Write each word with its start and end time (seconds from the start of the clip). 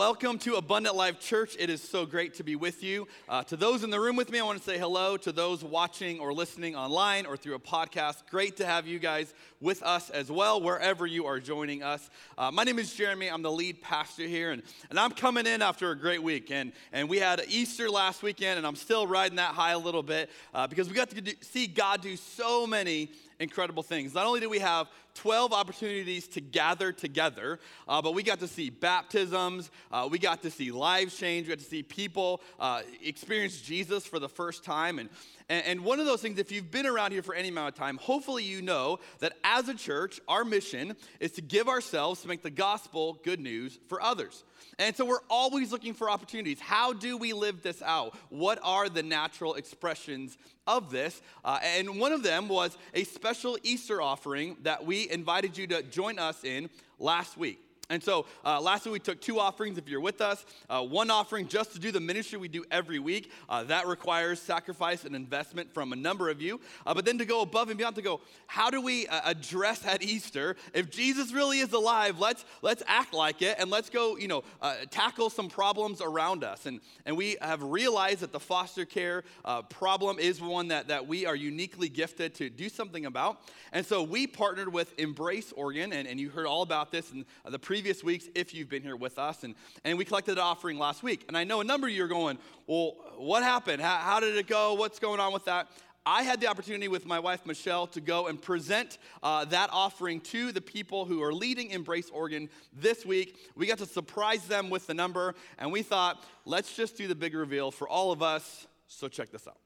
Welcome 0.00 0.38
to 0.38 0.54
Abundant 0.54 0.96
Life 0.96 1.20
Church. 1.20 1.56
It 1.58 1.68
is 1.68 1.82
so 1.82 2.06
great 2.06 2.32
to 2.36 2.42
be 2.42 2.56
with 2.56 2.82
you. 2.82 3.06
Uh, 3.28 3.42
to 3.42 3.54
those 3.54 3.84
in 3.84 3.90
the 3.90 4.00
room 4.00 4.16
with 4.16 4.30
me, 4.30 4.40
I 4.40 4.42
want 4.42 4.56
to 4.56 4.64
say 4.64 4.78
hello. 4.78 5.18
To 5.18 5.30
those 5.30 5.62
watching 5.62 6.20
or 6.20 6.32
listening 6.32 6.74
online 6.74 7.26
or 7.26 7.36
through 7.36 7.54
a 7.54 7.58
podcast, 7.58 8.22
great 8.30 8.56
to 8.56 8.64
have 8.64 8.86
you 8.86 8.98
guys 8.98 9.34
with 9.60 9.82
us 9.82 10.08
as 10.08 10.32
well, 10.32 10.58
wherever 10.62 11.06
you 11.06 11.26
are 11.26 11.38
joining 11.38 11.82
us. 11.82 12.08
Uh, 12.38 12.50
my 12.50 12.64
name 12.64 12.78
is 12.78 12.94
Jeremy. 12.94 13.28
I'm 13.28 13.42
the 13.42 13.52
lead 13.52 13.82
pastor 13.82 14.22
here, 14.22 14.52
and, 14.52 14.62
and 14.88 14.98
I'm 14.98 15.10
coming 15.10 15.44
in 15.44 15.60
after 15.60 15.90
a 15.90 15.98
great 15.98 16.22
week. 16.22 16.50
And, 16.50 16.72
and 16.94 17.06
we 17.06 17.18
had 17.18 17.42
Easter 17.46 17.90
last 17.90 18.22
weekend, 18.22 18.56
and 18.56 18.66
I'm 18.66 18.76
still 18.76 19.06
riding 19.06 19.36
that 19.36 19.54
high 19.54 19.72
a 19.72 19.78
little 19.78 20.02
bit 20.02 20.30
uh, 20.54 20.66
because 20.66 20.88
we 20.88 20.94
got 20.94 21.10
to 21.10 21.20
do, 21.20 21.32
see 21.42 21.66
God 21.66 22.00
do 22.00 22.16
so 22.16 22.66
many 22.66 23.10
incredible 23.38 23.82
things. 23.82 24.14
Not 24.14 24.24
only 24.24 24.40
do 24.40 24.48
we 24.48 24.60
have 24.60 24.86
12 25.14 25.52
opportunities 25.52 26.28
to 26.28 26.40
gather 26.40 26.92
together, 26.92 27.58
uh, 27.88 28.00
but 28.02 28.14
we 28.14 28.22
got 28.22 28.40
to 28.40 28.48
see 28.48 28.70
baptisms, 28.70 29.70
uh, 29.90 30.08
we 30.10 30.18
got 30.18 30.42
to 30.42 30.50
see 30.50 30.70
lives 30.70 31.16
change, 31.16 31.46
we 31.46 31.54
got 31.54 31.58
to 31.58 31.68
see 31.68 31.82
people 31.82 32.40
uh, 32.58 32.82
experience 33.02 33.60
Jesus 33.60 34.06
for 34.06 34.18
the 34.18 34.28
first 34.28 34.64
time. 34.64 34.98
And, 34.98 35.08
and 35.48 35.84
one 35.84 36.00
of 36.00 36.06
those 36.06 36.22
things, 36.22 36.38
if 36.38 36.52
you've 36.52 36.70
been 36.70 36.86
around 36.86 37.12
here 37.12 37.22
for 37.22 37.34
any 37.34 37.48
amount 37.48 37.68
of 37.68 37.74
time, 37.74 37.98
hopefully 37.98 38.44
you 38.44 38.62
know 38.62 39.00
that 39.18 39.32
as 39.44 39.68
a 39.68 39.74
church, 39.74 40.20
our 40.28 40.44
mission 40.44 40.96
is 41.18 41.32
to 41.32 41.42
give 41.42 41.68
ourselves 41.68 42.22
to 42.22 42.28
make 42.28 42.42
the 42.42 42.50
gospel 42.50 43.18
good 43.24 43.40
news 43.40 43.78
for 43.88 44.00
others. 44.00 44.44
And 44.78 44.96
so 44.96 45.04
we're 45.04 45.18
always 45.28 45.72
looking 45.72 45.92
for 45.92 46.08
opportunities. 46.08 46.60
How 46.60 46.92
do 46.92 47.16
we 47.16 47.32
live 47.32 47.62
this 47.62 47.82
out? 47.82 48.16
What 48.30 48.58
are 48.62 48.88
the 48.88 49.02
natural 49.02 49.54
expressions 49.54 50.38
of 50.76 50.90
this? 50.90 51.20
Uh, 51.44 51.58
and 51.62 51.98
one 51.98 52.12
of 52.12 52.22
them 52.22 52.48
was 52.48 52.76
a 52.94 53.04
special 53.04 53.58
Easter 53.62 54.00
offering 54.00 54.56
that 54.62 54.84
we 54.84 55.08
invited 55.10 55.56
you 55.56 55.66
to 55.68 55.82
join 55.82 56.18
us 56.18 56.44
in 56.44 56.70
last 56.98 57.36
week. 57.36 57.60
And 57.90 58.02
so 58.02 58.26
uh, 58.44 58.60
last 58.60 58.86
week 58.86 58.92
we 58.92 58.98
took 59.00 59.20
two 59.20 59.40
offerings 59.40 59.76
if 59.76 59.88
you're 59.88 60.00
with 60.00 60.20
us. 60.20 60.46
Uh, 60.70 60.82
one 60.82 61.10
offering 61.10 61.48
just 61.48 61.72
to 61.72 61.80
do 61.80 61.90
the 61.90 62.00
ministry 62.00 62.38
we 62.38 62.46
do 62.46 62.64
every 62.70 63.00
week. 63.00 63.32
Uh, 63.48 63.64
that 63.64 63.88
requires 63.88 64.40
sacrifice 64.40 65.04
and 65.04 65.16
investment 65.16 65.74
from 65.74 65.92
a 65.92 65.96
number 65.96 66.30
of 66.30 66.40
you. 66.40 66.60
Uh, 66.86 66.94
but 66.94 67.04
then 67.04 67.18
to 67.18 67.24
go 67.24 67.42
above 67.42 67.68
and 67.68 67.76
beyond, 67.76 67.96
to 67.96 68.02
go, 68.02 68.20
how 68.46 68.70
do 68.70 68.80
we 68.80 69.08
uh, 69.08 69.20
address 69.24 69.84
at 69.84 70.02
Easter? 70.02 70.54
If 70.72 70.88
Jesus 70.88 71.32
really 71.32 71.58
is 71.58 71.72
alive, 71.72 72.20
let's, 72.20 72.44
let's 72.62 72.84
act 72.86 73.12
like 73.12 73.42
it 73.42 73.56
and 73.58 73.70
let's 73.70 73.90
go, 73.90 74.16
you 74.16 74.28
know, 74.28 74.44
uh, 74.62 74.76
tackle 74.90 75.28
some 75.28 75.48
problems 75.48 76.00
around 76.00 76.44
us. 76.44 76.66
And, 76.66 76.80
and 77.04 77.16
we 77.16 77.36
have 77.42 77.60
realized 77.60 78.20
that 78.20 78.30
the 78.30 78.40
foster 78.40 78.84
care 78.84 79.24
problem 79.68 80.20
is 80.20 80.40
one 80.40 80.68
that, 80.68 80.86
that 80.88 81.08
we 81.08 81.26
are 81.26 81.34
uniquely 81.34 81.88
gifted 81.88 82.36
to 82.36 82.48
do 82.48 82.68
something 82.68 83.06
about. 83.06 83.40
And 83.72 83.84
so 83.84 84.04
we 84.04 84.28
partnered 84.28 84.72
with 84.72 84.96
Embrace 84.96 85.52
Oregon, 85.52 85.92
and, 85.92 86.06
and 86.06 86.20
you 86.20 86.30
heard 86.30 86.46
all 86.46 86.62
about 86.62 86.92
this 86.92 87.10
in 87.10 87.24
the 87.44 87.58
previous 87.58 87.79
previous 87.80 88.04
weeks 88.04 88.28
if 88.34 88.52
you've 88.52 88.68
been 88.68 88.82
here 88.82 88.94
with 88.94 89.18
us. 89.18 89.42
And, 89.42 89.54
and 89.84 89.96
we 89.96 90.04
collected 90.04 90.32
an 90.32 90.44
offering 90.44 90.78
last 90.78 91.02
week. 91.02 91.24
And 91.28 91.34
I 91.34 91.44
know 91.44 91.62
a 91.62 91.64
number 91.64 91.86
of 91.86 91.94
you 91.94 92.04
are 92.04 92.08
going, 92.08 92.36
well, 92.66 92.96
what 93.16 93.42
happened? 93.42 93.80
How, 93.80 93.96
how 93.96 94.20
did 94.20 94.36
it 94.36 94.46
go? 94.46 94.74
What's 94.74 94.98
going 94.98 95.18
on 95.18 95.32
with 95.32 95.46
that? 95.46 95.66
I 96.04 96.22
had 96.22 96.42
the 96.42 96.48
opportunity 96.48 96.88
with 96.88 97.06
my 97.06 97.18
wife 97.18 97.46
Michelle 97.46 97.86
to 97.86 98.02
go 98.02 98.26
and 98.26 98.40
present 98.40 98.98
uh, 99.22 99.46
that 99.46 99.70
offering 99.72 100.20
to 100.20 100.52
the 100.52 100.60
people 100.60 101.06
who 101.06 101.22
are 101.22 101.32
leading 101.32 101.70
Embrace 101.70 102.10
Oregon 102.10 102.50
this 102.70 103.06
week. 103.06 103.38
We 103.56 103.66
got 103.66 103.78
to 103.78 103.86
surprise 103.86 104.44
them 104.44 104.68
with 104.68 104.86
the 104.86 104.92
number, 104.92 105.34
and 105.58 105.72
we 105.72 105.80
thought, 105.80 106.22
let's 106.44 106.76
just 106.76 106.98
do 106.98 107.08
the 107.08 107.14
big 107.14 107.34
reveal 107.34 107.70
for 107.70 107.88
all 107.88 108.12
of 108.12 108.22
us. 108.22 108.66
So 108.88 109.08
check 109.08 109.30
this 109.30 109.48
out. 109.48 109.56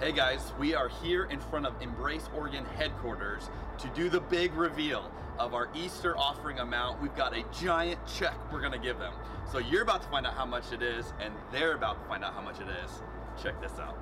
Hey 0.00 0.10
guys, 0.10 0.52
we 0.58 0.74
are 0.74 0.88
here 0.88 1.26
in 1.26 1.38
front 1.38 1.66
of 1.66 1.80
Embrace 1.80 2.28
Oregon 2.36 2.64
headquarters 2.76 3.48
to 3.78 3.86
do 3.94 4.10
the 4.10 4.20
big 4.22 4.52
reveal 4.54 5.08
of 5.38 5.54
our 5.54 5.68
Easter 5.72 6.18
offering 6.18 6.58
amount. 6.58 7.00
We've 7.00 7.14
got 7.14 7.32
a 7.32 7.44
giant 7.62 8.04
check 8.04 8.34
we're 8.52 8.60
gonna 8.60 8.76
give 8.76 8.98
them. 8.98 9.14
So 9.52 9.58
you're 9.58 9.82
about 9.82 10.02
to 10.02 10.08
find 10.08 10.26
out 10.26 10.34
how 10.34 10.46
much 10.46 10.72
it 10.72 10.82
is, 10.82 11.12
and 11.20 11.32
they're 11.52 11.76
about 11.76 12.02
to 12.02 12.08
find 12.08 12.24
out 12.24 12.34
how 12.34 12.42
much 12.42 12.56
it 12.56 12.66
is. 12.84 12.90
Check 13.40 13.60
this 13.62 13.78
out. 13.78 13.96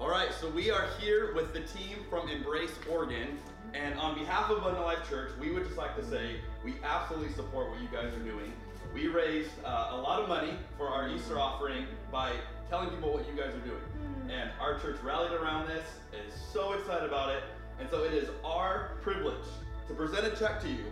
All 0.00 0.08
right, 0.08 0.30
so 0.40 0.48
we 0.48 0.70
are 0.70 0.88
here 0.98 1.34
with 1.34 1.52
the 1.52 1.60
team 1.60 1.98
from 2.08 2.26
Embrace 2.30 2.72
Oregon, 2.90 3.36
and 3.74 3.98
on 4.00 4.18
behalf 4.18 4.48
of 4.48 4.56
Abundant 4.56 4.86
Life 4.86 5.06
Church, 5.06 5.32
we 5.38 5.52
would 5.52 5.66
just 5.66 5.76
like 5.76 5.94
to 5.96 6.04
say 6.08 6.40
we 6.64 6.76
absolutely 6.82 7.32
support 7.34 7.68
what 7.68 7.78
you 7.82 7.88
guys 7.88 8.14
are 8.14 8.24
doing. 8.24 8.54
We 8.94 9.08
raised 9.08 9.50
uh, 9.66 9.90
a 9.90 9.96
lot 9.96 10.22
of 10.22 10.30
money 10.30 10.54
for 10.78 10.88
our 10.88 11.10
Easter 11.10 11.38
offering 11.38 11.86
by 12.10 12.32
telling 12.68 12.90
people 12.90 13.12
what 13.12 13.26
you 13.28 13.40
guys 13.40 13.54
are 13.54 13.66
doing. 13.66 13.78
Hmm. 13.78 14.30
And 14.30 14.50
our 14.60 14.78
church 14.78 14.96
rallied 15.02 15.32
around 15.32 15.68
this, 15.68 15.84
is 16.12 16.32
so 16.52 16.72
excited 16.72 17.08
about 17.08 17.30
it. 17.30 17.42
And 17.78 17.88
so 17.90 18.04
it 18.04 18.12
is 18.12 18.28
our 18.44 18.92
privilege 19.02 19.44
to 19.88 19.94
present 19.94 20.26
a 20.26 20.30
check 20.36 20.60
to 20.62 20.68
you 20.68 20.84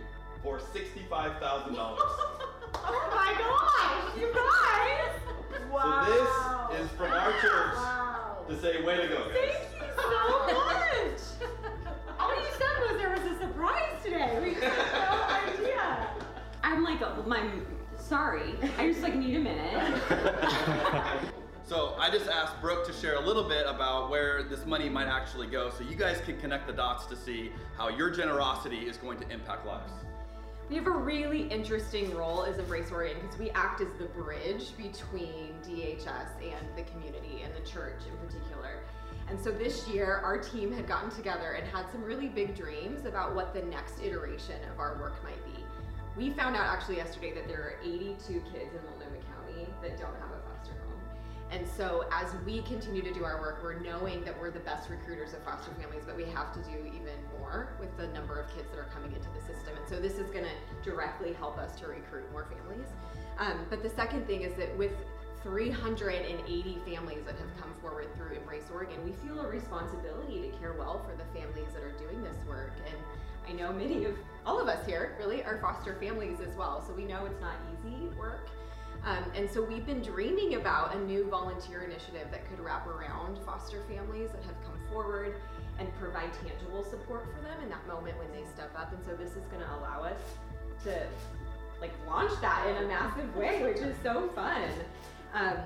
for 0.43 0.59
$65,000. 0.59 1.75
oh 1.77 3.11
my 3.15 3.33
gosh, 3.37 4.19
you 4.19 4.31
guys! 4.33 5.71
Wow. 5.71 6.05
So 6.05 6.73
this 6.73 6.85
is 6.85 6.91
from 6.97 7.11
our 7.11 7.31
church 7.41 7.75
wow. 7.75 8.37
to 8.47 8.61
say, 8.61 8.83
way 8.83 8.97
to 8.97 9.07
go, 9.07 9.29
guys. 9.29 9.33
Thank 9.33 9.81
you 9.81 9.87
so 9.97 10.09
much. 10.53 11.21
All 12.19 12.35
you 12.35 12.51
said 12.51 12.75
was 12.81 12.97
there 12.97 13.09
was 13.09 13.25
a 13.35 13.39
surprise 13.39 14.03
today. 14.03 14.39
We 14.41 14.53
had 14.53 14.71
no 14.93 15.63
idea. 15.63 16.07
I'm 16.63 16.83
like, 16.83 17.01
oh, 17.01 17.23
my, 17.27 17.49
sorry. 17.97 18.55
I 18.77 18.87
just 18.87 19.01
like 19.01 19.15
need 19.15 19.35
a 19.35 19.39
minute. 19.39 20.01
So 21.67 21.95
I 21.97 22.11
just 22.11 22.29
asked 22.29 22.61
Brooke 22.61 22.85
to 22.85 22.93
share 22.93 23.15
a 23.15 23.19
little 23.19 23.49
bit 23.49 23.65
about 23.65 24.11
where 24.11 24.43
this 24.43 24.67
money 24.67 24.87
might 24.87 25.07
actually 25.07 25.47
go 25.47 25.71
so 25.71 25.83
you 25.83 25.95
guys 25.95 26.21
can 26.23 26.39
connect 26.39 26.67
the 26.67 26.73
dots 26.73 27.07
to 27.07 27.15
see 27.15 27.51
how 27.75 27.89
your 27.89 28.11
generosity 28.11 28.81
is 28.81 28.97
going 28.97 29.17
to 29.21 29.27
impact 29.31 29.65
lives. 29.65 29.91
We 30.69 30.75
have 30.75 30.85
a 30.85 30.91
really 30.91 31.47
interesting 31.47 32.15
role 32.15 32.43
as 32.43 32.59
Embrace 32.59 32.91
Oregon 32.91 33.17
because 33.19 33.39
we 33.39 33.49
act 33.51 33.81
as 33.81 33.87
the 33.97 34.05
bridge 34.05 34.77
between 34.77 35.55
DHS 35.63 36.37
and 36.39 36.67
the 36.75 36.83
community 36.83 37.41
and 37.43 37.51
the 37.55 37.67
church 37.67 38.01
in 38.07 38.27
particular. 38.27 38.81
And 39.27 39.39
so 39.41 39.49
this 39.49 39.87
year, 39.87 40.21
our 40.23 40.37
team 40.37 40.71
had 40.71 40.87
gotten 40.87 41.09
together 41.09 41.53
and 41.53 41.67
had 41.67 41.85
some 41.91 42.03
really 42.03 42.27
big 42.27 42.55
dreams 42.55 43.05
about 43.05 43.33
what 43.33 43.55
the 43.55 43.63
next 43.63 44.03
iteration 44.03 44.61
of 44.71 44.79
our 44.79 44.99
work 44.99 45.15
might 45.23 45.43
be. 45.45 45.63
We 46.15 46.29
found 46.29 46.55
out 46.55 46.67
actually 46.67 46.97
yesterday 46.97 47.33
that 47.33 47.47
there 47.47 47.59
are 47.59 47.75
82 47.83 48.15
kids 48.53 48.71
in 48.75 48.83
Multnomah 48.85 49.25
County 49.33 49.67
that 49.81 49.97
don't 49.97 50.15
have 50.21 50.34
and 51.51 51.67
so 51.77 52.05
as 52.11 52.33
we 52.45 52.61
continue 52.63 53.01
to 53.01 53.13
do 53.13 53.23
our 53.23 53.39
work, 53.39 53.61
we're 53.61 53.79
knowing 53.79 54.23
that 54.25 54.39
we're 54.39 54.51
the 54.51 54.59
best 54.59 54.89
recruiters 54.89 55.33
of 55.33 55.39
foster 55.43 55.71
families, 55.79 56.03
but 56.05 56.17
we 56.17 56.25
have 56.25 56.53
to 56.53 56.59
do 56.69 56.77
even 56.87 57.15
more 57.39 57.69
with 57.79 57.95
the 57.97 58.07
number 58.07 58.39
of 58.39 58.47
kids 58.55 58.67
that 58.71 58.79
are 58.79 58.89
coming 58.93 59.13
into 59.13 59.29
the 59.29 59.41
system. 59.41 59.77
And 59.77 59.87
so 59.87 59.99
this 59.99 60.13
is 60.13 60.29
going 60.31 60.45
to 60.45 60.89
directly 60.89 61.33
help 61.33 61.57
us 61.57 61.79
to 61.79 61.87
recruit 61.87 62.29
more 62.31 62.45
families. 62.45 62.87
Um, 63.37 63.65
but 63.69 63.83
the 63.83 63.89
second 63.89 64.25
thing 64.25 64.41
is 64.41 64.55
that 64.55 64.75
with 64.77 64.91
380 65.43 66.79
families 66.89 67.23
that 67.25 67.35
have 67.37 67.61
come 67.61 67.73
forward 67.79 68.07
through 68.17 68.35
Embrace 68.35 68.65
Oregon, 68.73 68.97
we 69.05 69.11
feel 69.11 69.39
a 69.39 69.47
responsibility 69.47 70.41
to 70.41 70.57
care 70.57 70.73
well 70.73 71.05
for 71.07 71.15
the 71.15 71.39
families 71.39 71.71
that 71.73 71.83
are 71.83 71.93
doing 71.99 72.23
this 72.23 72.37
work. 72.47 72.73
And 72.87 72.97
I 73.47 73.51
know 73.53 73.71
many 73.71 74.05
of 74.05 74.15
all 74.43 74.59
of 74.59 74.67
us 74.67 74.83
here 74.87 75.15
really 75.19 75.43
are 75.43 75.59
foster 75.61 75.95
families 75.99 76.39
as 76.39 76.55
well. 76.55 76.83
So 76.85 76.93
we 76.93 77.05
know 77.05 77.25
it's 77.25 77.39
not 77.39 77.55
easy 77.71 78.07
work. 78.17 78.49
Um, 79.05 79.23
and 79.35 79.47
so 79.49 79.61
we've 79.63 79.85
been 79.85 80.01
dreaming 80.01 80.55
about 80.55 80.95
a 80.95 80.99
new 80.99 81.29
volunteer 81.29 81.83
initiative 81.83 82.27
that 82.31 82.49
could 82.49 82.59
wrap 82.59 82.87
around 82.87 83.37
foster 83.45 83.83
families 83.87 84.31
that 84.31 84.43
have 84.43 84.55
come 84.63 84.79
forward 84.91 85.35
and 85.77 85.93
provide 85.99 86.31
tangible 86.43 86.83
support 86.83 87.27
for 87.35 87.41
them 87.43 87.61
in 87.61 87.69
that 87.69 87.85
moment 87.87 88.17
when 88.17 88.31
they 88.31 88.47
step 88.49 88.71
up. 88.75 88.91
And 88.91 89.05
so 89.05 89.15
this 89.15 89.31
is 89.35 89.45
going 89.51 89.61
to 89.61 89.75
allow 89.75 90.01
us 90.01 90.19
to 90.85 91.07
like 91.79 91.91
launch 92.07 92.31
that 92.41 92.65
in 92.67 92.83
a 92.83 92.87
massive 92.87 93.35
way, 93.35 93.61
which 93.73 93.77
is 93.77 93.95
so 94.01 94.27
fun. 94.33 94.69
Um, 95.35 95.57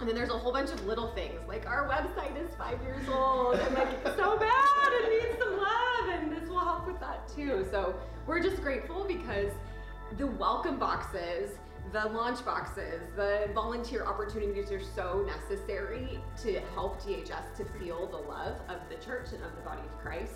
and 0.00 0.08
then 0.08 0.16
there's 0.16 0.30
a 0.30 0.38
whole 0.38 0.52
bunch 0.52 0.70
of 0.70 0.84
little 0.86 1.12
things 1.14 1.38
like 1.46 1.66
our 1.66 1.86
website 1.86 2.34
is 2.42 2.52
five 2.56 2.80
years 2.82 3.06
old 3.08 3.54
and 3.54 3.74
like 3.74 4.02
so 4.16 4.38
bad 4.38 4.92
it 4.92 5.28
needs 5.28 5.38
some 5.38 5.58
love 5.58 6.08
and 6.08 6.32
this 6.32 6.48
will 6.48 6.58
help 6.58 6.88
with 6.88 6.98
that 6.98 7.28
too. 7.28 7.64
So 7.70 7.94
we're 8.26 8.42
just 8.42 8.62
grateful 8.62 9.04
because 9.06 9.52
the 10.16 10.26
welcome 10.26 10.78
boxes 10.78 11.50
the 11.92 12.08
launch 12.10 12.44
boxes, 12.44 13.02
the 13.16 13.48
volunteer 13.54 14.04
opportunities 14.04 14.70
are 14.70 14.82
so 14.94 15.26
necessary 15.26 16.20
to 16.42 16.60
help 16.74 17.02
DHS 17.02 17.56
to 17.56 17.64
feel 17.78 18.06
the 18.06 18.16
love 18.16 18.56
of 18.68 18.78
the 18.88 18.96
church 19.04 19.32
and 19.32 19.42
of 19.42 19.54
the 19.56 19.62
body 19.62 19.82
of 19.82 19.98
Christ. 19.98 20.34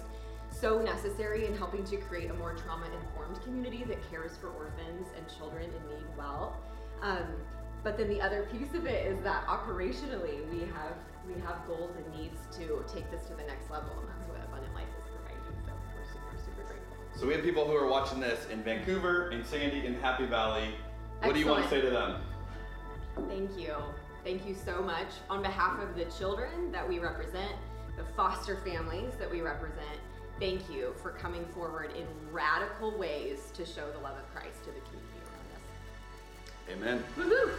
So 0.51 0.81
necessary 0.81 1.47
in 1.47 1.57
helping 1.57 1.85
to 1.85 1.97
create 1.97 2.31
a 2.31 2.35
more 2.35 2.55
trauma 2.55 2.87
informed 3.03 3.41
community 3.43 3.85
that 3.85 3.99
cares 4.11 4.37
for 4.37 4.49
orphans 4.49 5.09
and 5.17 5.27
children 5.39 5.65
in 5.65 5.97
need 5.97 6.07
well. 6.17 6.57
Um, 7.03 7.27
but 7.83 7.99
then 7.99 8.09
the 8.09 8.21
other 8.21 8.49
piece 8.51 8.73
of 8.75 8.87
it 8.87 9.07
is 9.07 9.23
that 9.23 9.47
operationally 9.47 10.49
we 10.51 10.61
have 10.61 10.97
we 11.27 11.41
have 11.41 11.67
goals 11.67 11.91
and 11.97 12.21
needs 12.21 12.39
to 12.53 12.85
take 12.93 13.11
this 13.11 13.25
to 13.25 13.35
the 13.35 13.45
next 13.45 13.71
level, 13.71 13.91
and 13.99 14.09
that's 14.09 14.29
what 14.29 14.39
Abundant 14.45 14.75
Life 14.75 14.89
is 14.99 15.09
providing. 15.09 15.41
So 15.67 15.73
we're 15.97 16.05
super 16.13 16.37
super 16.45 16.69
grateful. 16.69 17.21
So 17.21 17.27
we 17.27 17.35
have 17.35 17.43
people 17.43 17.65
who 17.67 17.75
are 17.75 17.89
watching 17.89 18.21
this 18.21 18.47
in 18.51 18.63
Vancouver, 18.63 19.31
in 19.31 19.45
Sandy, 19.45 19.87
in 19.87 19.95
Happy 19.95 20.27
Valley 20.27 20.75
what 21.23 21.35
do 21.35 21.41
you 21.41 21.47
want 21.47 21.63
to 21.65 21.69
say 21.71 21.81
to 21.81 21.91
them? 21.91 22.21
Thank 23.29 23.59
you. 23.59 23.75
Thank 24.25 24.47
you 24.47 24.55
so 24.55 24.83
much. 24.83 25.09
On 25.29 25.43
behalf 25.43 25.79
of 25.81 25.97
the 25.97 26.07
children 26.07 26.73
that 26.73 26.89
we 26.89 26.99
represent, 26.99 27.53
the 27.97 28.05
foster 28.17 28.57
families 28.65 29.13
that 29.19 29.31
we 29.31 29.41
represent, 29.41 29.99
thank 30.41 30.69
you 30.71 30.95
for 31.03 31.11
coming 31.11 31.45
forward 31.55 31.93
in 31.97 32.07
radical 32.33 32.97
ways 32.99 33.51
to 33.55 33.65
show 33.65 33.91
the 33.93 33.99
love 33.99 34.17
of 34.17 34.35
Christ 34.35 34.65
to 34.65 34.71
the 34.71 34.81
community 34.81 35.21
around 35.29 35.49
us. 35.55 35.65
Amen. 36.73 37.05
Woohoo! 37.17 37.53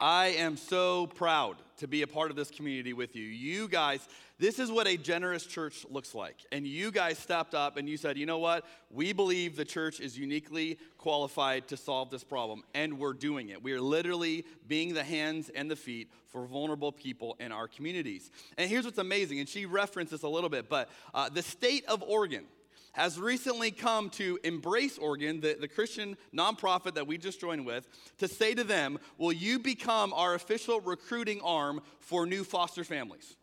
I 0.00 0.28
am 0.38 0.56
so 0.56 1.08
proud 1.08 1.56
to 1.78 1.88
be 1.88 2.02
a 2.02 2.06
part 2.06 2.30
of 2.30 2.36
this 2.36 2.50
community 2.50 2.92
with 2.92 3.16
you. 3.16 3.24
You 3.24 3.66
guys, 3.66 4.08
this 4.38 4.58
is 4.58 4.70
what 4.70 4.86
a 4.86 4.96
generous 4.96 5.44
church 5.44 5.84
looks 5.90 6.14
like. 6.14 6.36
And 6.52 6.66
you 6.66 6.92
guys 6.92 7.18
stepped 7.18 7.54
up 7.54 7.76
and 7.76 7.88
you 7.88 7.96
said, 7.96 8.16
you 8.16 8.24
know 8.24 8.38
what? 8.38 8.64
We 8.90 9.12
believe 9.12 9.56
the 9.56 9.64
church 9.64 9.98
is 9.98 10.16
uniquely 10.16 10.78
qualified 10.96 11.66
to 11.68 11.76
solve 11.76 12.10
this 12.10 12.22
problem. 12.22 12.62
And 12.72 12.98
we're 12.98 13.14
doing 13.14 13.48
it. 13.48 13.62
We 13.62 13.72
are 13.72 13.80
literally 13.80 14.44
being 14.66 14.94
the 14.94 15.02
hands 15.02 15.50
and 15.52 15.68
the 15.68 15.76
feet 15.76 16.10
for 16.28 16.46
vulnerable 16.46 16.92
people 16.92 17.36
in 17.40 17.50
our 17.50 17.66
communities. 17.66 18.30
And 18.56 18.70
here's 18.70 18.84
what's 18.84 18.98
amazing, 18.98 19.40
and 19.40 19.48
she 19.48 19.66
referenced 19.66 20.12
this 20.12 20.22
a 20.22 20.28
little 20.28 20.50
bit, 20.50 20.68
but 20.68 20.88
uh, 21.14 21.28
the 21.28 21.42
state 21.42 21.84
of 21.86 22.02
Oregon 22.02 22.44
has 22.92 23.18
recently 23.18 23.70
come 23.70 24.10
to 24.10 24.38
Embrace 24.44 24.98
Oregon, 24.98 25.40
the, 25.40 25.56
the 25.58 25.68
Christian 25.68 26.16
nonprofit 26.34 26.94
that 26.94 27.06
we 27.06 27.16
just 27.16 27.40
joined 27.40 27.64
with, 27.64 27.88
to 28.18 28.28
say 28.28 28.54
to 28.54 28.64
them, 28.64 28.98
Will 29.18 29.32
you 29.32 29.58
become 29.58 30.12
our 30.12 30.34
official 30.34 30.80
recruiting 30.80 31.40
arm 31.42 31.80
for 32.00 32.26
new 32.26 32.44
foster 32.44 32.84
families? 32.84 33.36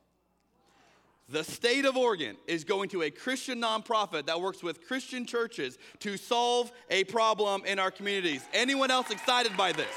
The 1.28 1.44
state 1.44 1.86
of 1.86 1.98
Oregon 1.98 2.38
is 2.46 2.64
going 2.64 2.90
to 2.90 3.02
a 3.02 3.10
Christian 3.10 3.60
nonprofit 3.60 4.28
that 4.28 4.40
works 4.40 4.62
with 4.62 4.86
Christian 4.88 5.26
churches 5.26 5.80
to 6.00 6.18
solve 6.18 6.72
a 6.92 7.04
problem 7.06 7.66
in 7.66 7.80
our 7.80 7.90
communities. 7.90 8.46
Anyone 8.54 8.92
else 8.92 9.10
excited 9.10 9.58
by 9.58 9.72
this? 9.72 9.88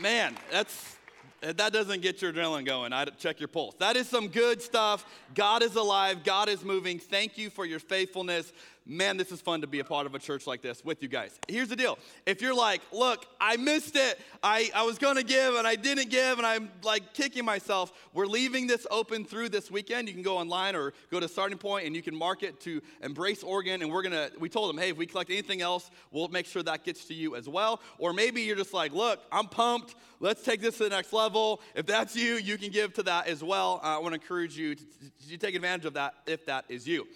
Man, 0.00 0.36
that's 0.52 0.96
that 1.40 1.72
doesn't 1.72 2.00
get 2.00 2.22
your 2.22 2.32
adrenaline 2.32 2.64
going. 2.64 2.92
I 2.92 3.04
check 3.04 3.40
your 3.40 3.48
pulse. 3.48 3.74
That 3.78 3.96
is 3.96 4.08
some 4.08 4.28
good 4.28 4.62
stuff. 4.62 5.04
God 5.34 5.62
is 5.62 5.76
alive. 5.76 6.24
God 6.24 6.48
is 6.48 6.64
moving. 6.64 6.98
Thank 6.98 7.36
you 7.36 7.50
for 7.50 7.64
your 7.64 7.78
faithfulness 7.78 8.52
man, 8.86 9.16
this 9.16 9.32
is 9.32 9.40
fun 9.40 9.60
to 9.62 9.66
be 9.66 9.80
a 9.80 9.84
part 9.84 10.06
of 10.06 10.14
a 10.14 10.18
church 10.18 10.46
like 10.46 10.62
this 10.62 10.84
with 10.84 11.02
you 11.02 11.08
guys. 11.08 11.38
Here's 11.48 11.68
the 11.68 11.76
deal 11.76 11.98
if 12.24 12.40
you're 12.40 12.54
like, 12.54 12.80
look, 12.92 13.26
I 13.40 13.56
missed 13.56 13.96
it, 13.96 14.18
I, 14.42 14.70
I 14.74 14.84
was 14.84 14.98
gonna 14.98 15.22
give 15.22 15.56
and 15.56 15.66
I 15.66 15.74
didn't 15.74 16.08
give, 16.08 16.38
and 16.38 16.46
I'm 16.46 16.70
like 16.84 17.12
kicking 17.12 17.44
myself, 17.44 17.92
we're 18.14 18.26
leaving 18.26 18.66
this 18.66 18.86
open 18.90 19.24
through 19.24 19.48
this 19.48 19.70
weekend. 19.70 20.08
You 20.08 20.14
can 20.14 20.22
go 20.22 20.38
online 20.38 20.76
or 20.76 20.92
go 21.10 21.18
to 21.18 21.28
Starting 21.28 21.58
Point 21.58 21.86
and 21.86 21.96
you 21.96 22.02
can 22.02 22.14
mark 22.14 22.42
it 22.42 22.60
to 22.60 22.80
Embrace 23.02 23.42
Oregon. 23.42 23.82
And 23.82 23.90
we're 23.90 24.02
gonna, 24.02 24.30
we 24.38 24.48
told 24.48 24.70
them, 24.70 24.78
hey, 24.78 24.90
if 24.90 24.96
we 24.96 25.06
collect 25.06 25.30
anything 25.30 25.60
else, 25.60 25.90
we'll 26.12 26.28
make 26.28 26.46
sure 26.46 26.62
that 26.62 26.84
gets 26.84 27.06
to 27.06 27.14
you 27.14 27.34
as 27.34 27.48
well. 27.48 27.80
Or 27.98 28.12
maybe 28.12 28.42
you're 28.42 28.56
just 28.56 28.72
like, 28.72 28.92
look, 28.92 29.20
I'm 29.32 29.46
pumped, 29.46 29.94
let's 30.20 30.42
take 30.42 30.60
this 30.60 30.78
to 30.78 30.84
the 30.84 30.90
next 30.90 31.12
level. 31.12 31.60
If 31.74 31.86
that's 31.86 32.14
you, 32.14 32.34
you 32.34 32.56
can 32.56 32.70
give 32.70 32.94
to 32.94 33.02
that 33.04 33.26
as 33.26 33.42
well. 33.42 33.80
Uh, 33.82 33.96
I 33.96 33.98
wanna 33.98 34.14
encourage 34.16 34.56
you 34.56 34.74
to, 34.74 34.84
to 35.28 35.36
take 35.38 35.54
advantage 35.54 35.86
of 35.86 35.94
that 35.94 36.14
if 36.26 36.46
that 36.46 36.64
is 36.68 36.86
you. 36.86 37.06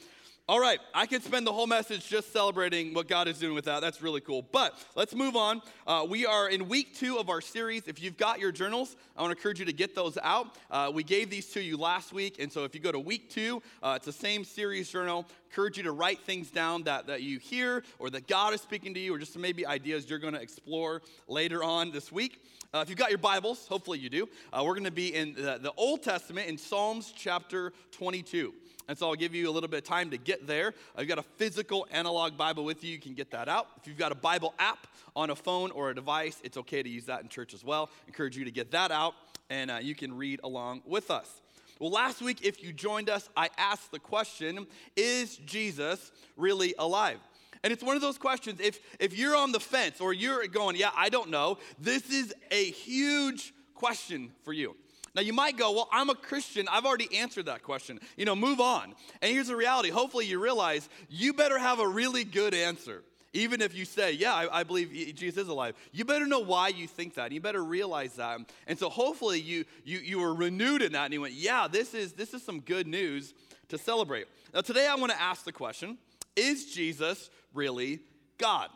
All 0.51 0.59
right, 0.59 0.81
I 0.93 1.07
could 1.07 1.23
spend 1.23 1.47
the 1.47 1.53
whole 1.53 1.69
message 1.69 2.09
just 2.09 2.33
celebrating 2.33 2.93
what 2.93 3.07
God 3.07 3.29
is 3.29 3.39
doing 3.39 3.55
with 3.55 3.67
that. 3.67 3.81
That's 3.83 4.03
really 4.03 4.21
cool. 4.21 4.43
But 4.51 4.75
let's 4.97 5.15
move 5.15 5.37
on. 5.37 5.63
Uh, 5.87 6.05
we 6.11 6.27
are 6.27 6.49
in 6.49 6.69
week 6.69 6.93
two 6.93 7.19
of 7.19 7.31
our 7.31 7.41
series. 7.41 7.87
If 7.87 8.03
you've 8.03 8.17
got 8.17 8.41
your 8.41 8.51
journals, 8.51 8.97
I 9.17 9.23
want 9.23 9.31
to 9.31 9.39
encourage 9.39 9.61
you 9.61 9.65
to 9.67 9.73
get 9.73 9.95
those 9.95 10.19
out. 10.21 10.57
Uh, 10.69 10.91
we 10.93 11.05
gave 11.05 11.31
these 11.31 11.47
to 11.51 11.61
you 11.63 11.77
last 11.77 12.13
week, 12.13 12.41
and 12.41 12.53
so 12.53 12.65
if 12.65 12.75
you 12.75 12.81
go 12.81 12.91
to 12.91 12.99
week 12.99 13.31
two, 13.31 13.63
uh, 13.81 13.93
it's 13.95 14.07
the 14.07 14.13
same 14.13 14.43
series 14.43 14.91
journal. 14.91 15.25
Encourage 15.51 15.77
you 15.77 15.85
to 15.85 15.93
write 15.93 16.19
things 16.23 16.51
down 16.51 16.83
that, 16.83 17.07
that 17.07 17.23
you 17.23 17.39
hear 17.39 17.85
or 18.01 18.11
that 18.11 18.27
God 18.27 18.53
is 18.53 18.61
speaking 18.61 18.93
to 18.95 18.99
you, 18.99 19.15
or 19.15 19.19
just 19.19 19.39
maybe 19.39 19.65
ideas 19.65 20.11
you're 20.11 20.19
going 20.19 20.35
to 20.35 20.43
explore 20.43 21.01
later 21.29 21.63
on 21.63 21.93
this 21.93 22.11
week. 22.11 22.43
Uh, 22.75 22.81
if 22.81 22.89
you've 22.89 22.99
got 22.99 23.11
your 23.11 23.19
Bibles, 23.19 23.69
hopefully 23.69 24.01
you 24.01 24.11
do, 24.11 24.29
uh, 24.53 24.65
we're 24.67 24.75
going 24.75 24.83
to 24.83 24.91
be 24.91 25.15
in 25.15 25.33
the, 25.35 25.61
the 25.63 25.73
Old 25.77 26.03
Testament 26.03 26.49
in 26.49 26.59
Psalms 26.59 27.13
chapter 27.17 27.73
22. 27.93 28.53
And 28.91 28.99
so 28.99 29.09
I'll 29.09 29.15
give 29.15 29.37
you 29.37 29.49
a 29.49 29.53
little 29.53 29.69
bit 29.69 29.79
of 29.79 29.85
time 29.85 30.11
to 30.11 30.19
get 30.19 30.49
there. 30.49 30.75
I've 30.97 31.07
got 31.07 31.21
a 31.21 31.23
physical 31.23 31.87
analog 31.93 32.37
Bible 32.37 32.65
with 32.65 32.83
you. 32.83 32.91
You 32.91 32.99
can 32.99 33.15
get 33.15 33.31
that 33.31 33.49
out. 33.49 33.69
If 33.77 33.87
you've 33.87 33.97
got 33.97 34.11
a 34.11 34.17
Bible 34.17 34.53
app 34.59 34.89
on 35.15 35.31
a 35.31 35.37
phone 35.37 35.71
or 35.71 35.91
a 35.91 35.95
device, 35.95 36.41
it's 36.43 36.57
okay 36.57 36.83
to 36.83 36.89
use 36.89 37.05
that 37.05 37.23
in 37.23 37.29
church 37.29 37.55
as 37.55 37.63
well. 37.63 37.89
Encourage 38.09 38.37
you 38.37 38.45
to 38.45 38.51
get 38.51 38.73
that 38.73 38.91
out 38.91 39.15
and 39.49 39.71
uh, 39.71 39.79
you 39.81 39.95
can 39.95 40.17
read 40.17 40.41
along 40.43 40.83
with 40.85 41.09
us. 41.09 41.41
Well, 41.79 41.93
last 41.93 42.21
week, 42.21 42.45
if 42.45 42.65
you 42.65 42.73
joined 42.73 43.09
us, 43.09 43.29
I 43.37 43.51
asked 43.57 43.93
the 43.93 44.01
question 44.01 44.67
Is 44.97 45.37
Jesus 45.37 46.11
really 46.37 46.75
alive? 46.77 47.21
And 47.63 47.73
it's 47.73 47.85
one 47.85 47.95
of 47.95 48.03
those 48.03 48.19
questions, 48.19 48.59
if, 48.59 48.81
if 48.99 49.17
you're 49.17 49.37
on 49.37 49.53
the 49.53 49.61
fence 49.61 50.01
or 50.01 50.13
you're 50.13 50.49
going, 50.49 50.75
Yeah, 50.75 50.91
I 50.97 51.11
don't 51.11 51.31
know, 51.31 51.59
this 51.79 52.11
is 52.11 52.35
a 52.51 52.65
huge 52.73 53.55
question 53.73 54.33
for 54.43 54.53
you. 54.53 54.75
Now, 55.15 55.23
you 55.23 55.33
might 55.33 55.57
go, 55.57 55.73
Well, 55.73 55.89
I'm 55.93 56.11
a 56.11 56.15
Christian. 56.15 56.67
I've 56.71 56.85
already 56.85 57.19
answered 57.19 57.47
that 57.47 57.63
question. 57.63 57.99
You 58.17 58.25
know, 58.25 58.37
move 58.37 58.61
on. 58.61 58.95
And 59.21 59.33
here's 59.33 59.49
the 59.49 59.57
reality 59.57 59.91
hopefully, 59.91 60.27
you 60.27 60.41
realize 60.41 60.89
you 61.09 61.33
better 61.33 61.59
have 61.59 61.81
a 61.81 61.89
really 61.89 62.25
good 62.25 62.55
answer. 62.55 63.03
Even 63.33 63.61
if 63.61 63.77
you 63.77 63.85
say, 63.85 64.13
Yeah, 64.13 64.35
I, 64.35 64.61
I 64.61 64.63
believe 64.65 64.93
Jesus 65.17 65.45
is 65.45 65.49
alive, 65.49 65.75
you 65.93 66.05
better 66.05 66.27
know 66.27 66.41
why 66.41 66.69
you 66.69 66.87
think 66.87 67.15
that. 67.15 67.33
You 67.33 67.41
better 67.41 67.63
realize 67.63 68.15
that. 68.15 68.41
And 68.67 68.79
so, 68.79 68.89
hopefully, 68.89 69.41
you, 69.41 69.65
you, 69.85 69.99
you 69.99 70.19
were 70.21 70.35
renewed 70.35 70.83
in 70.83 70.93
that 70.93 71.07
and 71.07 71.15
you 71.15 71.21
went, 71.21 71.35
Yeah, 71.35 71.69
this 71.71 71.95
is, 71.95 72.13
this 72.13 72.35
is 72.35 72.43
some 72.43 72.61
good 72.61 72.87
news 72.87 73.35
to 73.69 73.79
celebrate. 73.79 74.27
Now, 74.55 74.61
today, 74.61 74.87
I 74.87 74.95
want 74.97 75.13
to 75.13 75.21
ask 75.21 75.45
the 75.45 75.53
question 75.53 75.99
Is 76.37 76.73
Jesus 76.73 77.31
really 77.53 78.01
God? 78.39 78.69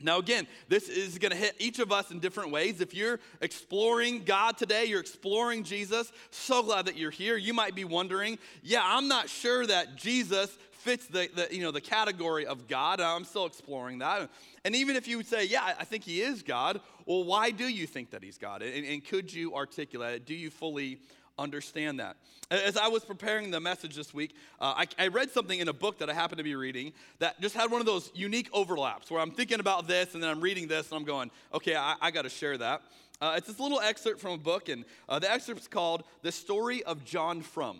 Now, 0.00 0.18
again, 0.18 0.46
this 0.68 0.88
is 0.88 1.18
going 1.18 1.30
to 1.30 1.36
hit 1.36 1.54
each 1.58 1.78
of 1.78 1.92
us 1.92 2.10
in 2.10 2.18
different 2.18 2.50
ways. 2.50 2.80
If 2.80 2.94
you're 2.94 3.20
exploring 3.40 4.24
God 4.24 4.58
today, 4.58 4.86
you're 4.86 5.00
exploring 5.00 5.62
Jesus, 5.62 6.10
so 6.30 6.62
glad 6.62 6.86
that 6.86 6.96
you're 6.96 7.12
here. 7.12 7.36
You 7.36 7.54
might 7.54 7.74
be 7.74 7.84
wondering, 7.84 8.38
yeah, 8.62 8.82
I'm 8.82 9.06
not 9.06 9.28
sure 9.28 9.66
that 9.66 9.96
Jesus 9.96 10.56
fits 10.72 11.06
the, 11.06 11.28
the, 11.34 11.48
you 11.50 11.62
know, 11.62 11.70
the 11.70 11.80
category 11.80 12.44
of 12.44 12.68
God. 12.68 13.00
I'm 13.00 13.24
still 13.24 13.46
exploring 13.46 14.00
that. 14.00 14.28
And 14.64 14.74
even 14.74 14.96
if 14.96 15.08
you 15.08 15.16
would 15.16 15.26
say, 15.26 15.44
yeah, 15.46 15.74
I 15.78 15.84
think 15.84 16.04
he 16.04 16.20
is 16.20 16.42
God, 16.42 16.80
well, 17.06 17.24
why 17.24 17.50
do 17.50 17.64
you 17.64 17.86
think 17.86 18.10
that 18.10 18.22
he's 18.22 18.36
God? 18.36 18.62
And, 18.62 18.84
and 18.84 19.04
could 19.04 19.32
you 19.32 19.54
articulate 19.54 20.14
it? 20.14 20.26
Do 20.26 20.34
you 20.34 20.50
fully 20.50 20.98
understand 21.38 22.00
that. 22.00 22.16
As 22.50 22.76
I 22.76 22.88
was 22.88 23.04
preparing 23.04 23.50
the 23.50 23.60
message 23.60 23.96
this 23.96 24.12
week, 24.14 24.34
uh, 24.60 24.74
I, 24.76 24.86
I, 24.98 25.08
read 25.08 25.30
something 25.30 25.58
in 25.58 25.68
a 25.68 25.72
book 25.72 25.98
that 25.98 26.10
I 26.10 26.14
happened 26.14 26.38
to 26.38 26.44
be 26.44 26.54
reading 26.54 26.92
that 27.18 27.40
just 27.40 27.54
had 27.54 27.70
one 27.70 27.80
of 27.80 27.86
those 27.86 28.10
unique 28.14 28.48
overlaps 28.52 29.10
where 29.10 29.20
I'm 29.20 29.30
thinking 29.30 29.60
about 29.60 29.88
this 29.88 30.14
and 30.14 30.22
then 30.22 30.30
I'm 30.30 30.40
reading 30.40 30.68
this 30.68 30.90
and 30.90 30.98
I'm 30.98 31.04
going, 31.04 31.30
okay, 31.52 31.74
I, 31.74 31.96
I 32.00 32.10
got 32.10 32.22
to 32.22 32.28
share 32.28 32.56
that. 32.58 32.82
Uh, 33.20 33.34
it's 33.36 33.46
this 33.46 33.58
little 33.58 33.80
excerpt 33.80 34.20
from 34.20 34.32
a 34.32 34.38
book, 34.38 34.68
and 34.68 34.84
uh, 35.08 35.18
the 35.18 35.30
excerpt 35.30 35.60
is 35.60 35.68
called 35.68 36.04
The 36.22 36.32
Story 36.32 36.82
of 36.82 37.04
John 37.04 37.42
Frum. 37.42 37.78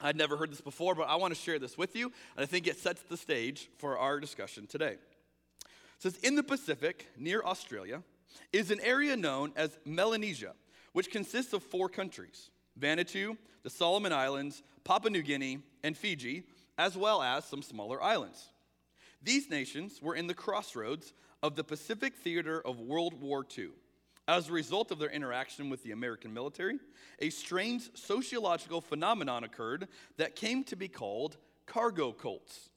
I'd 0.00 0.16
never 0.16 0.36
heard 0.36 0.50
this 0.50 0.60
before, 0.60 0.94
but 0.94 1.08
I 1.08 1.16
want 1.16 1.34
to 1.34 1.40
share 1.40 1.58
this 1.58 1.78
with 1.78 1.94
you, 1.94 2.06
and 2.36 2.42
I 2.42 2.46
think 2.46 2.66
it 2.66 2.78
sets 2.78 3.02
the 3.02 3.16
stage 3.16 3.68
for 3.78 3.98
our 3.98 4.18
discussion 4.20 4.66
today. 4.66 4.96
It 4.96 5.68
says 5.98 6.16
In 6.22 6.34
the 6.34 6.42
Pacific, 6.42 7.06
near 7.16 7.42
Australia, 7.44 8.02
is 8.52 8.70
an 8.70 8.80
area 8.80 9.16
known 9.16 9.52
as 9.54 9.78
Melanesia, 9.84 10.54
which 10.92 11.10
consists 11.10 11.52
of 11.52 11.62
four 11.62 11.88
countries. 11.88 12.50
Vanuatu, 12.78 13.36
the 13.62 13.70
Solomon 13.70 14.12
Islands, 14.12 14.62
Papua 14.84 15.10
New 15.10 15.22
Guinea, 15.22 15.58
and 15.82 15.96
Fiji, 15.96 16.44
as 16.76 16.96
well 16.96 17.22
as 17.22 17.44
some 17.44 17.62
smaller 17.62 18.02
islands. 18.02 18.48
These 19.22 19.48
nations 19.48 20.02
were 20.02 20.14
in 20.14 20.26
the 20.26 20.34
crossroads 20.34 21.14
of 21.42 21.56
the 21.56 21.64
Pacific 21.64 22.14
theater 22.14 22.60
of 22.64 22.80
World 22.80 23.20
War 23.20 23.46
II. 23.56 23.68
As 24.26 24.48
a 24.48 24.52
result 24.52 24.90
of 24.90 24.98
their 24.98 25.10
interaction 25.10 25.68
with 25.68 25.82
the 25.82 25.92
American 25.92 26.32
military, 26.32 26.78
a 27.20 27.30
strange 27.30 27.90
sociological 27.94 28.80
phenomenon 28.80 29.44
occurred 29.44 29.88
that 30.16 30.36
came 30.36 30.64
to 30.64 30.76
be 30.76 30.88
called 30.88 31.36
cargo 31.66 32.12
cults. 32.12 32.70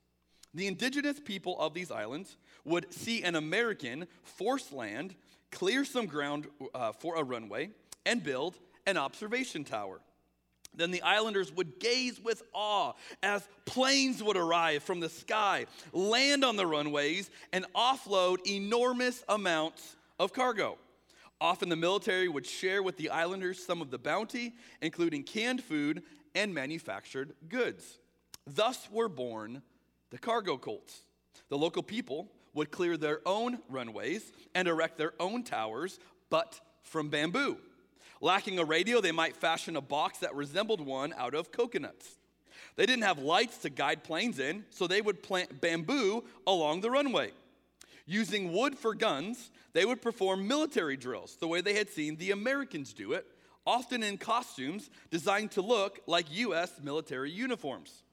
The 0.54 0.68
indigenous 0.68 1.20
people 1.20 1.60
of 1.60 1.74
these 1.74 1.92
islands 1.92 2.38
would 2.66 2.94
see 2.94 3.24
an 3.24 3.36
American 3.36 4.08
force 4.24 4.72
land, 4.72 5.16
clear 5.52 5.86
some 5.86 6.06
ground 6.06 6.48
uh, 6.74 6.92
for 6.92 7.16
a 7.16 7.24
runway, 7.24 7.70
and 8.06 8.24
build 8.24 8.58
an 8.88 8.98
observation 8.98 9.64
tower. 9.64 10.00
Then 10.74 10.92
the 10.92 11.02
islanders 11.02 11.52
would 11.52 11.80
gaze 11.80 12.20
with 12.20 12.42
awe 12.54 12.94
as 13.22 13.48
planes 13.66 14.24
would 14.24 14.38
arrive 14.38 14.84
from 14.84 15.00
the 15.00 15.10
sky, 15.10 15.66
land 15.92 16.44
on 16.44 16.56
the 16.56 16.66
runways, 16.66 17.30
and 17.52 17.66
offload 17.76 18.46
enormous 18.48 19.24
amounts 19.28 19.96
of 20.20 20.34
cargo. 20.34 20.78
Often 21.40 21.70
the 21.70 21.76
military 21.76 22.28
would 22.28 22.46
share 22.46 22.82
with 22.82 22.98
the 22.98 23.10
islanders 23.10 23.64
some 23.64 23.82
of 23.82 23.92
the 23.92 24.00
bounty, 24.00 24.56
including 24.82 25.24
canned 25.24 25.64
food 25.64 26.04
and 26.34 26.54
manufactured 26.54 27.34
goods. 27.50 28.00
Thus 28.46 28.88
were 28.92 29.10
born 29.10 29.62
the 30.10 30.18
cargo 30.18 30.58
cults. 30.58 31.02
The 31.50 31.58
local 31.58 31.84
people 31.84 32.32
would 32.54 32.72
clear 32.72 32.98
their 32.98 33.22
own 33.26 33.60
runways 33.70 34.32
and 34.56 34.68
erect 34.68 34.98
their 34.98 35.14
own 35.20 35.44
towers, 35.44 36.00
but 36.30 36.60
from 36.84 37.10
bamboo. 37.10 37.58
Lacking 38.22 38.60
a 38.60 38.64
radio, 38.64 39.02
they 39.02 39.12
might 39.12 39.36
fashion 39.36 39.76
a 39.76 39.82
box 39.82 40.20
that 40.20 40.36
resembled 40.36 40.82
one 40.82 41.14
out 41.18 41.34
of 41.34 41.52
coconuts. 41.52 42.18
They 42.76 42.86
didn't 42.86 43.04
have 43.04 43.20
lights 43.20 43.60
to 43.60 43.70
guide 43.70 44.04
planes 44.04 44.40
in, 44.40 44.66
so 44.70 44.88
they 44.88 45.02
would 45.02 45.24
plant 45.24 45.62
bamboo 45.62 46.24
along 46.46 46.82
the 46.82 46.92
runway. 46.92 47.32
Using 48.06 48.54
wood 48.54 48.78
for 48.78 48.94
guns, 48.94 49.52
they 49.74 49.84
would 49.84 50.02
perform 50.02 50.48
military 50.48 50.96
drills 50.96 51.36
the 51.40 51.48
way 51.48 51.62
they 51.62 51.74
had 51.74 51.90
seen 51.90 52.16
the 52.16 52.32
Americans 52.32 52.94
do 52.94 53.14
it, 53.14 53.26
often 53.66 54.04
in 54.04 54.18
costumes 54.18 54.90
designed 55.12 55.52
to 55.52 55.62
look 55.62 56.00
like 56.08 56.26
U.S. 56.32 56.72
military 56.82 57.32
uniforms. 57.32 58.04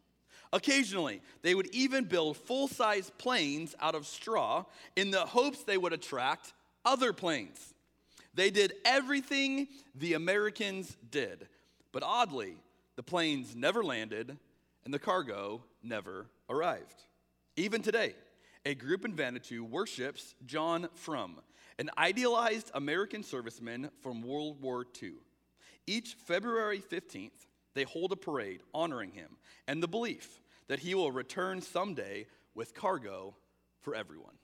Occasionally, 0.52 1.20
they 1.42 1.54
would 1.54 1.66
even 1.68 2.04
build 2.04 2.37
full 2.37 2.68
size 2.68 3.11
planes 3.18 3.75
out 3.80 3.94
of 3.94 4.06
straw 4.06 4.64
in 4.96 5.11
the 5.11 5.26
hopes 5.26 5.64
they 5.64 5.76
would 5.76 5.92
attract 5.92 6.52
other 6.84 7.12
planes. 7.12 7.74
They 8.35 8.50
did 8.50 8.75
everything 8.85 9.69
the 9.95 10.14
Americans 10.14 10.97
did, 11.11 11.47
but 11.93 12.03
oddly, 12.03 12.57
the 12.97 13.03
planes 13.03 13.55
never 13.55 13.85
landed 13.85 14.37
and 14.85 14.93
the 14.93 14.99
cargo 14.99 15.62
never 15.83 16.26
arrived. 16.49 17.05
Even 17.57 17.83
today, 17.83 18.14
a 18.67 18.75
group 18.75 19.05
in 19.05 19.14
Vanuatu 19.14 19.61
worships 19.61 20.35
John 20.47 20.88
Frum, 20.95 21.41
an 21.79 21.91
idealized 21.97 22.71
American 22.75 23.23
serviceman 23.23 23.91
from 24.03 24.23
World 24.23 24.61
War 24.61 24.85
II. 25.03 25.12
Each 25.87 26.14
February 26.14 26.81
15th, 26.81 27.47
they 27.75 27.85
hold 27.85 28.12
a 28.12 28.17
parade 28.17 28.62
honoring 28.73 29.12
him 29.12 29.37
and 29.69 29.83
the 29.83 29.88
belief 29.88 30.41
that 30.69 30.79
he 30.79 30.95
will 30.95 31.12
return 31.12 31.61
someday 31.61 32.26
with 32.55 32.75
cargo 32.75 33.35
for 33.81 33.95
everyone. 33.95 34.35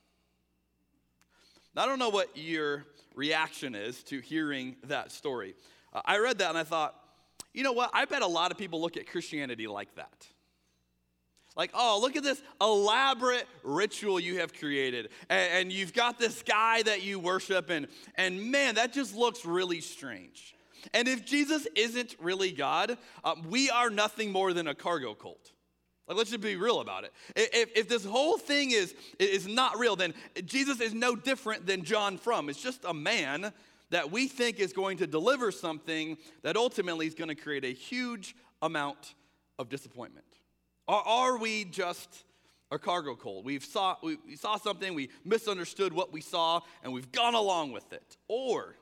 Now, 1.74 1.82
I 1.82 1.86
don't 1.86 1.98
know 1.98 2.08
what 2.08 2.36
your 2.36 2.84
reaction 3.14 3.74
is 3.74 4.02
to 4.04 4.20
hearing 4.20 4.76
that 4.84 5.12
story. 5.12 5.54
Uh, 5.92 6.00
I 6.04 6.18
read 6.18 6.38
that 6.38 6.48
and 6.48 6.58
I 6.58 6.64
thought, 6.64 6.94
you 7.52 7.62
know 7.62 7.72
what? 7.72 7.90
I 7.92 8.04
bet 8.04 8.22
a 8.22 8.26
lot 8.26 8.50
of 8.50 8.58
people 8.58 8.80
look 8.80 8.96
at 8.96 9.06
Christianity 9.06 9.66
like 9.66 9.94
that. 9.96 10.26
Like, 11.56 11.72
oh, 11.74 11.98
look 12.00 12.16
at 12.16 12.22
this 12.22 12.40
elaborate 12.60 13.46
ritual 13.64 14.20
you 14.20 14.38
have 14.38 14.54
created. 14.54 15.10
And, 15.28 15.52
and, 15.52 15.72
you've 15.72 15.92
got 15.92 16.18
this 16.18 16.42
guy 16.42 16.82
that 16.82 17.02
you 17.02 17.18
worship, 17.18 17.70
and, 17.70 17.88
and 18.14 18.50
man, 18.52 18.76
that 18.76 18.92
just 18.92 19.16
looks 19.16 19.44
really 19.44 19.80
strange. 19.80 20.54
And 20.94 21.08
if 21.08 21.26
Jesus 21.26 21.66
isn't 21.74 22.14
really 22.20 22.52
God, 22.52 22.96
uh, 23.24 23.34
we 23.48 23.68
are 23.68 23.90
nothing 23.90 24.30
more 24.30 24.52
than 24.52 24.68
a 24.68 24.74
cargo 24.74 25.12
cult. 25.14 25.50
Like, 26.10 26.16
let's 26.16 26.30
just 26.30 26.42
be 26.42 26.56
real 26.56 26.80
about 26.80 27.04
it. 27.04 27.12
If, 27.36 27.70
if 27.76 27.88
this 27.88 28.04
whole 28.04 28.36
thing 28.36 28.72
is, 28.72 28.96
is 29.20 29.46
not 29.46 29.78
real, 29.78 29.94
then 29.94 30.12
Jesus 30.44 30.80
is 30.80 30.92
no 30.92 31.14
different 31.14 31.68
than 31.68 31.84
John 31.84 32.18
Frum. 32.18 32.48
It's 32.48 32.60
just 32.60 32.84
a 32.84 32.92
man 32.92 33.52
that 33.90 34.10
we 34.10 34.26
think 34.26 34.58
is 34.58 34.72
going 34.72 34.98
to 34.98 35.06
deliver 35.06 35.52
something 35.52 36.18
that 36.42 36.56
ultimately 36.56 37.06
is 37.06 37.14
going 37.14 37.28
to 37.28 37.36
create 37.36 37.64
a 37.64 37.72
huge 37.72 38.34
amount 38.60 39.14
of 39.56 39.68
disappointment. 39.68 40.26
Or 40.88 40.96
are 41.06 41.38
we 41.38 41.64
just 41.64 42.24
a 42.72 42.78
cargo 42.80 43.14
cult? 43.14 43.44
We've 43.44 43.64
saw, 43.64 43.94
we, 44.02 44.18
we 44.26 44.34
saw 44.34 44.56
something, 44.56 44.94
we 44.94 45.10
misunderstood 45.24 45.92
what 45.92 46.12
we 46.12 46.22
saw, 46.22 46.58
and 46.82 46.92
we've 46.92 47.12
gone 47.12 47.34
along 47.34 47.70
with 47.70 47.92
it. 47.92 48.16
Or 48.26 48.74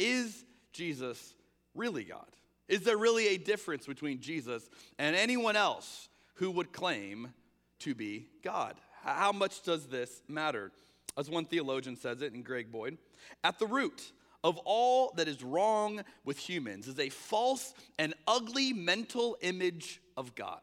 is 0.00 0.44
Jesus 0.72 1.32
really 1.76 2.02
God? 2.02 2.26
Is 2.68 2.80
there 2.80 2.96
really 2.96 3.28
a 3.28 3.36
difference 3.36 3.86
between 3.86 4.18
Jesus 4.18 4.68
and 4.98 5.14
anyone 5.14 5.54
else 5.54 6.08
who 6.36 6.50
would 6.52 6.72
claim 6.72 7.32
to 7.80 7.94
be 7.94 8.28
God? 8.42 8.76
How 9.02 9.32
much 9.32 9.62
does 9.62 9.86
this 9.86 10.22
matter? 10.28 10.72
As 11.18 11.30
one 11.30 11.44
theologian 11.44 11.96
says 11.96 12.22
it 12.22 12.34
in 12.34 12.42
Greg 12.42 12.70
Boyd, 12.70 12.98
at 13.44 13.58
the 13.58 13.66
root 13.66 14.12
of 14.44 14.58
all 14.64 15.12
that 15.16 15.28
is 15.28 15.42
wrong 15.42 16.02
with 16.24 16.38
humans 16.38 16.86
is 16.86 16.98
a 16.98 17.08
false 17.08 17.74
and 17.98 18.14
ugly 18.26 18.72
mental 18.72 19.36
image 19.40 20.00
of 20.16 20.34
God. 20.34 20.60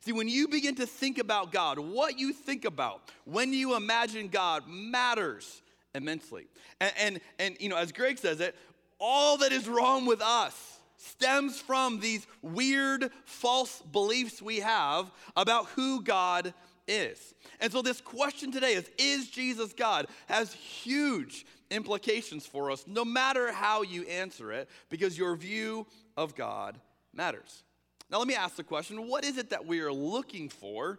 See, 0.00 0.12
when 0.12 0.28
you 0.28 0.48
begin 0.48 0.74
to 0.76 0.86
think 0.86 1.18
about 1.18 1.52
God, 1.52 1.78
what 1.78 2.18
you 2.18 2.32
think 2.32 2.64
about 2.64 3.10
when 3.24 3.52
you 3.52 3.76
imagine 3.76 4.28
God 4.28 4.64
matters 4.68 5.62
immensely. 5.94 6.46
And, 6.80 6.92
and, 6.98 7.20
and, 7.38 7.56
you 7.60 7.68
know, 7.68 7.76
as 7.76 7.92
Greg 7.92 8.18
says 8.18 8.40
it, 8.40 8.54
all 8.98 9.38
that 9.38 9.52
is 9.52 9.68
wrong 9.68 10.06
with 10.06 10.20
us 10.20 10.73
stems 10.96 11.60
from 11.60 12.00
these 12.00 12.26
weird 12.42 13.10
false 13.24 13.82
beliefs 13.92 14.40
we 14.40 14.60
have 14.60 15.10
about 15.36 15.66
who 15.70 16.02
God 16.02 16.54
is. 16.86 17.34
And 17.60 17.72
so, 17.72 17.82
this 17.82 18.00
question 18.00 18.52
today 18.52 18.74
is 18.74 18.90
Is 18.98 19.30
Jesus 19.30 19.72
God? 19.72 20.06
has 20.26 20.52
huge 20.52 21.46
implications 21.70 22.46
for 22.46 22.70
us, 22.70 22.84
no 22.86 23.04
matter 23.04 23.52
how 23.52 23.82
you 23.82 24.02
answer 24.04 24.52
it, 24.52 24.68
because 24.90 25.16
your 25.18 25.36
view 25.36 25.86
of 26.16 26.34
God 26.34 26.80
matters. 27.12 27.62
Now, 28.10 28.18
let 28.18 28.28
me 28.28 28.34
ask 28.34 28.56
the 28.56 28.64
question 28.64 29.08
what 29.08 29.24
is 29.24 29.38
it 29.38 29.50
that 29.50 29.66
we 29.66 29.80
are 29.80 29.92
looking 29.92 30.48
for 30.48 30.98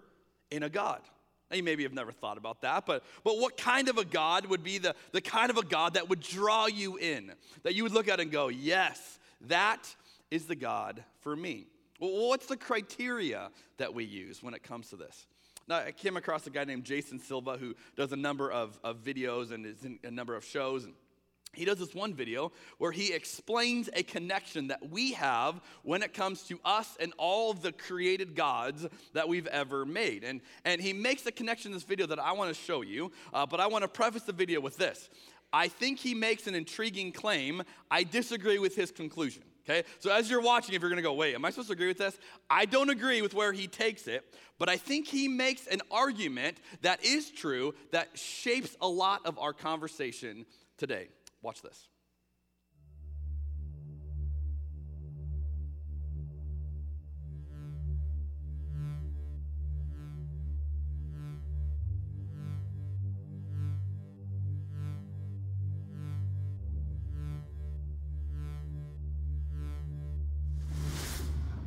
in 0.51 0.63
a 0.63 0.69
God? 0.69 1.01
Now, 1.49 1.57
you 1.57 1.63
maybe 1.63 1.83
have 1.83 1.93
never 1.93 2.11
thought 2.11 2.37
about 2.37 2.61
that, 2.61 2.87
but, 2.87 3.03
but 3.23 3.37
what 3.37 3.55
kind 3.55 3.87
of 3.87 3.99
a 3.99 4.05
God 4.05 4.47
would 4.47 4.63
be 4.63 4.79
the, 4.79 4.95
the 5.11 5.21
kind 5.21 5.51
of 5.51 5.57
a 5.57 5.63
God 5.63 5.93
that 5.93 6.09
would 6.09 6.19
draw 6.19 6.65
you 6.65 6.97
in? 6.97 7.31
That 7.63 7.75
you 7.75 7.83
would 7.83 7.91
look 7.91 8.07
at 8.07 8.19
and 8.19 8.31
go, 8.31 8.47
yes, 8.47 9.19
that 9.47 9.95
is 10.31 10.45
the 10.45 10.55
God 10.55 11.03
for 11.21 11.35
me. 11.35 11.67
Well, 11.99 12.29
what's 12.29 12.47
the 12.47 12.57
criteria 12.57 13.49
that 13.77 13.93
we 13.93 14.03
use 14.03 14.43
when 14.43 14.53
it 14.53 14.63
comes 14.63 14.89
to 14.89 14.95
this? 14.95 15.27
Now, 15.67 15.77
I 15.77 15.91
came 15.91 16.17
across 16.17 16.45
a 16.45 16.49
guy 16.49 16.63
named 16.63 16.83
Jason 16.83 17.19
Silva 17.19 17.57
who 17.57 17.75
does 17.95 18.11
a 18.11 18.17
number 18.17 18.51
of, 18.51 18.79
of 18.83 18.97
videos 18.97 19.51
and 19.51 19.65
is 19.65 19.83
in 19.83 19.99
a 20.03 20.11
number 20.11 20.35
of 20.35 20.45
shows. 20.45 20.83
And 20.83 20.93
he 21.55 21.65
does 21.65 21.79
this 21.79 21.95
one 21.95 22.13
video 22.13 22.51
where 22.77 22.91
he 22.91 23.13
explains 23.13 23.89
a 23.93 24.03
connection 24.03 24.67
that 24.67 24.89
we 24.89 25.13
have 25.13 25.61
when 25.83 26.03
it 26.03 26.13
comes 26.13 26.43
to 26.43 26.59
us 26.65 26.97
and 26.99 27.13
all 27.17 27.53
the 27.53 27.71
created 27.71 28.35
gods 28.35 28.85
that 29.13 29.27
we've 29.27 29.47
ever 29.47 29.85
made. 29.85 30.23
And, 30.23 30.41
and 30.65 30.81
he 30.81 30.93
makes 30.93 31.25
a 31.25 31.31
connection 31.31 31.71
in 31.71 31.73
this 31.73 31.83
video 31.83 32.05
that 32.07 32.19
I 32.19 32.33
want 32.33 32.53
to 32.53 32.61
show 32.61 32.81
you, 32.81 33.11
uh, 33.33 33.45
but 33.45 33.59
I 33.59 33.67
want 33.67 33.83
to 33.83 33.87
preface 33.87 34.23
the 34.23 34.33
video 34.33 34.59
with 34.59 34.77
this. 34.77 35.09
I 35.53 35.67
think 35.67 35.99
he 35.99 36.13
makes 36.13 36.47
an 36.47 36.55
intriguing 36.55 37.11
claim. 37.11 37.63
I 37.89 38.03
disagree 38.03 38.59
with 38.59 38.75
his 38.75 38.91
conclusion. 38.91 39.43
Okay? 39.67 39.83
So 39.99 40.11
as 40.11 40.29
you're 40.29 40.41
watching, 40.41 40.75
if 40.75 40.81
you're 40.81 40.89
gonna 40.89 41.01
go, 41.01 41.13
wait, 41.13 41.33
am 41.33 41.43
I 41.43 41.49
supposed 41.49 41.69
to 41.69 41.73
agree 41.73 41.87
with 41.87 41.97
this? 41.97 42.17
I 42.49 42.65
don't 42.65 42.89
agree 42.89 43.21
with 43.21 43.33
where 43.33 43.51
he 43.51 43.67
takes 43.67 44.07
it, 44.07 44.23
but 44.59 44.69
I 44.69 44.77
think 44.77 45.07
he 45.07 45.27
makes 45.27 45.65
an 45.67 45.81
argument 45.89 46.57
that 46.81 47.03
is 47.03 47.31
true 47.31 47.73
that 47.91 48.17
shapes 48.17 48.75
a 48.79 48.87
lot 48.87 49.25
of 49.25 49.39
our 49.39 49.53
conversation 49.53 50.45
today. 50.77 51.07
Watch 51.41 51.61
this. 51.61 51.87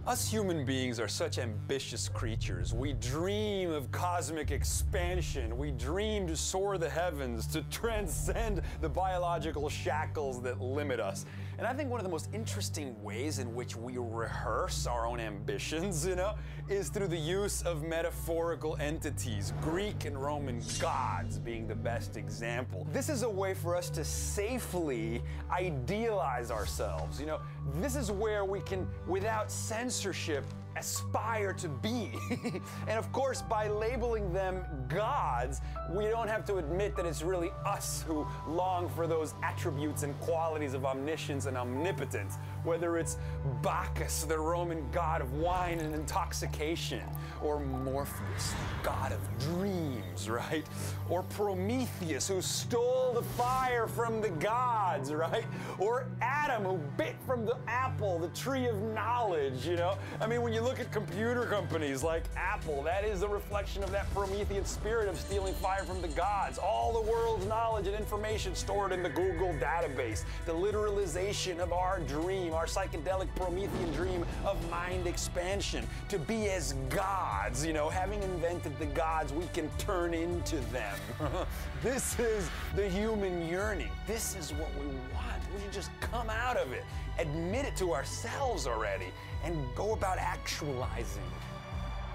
Us 0.09 0.27
human 0.27 0.65
beings 0.65 0.99
are 0.99 1.07
such 1.07 1.37
ambitious 1.37 2.09
creatures. 2.09 2.73
We 2.73 2.95
dream 2.95 3.71
of 3.71 3.93
cosmic 3.93 4.51
expansion. 4.51 5.59
We 5.59 5.71
dream 5.71 6.27
to 6.29 6.35
soar 6.35 6.79
the 6.79 6.89
heavens, 6.89 7.47
to 7.49 7.61
transcend 7.71 8.63
the 8.81 8.89
biological 8.89 9.69
shackles 9.69 10.41
that 10.45 10.63
limit 10.63 10.99
us. 10.99 11.27
And 11.59 11.67
I 11.67 11.73
think 11.73 11.91
one 11.91 11.99
of 11.99 12.05
the 12.05 12.11
most 12.11 12.29
interesting 12.33 12.95
ways 13.03 13.41
in 13.41 13.53
which 13.53 13.75
we 13.75 13.95
rehearse 13.99 14.87
our 14.87 15.09
own 15.09 15.19
ambitions, 15.19 16.07
you 16.07 16.15
know, 16.15 16.35
is 16.69 16.89
through 16.89 17.09
the 17.09 17.19
use 17.19 17.63
of 17.63 17.83
metaphorical 17.83 18.77
entities, 18.77 19.53
Greek 19.61 20.05
and 20.05 20.17
Roman 20.17 20.63
gods 20.79 21.37
being 21.37 21.67
the 21.67 21.75
best 21.75 22.17
example. 22.17 22.87
This 22.93 23.09
is 23.09 23.25
a 23.25 23.29
way 23.29 23.55
for 23.55 23.75
us 23.75 23.91
to 23.91 24.05
safely 24.05 25.21
idealize 25.51 26.53
ourselves. 26.53 27.19
You 27.19 27.27
know, 27.27 27.41
this 27.75 27.97
is 27.97 28.13
where 28.13 28.45
we 28.45 28.61
can, 28.61 28.87
without 29.09 29.51
censorship, 29.51 30.45
aspire 30.77 31.53
to 31.55 31.69
be. 31.69 32.13
and 32.87 32.99
of 32.99 33.11
course, 33.13 33.43
by 33.43 33.69
labeling 33.69 34.33
them 34.33 34.65
gods, 34.89 35.61
we 35.91 36.05
don't 36.05 36.29
have 36.29 36.45
to 36.47 36.57
admit 36.57 36.97
that 36.97 37.07
it's 37.07 37.23
really 37.23 37.51
us 37.67 38.05
who 38.07 38.27
long 38.47 38.89
for 38.91 39.07
those 39.07 39.35
attributes 39.43 40.03
and 40.03 40.19
qualities 40.21 40.75
of 40.75 40.85
omniscience 40.85 41.47
and 41.47 41.57
omnipotence. 41.57 42.37
Whether 42.65 42.99
it's 42.99 43.17
Bacchus, 43.63 44.25
the 44.25 44.39
Roman 44.39 44.91
god 44.93 45.21
of 45.21 45.33
wine 45.35 45.79
and 45.79 45.95
intoxication, 45.95 47.03
or 47.43 47.61
Morpheus, 47.61 48.53
the 48.53 48.89
god 48.89 49.13
of 49.13 49.39
dreams, 49.39 50.29
right? 50.29 50.67
Or 51.09 51.23
Prometheus, 51.25 52.29
who 52.29 52.41
stole 52.41 53.13
the 53.15 53.23
fire 53.23 53.87
from 53.87 54.21
the 54.21 54.31
gods, 54.31 55.13
right? 55.13 55.45
Or 55.79 56.07
Adam, 56.21 56.65
who 56.65 56.79
bit 56.97 57.17
from 57.27 57.45
the 57.45 57.57
apple, 57.67 58.19
the 58.19 58.29
tree 58.29 58.67
of 58.67 58.77
knowledge, 58.83 59.67
you 59.67 59.77
know? 59.77 59.97
I 60.21 60.27
mean, 60.27 60.43
when 60.43 60.53
you 60.53 60.61
look 60.69 60.81
at 60.81 60.93
computer 60.93 61.47
companies 61.47 62.03
like 62.03 62.25
Apple, 62.37 62.83
that 62.83 63.03
is 63.03 63.23
a 63.23 63.29
reflection 63.29 63.83
of 63.83 63.91
that 63.91 64.13
Promethean 64.15 64.67
spirit 64.67 65.09
of 65.09 65.19
stealing 65.19 65.55
fire 65.55 65.83
from 65.83 66.03
the 66.03 66.09
gods. 66.09 66.59
All 66.59 66.93
the 66.93 67.11
world's 67.11 67.47
knowledge 67.47 67.87
and 67.87 67.97
information 67.97 68.55
stored 68.55 68.93
in 68.93 69.03
the 69.03 69.09
Google 69.09 69.55
database, 69.55 70.25
the 70.45 70.53
literalization 70.53 71.59
of 71.59 71.73
our 71.73 72.01
dream, 72.01 72.53
our 72.53 72.67
psychedelic 72.67 73.35
Promethean 73.35 73.93
dream 73.95 74.27
of 74.45 74.71
mind 74.71 75.07
expansion, 75.07 75.87
to 76.11 76.19
be 76.19 76.51
as 76.51 76.75
gods, 76.91 77.65
you 77.65 77.73
know, 77.73 77.89
having 77.89 78.23
invented 78.23 78.79
the 78.79 78.87
gods, 78.87 79.33
we 79.33 79.47
can 79.55 79.71
turn 79.79 80.13
into 80.13 80.57
them. 80.71 80.99
this 81.83 82.19
is 82.19 82.51
the 82.77 82.87
human 82.87 83.49
yearning. 83.49 83.89
This 84.07 84.37
is 84.37 84.53
what 84.53 84.69
we 84.79 84.87
want. 85.15 85.39
We 85.55 85.63
should 85.63 85.73
just 85.73 85.91
come 86.03 86.29
out 86.29 86.59
of 86.59 86.73
it, 86.73 86.85
admit 87.19 87.65
it 87.65 87.75
to 87.77 87.95
ourselves 87.95 88.67
already, 88.67 89.07
and 89.45 89.65
go 89.75 89.93
about 89.93 90.19
actualizing 90.19 91.23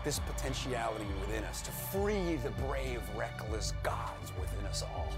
this 0.03 0.19
potentiality 0.19 1.05
within 1.21 1.43
us 1.45 1.61
to 1.61 1.71
free 1.71 2.35
the 2.43 2.49
brave, 2.67 3.01
reckless 3.15 3.73
gods 3.83 4.31
within 4.39 4.65
us 4.65 4.83
all. 4.83 5.09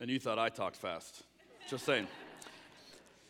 And 0.00 0.10
you 0.10 0.20
thought 0.20 0.38
I 0.38 0.48
talked 0.48 0.76
fast. 0.76 1.22
Just 1.68 1.84
saying. 1.84 2.06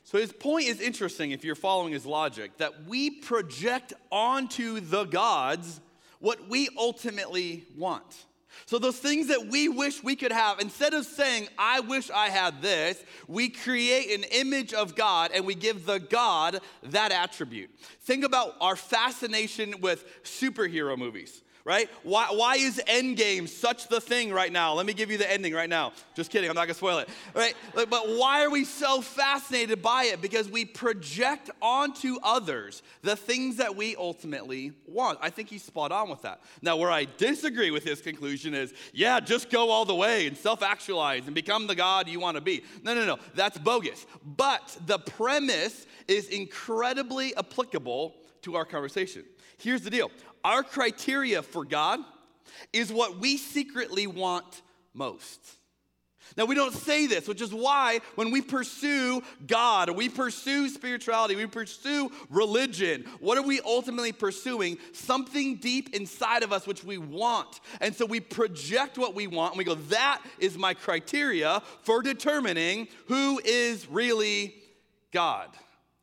So 0.05 0.19
his 0.19 0.33
point 0.33 0.66
is 0.66 0.81
interesting 0.81 1.31
if 1.31 1.45
you're 1.45 1.55
following 1.55 1.93
his 1.93 2.07
logic 2.07 2.59
that 2.59 2.87
we 2.87 3.11
project 3.11 3.93
onto 4.11 4.81
the 4.81 5.05
gods 5.05 5.81
what 6.21 6.49
we 6.49 6.69
ultimately 6.78 7.64
want. 7.76 8.26
So, 8.64 8.78
those 8.78 8.98
things 8.98 9.28
that 9.28 9.46
we 9.46 9.68
wish 9.68 10.02
we 10.02 10.16
could 10.16 10.32
have, 10.32 10.60
instead 10.60 10.94
of 10.94 11.04
saying, 11.04 11.48
I 11.58 11.80
wish 11.80 12.10
I 12.10 12.30
had 12.30 12.62
this, 12.62 13.02
we 13.28 13.48
create 13.48 14.18
an 14.18 14.25
image 14.25 14.72
of 14.72 14.94
God 14.94 15.30
and 15.34 15.44
we 15.44 15.54
give 15.54 15.86
the 15.86 15.98
God 15.98 16.60
that 16.84 17.12
attribute. 17.12 17.70
Think 18.00 18.25
about 18.25 18.54
our 18.60 18.76
fascination 18.76 19.80
with 19.80 20.04
superhero 20.25 20.96
movies 20.96 21.42
right? 21.66 21.90
Why, 22.04 22.28
why 22.30 22.54
is 22.54 22.80
Endgame 22.87 23.49
such 23.49 23.88
the 23.88 24.00
thing 24.00 24.32
right 24.32 24.52
now? 24.52 24.75
Let 24.75 24.87
me 24.87 24.94
give 24.94 25.11
you 25.11 25.18
the 25.18 25.30
ending 25.30 25.52
right 25.52 25.68
now. 25.68 25.92
Just 26.14 26.30
kidding, 26.30 26.49
I'm 26.49 26.54
not 26.54 26.66
gonna 26.66 26.75
spoil 26.75 26.99
it, 26.99 27.08
right? 27.35 27.54
But 27.75 27.90
why 27.90 28.44
are 28.44 28.50
we 28.50 28.64
so 28.64 29.00
fascinated 29.00 29.82
by 29.82 30.04
it? 30.04 30.23
Because 30.23 30.49
we 30.49 30.64
project 30.64 31.50
onto 31.61 32.18
others 32.23 32.85
the 33.02 33.16
things 33.16 33.56
that 33.56 33.75
we 33.75 33.96
ultimately 33.96 34.73
want. 34.87 35.18
I 35.20 35.28
think 35.28 35.49
he's 35.49 35.64
spot 35.64 35.90
on 35.90 36.08
with 36.08 36.23
that. 36.23 36.40
Now, 36.62 36.76
where 36.76 36.92
I 36.92 37.08
disagree 37.16 37.73
with 37.73 37.82
his 37.82 38.00
conclusion 38.00 38.54
is 38.54 38.73
yeah, 38.92 39.18
just 39.18 39.50
go 39.50 39.68
all 39.70 39.85
the 39.85 39.94
way 39.94 40.28
and 40.28 40.37
self 40.37 40.62
actualize 40.62 41.26
and 41.26 41.35
become 41.35 41.66
the 41.66 41.75
God 41.75 42.06
you 42.06 42.20
wanna 42.20 42.40
be. 42.40 42.62
No, 42.85 42.94
no, 42.94 43.04
no, 43.04 43.18
that's 43.35 43.58
bogus. 43.58 44.06
But 44.25 44.78
the 44.87 45.00
premise 45.00 45.85
is 46.06 46.28
incredibly 46.28 47.37
applicable 47.37 48.14
to 48.42 48.54
our 48.54 48.64
conversation. 48.64 49.25
Here's 49.58 49.82
the 49.82 49.90
deal 49.90 50.11
our 50.46 50.62
criteria 50.62 51.42
for 51.42 51.64
God 51.64 51.98
is 52.72 52.92
what 52.92 53.18
we 53.18 53.36
secretly 53.36 54.06
want 54.06 54.62
most. 54.94 55.40
Now, 56.36 56.44
we 56.44 56.54
don't 56.54 56.72
say 56.72 57.08
this, 57.08 57.26
which 57.26 57.40
is 57.40 57.52
why 57.52 57.98
when 58.14 58.30
we 58.30 58.40
pursue 58.40 59.24
God, 59.44 59.90
we 59.90 60.08
pursue 60.08 60.68
spirituality, 60.68 61.34
we 61.34 61.46
pursue 61.46 62.12
religion, 62.30 63.04
what 63.18 63.36
are 63.38 63.42
we 63.42 63.60
ultimately 63.62 64.12
pursuing? 64.12 64.78
Something 64.92 65.56
deep 65.56 65.96
inside 65.96 66.44
of 66.44 66.52
us 66.52 66.64
which 66.64 66.85
we 66.85 66.96
want. 66.96 67.61
And 67.80 67.92
so 67.92 68.06
we 68.06 68.20
project 68.20 68.98
what 68.98 69.16
we 69.16 69.26
want 69.26 69.54
and 69.54 69.59
we 69.59 69.64
go, 69.64 69.74
that 69.74 70.22
is 70.38 70.56
my 70.56 70.74
criteria 70.74 71.61
for 71.82 72.02
determining 72.02 72.87
who 73.09 73.40
is 73.44 73.88
really 73.88 74.54
God. 75.11 75.48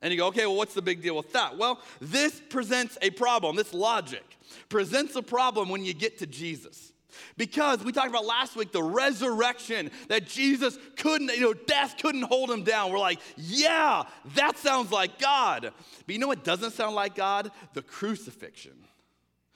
And 0.03 0.11
you 0.11 0.19
go, 0.19 0.27
okay, 0.27 0.45
well, 0.45 0.57
what's 0.57 0.73
the 0.73 0.81
big 0.81 1.01
deal 1.01 1.15
with 1.15 1.31
that? 1.31 1.57
Well, 1.57 1.79
this 2.01 2.41
presents 2.49 2.97
a 3.01 3.09
problem. 3.09 3.55
This 3.55 3.73
logic 3.73 4.23
presents 4.67 5.15
a 5.15 5.23
problem 5.23 5.69
when 5.69 5.85
you 5.85 5.93
get 5.93 6.19
to 6.19 6.27
Jesus. 6.27 6.91
Because 7.37 7.83
we 7.85 7.93
talked 7.93 8.09
about 8.09 8.25
last 8.25 8.57
week 8.57 8.73
the 8.73 8.83
resurrection 8.83 9.89
that 10.09 10.27
Jesus 10.27 10.77
couldn't, 10.97 11.29
you 11.29 11.39
know, 11.39 11.53
death 11.53 11.95
couldn't 12.01 12.23
hold 12.23 12.51
him 12.51 12.63
down. 12.63 12.91
We're 12.91 12.99
like, 12.99 13.21
yeah, 13.37 14.03
that 14.35 14.57
sounds 14.57 14.91
like 14.91 15.19
God. 15.19 15.71
But 16.05 16.13
you 16.13 16.19
know 16.19 16.27
what 16.27 16.43
doesn't 16.43 16.71
sound 16.71 16.95
like 16.95 17.15
God? 17.15 17.49
The 17.73 17.81
crucifixion. 17.81 18.73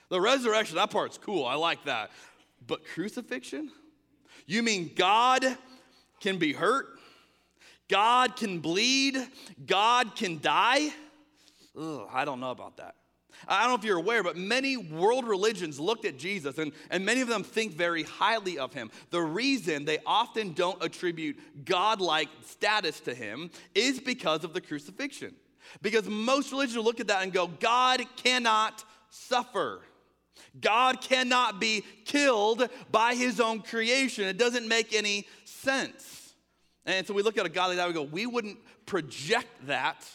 The 0.07 0.21
resurrection, 0.21 0.77
that 0.77 0.91
part's 0.91 1.17
cool. 1.17 1.45
I 1.45 1.55
like 1.55 1.83
that. 1.85 2.11
But 2.65 2.85
crucifixion? 2.85 3.69
You 4.45 4.63
mean 4.63 4.91
God 4.95 5.45
can 6.21 6.37
be 6.37 6.53
hurt? 6.53 6.96
God 7.89 8.35
can 8.35 8.59
bleed, 8.59 9.17
God 9.65 10.15
can 10.15 10.39
die. 10.39 10.89
Ugh, 11.79 12.07
I 12.11 12.25
don't 12.25 12.39
know 12.39 12.51
about 12.51 12.77
that. 12.77 12.95
I 13.47 13.61
don't 13.61 13.69
know 13.69 13.75
if 13.75 13.83
you're 13.83 13.99
aware, 13.99 14.23
but 14.23 14.35
many 14.35 14.77
world 14.77 15.27
religions 15.27 15.79
looked 15.79 16.05
at 16.05 16.17
Jesus 16.17 16.57
and, 16.57 16.71
and 16.89 17.05
many 17.05 17.21
of 17.21 17.27
them 17.27 17.43
think 17.43 17.73
very 17.73 18.03
highly 18.03 18.57
of 18.57 18.73
him. 18.73 18.89
The 19.11 19.21
reason 19.21 19.85
they 19.85 19.99
often 20.05 20.53
don't 20.53 20.83
attribute 20.83 21.37
God-like 21.63 22.29
status 22.45 22.99
to 23.01 23.13
him 23.13 23.51
is 23.75 23.99
because 23.99 24.43
of 24.43 24.53
the 24.53 24.61
crucifixion. 24.61 25.35
Because 25.81 26.07
most 26.07 26.51
religions 26.51 26.83
look 26.83 26.99
at 26.99 27.07
that 27.07 27.23
and 27.23 27.31
go, 27.31 27.47
God 27.47 28.01
cannot 28.15 28.83
suffer. 29.09 29.81
God 30.59 31.01
cannot 31.01 31.59
be 31.59 31.83
killed 32.05 32.67
by 32.91 33.13
his 33.13 33.39
own 33.39 33.61
creation. 33.61 34.25
It 34.25 34.37
doesn't 34.37 34.67
make 34.67 34.95
any 34.95 35.27
sense. 35.45 36.16
And 36.87 37.05
so 37.05 37.13
we 37.13 37.21
look 37.21 37.37
at 37.37 37.45
a 37.45 37.49
God 37.49 37.67
like 37.67 37.77
that, 37.77 37.87
we 37.87 37.93
go, 37.93 38.01
we 38.01 38.25
wouldn't 38.25 38.57
project 38.85 39.67
that 39.67 40.09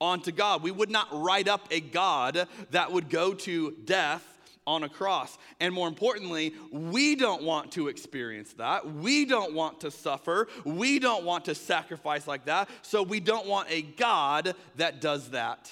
onto 0.00 0.32
God. 0.32 0.62
We 0.62 0.70
would 0.70 0.90
not 0.90 1.08
write 1.12 1.46
up 1.46 1.68
a 1.70 1.80
God 1.80 2.48
that 2.70 2.90
would 2.90 3.10
go 3.10 3.34
to 3.34 3.72
death 3.84 4.26
on 4.66 4.82
a 4.82 4.88
cross. 4.88 5.36
And 5.60 5.74
more 5.74 5.86
importantly, 5.86 6.54
we 6.72 7.14
don't 7.14 7.42
want 7.42 7.72
to 7.72 7.88
experience 7.88 8.54
that. 8.54 8.90
We 8.90 9.26
don't 9.26 9.52
want 9.52 9.80
to 9.80 9.90
suffer. 9.90 10.48
We 10.64 10.98
don't 10.98 11.24
want 11.24 11.44
to 11.44 11.54
sacrifice 11.54 12.26
like 12.26 12.46
that. 12.46 12.70
So 12.80 13.02
we 13.02 13.20
don't 13.20 13.46
want 13.46 13.70
a 13.70 13.82
God 13.82 14.54
that 14.76 15.02
does 15.02 15.30
that 15.30 15.70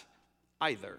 either. 0.61 0.99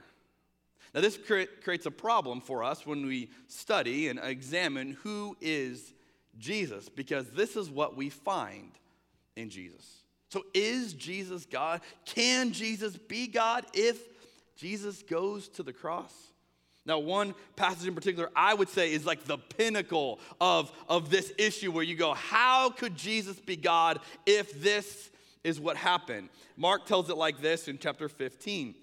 Now, 0.95 1.01
this 1.01 1.19
creates 1.63 1.85
a 1.85 1.91
problem 1.91 2.41
for 2.41 2.63
us 2.63 2.85
when 2.85 3.05
we 3.05 3.29
study 3.47 4.07
and 4.09 4.19
examine 4.19 4.97
who 5.03 5.37
is 5.41 5.93
Jesus, 6.39 6.89
because 6.89 7.29
this 7.29 7.55
is 7.55 7.69
what 7.69 7.95
we 7.95 8.09
find 8.09 8.71
in 9.35 9.49
Jesus. 9.49 10.03
So, 10.29 10.43
is 10.53 10.93
Jesus 10.93 11.45
God? 11.45 11.81
Can 12.05 12.53
Jesus 12.53 12.97
be 12.97 13.27
God 13.27 13.65
if 13.73 13.99
Jesus 14.55 15.03
goes 15.03 15.47
to 15.49 15.63
the 15.63 15.73
cross? 15.73 16.13
Now, 16.85 16.99
one 16.99 17.33
passage 17.55 17.87
in 17.87 17.95
particular 17.95 18.29
I 18.35 18.53
would 18.53 18.69
say 18.69 18.91
is 18.91 19.05
like 19.05 19.23
the 19.23 19.37
pinnacle 19.37 20.19
of, 20.41 20.71
of 20.89 21.09
this 21.09 21.31
issue 21.37 21.71
where 21.71 21.83
you 21.83 21.95
go, 21.95 22.13
how 22.13 22.69
could 22.69 22.95
Jesus 22.95 23.39
be 23.39 23.55
God 23.55 23.99
if 24.25 24.61
this 24.61 25.09
is 25.43 25.59
what 25.59 25.77
happened? 25.77 26.29
Mark 26.57 26.85
tells 26.85 27.09
it 27.09 27.17
like 27.17 27.41
this 27.41 27.67
in 27.67 27.77
chapter 27.77 28.09
15. 28.09 28.75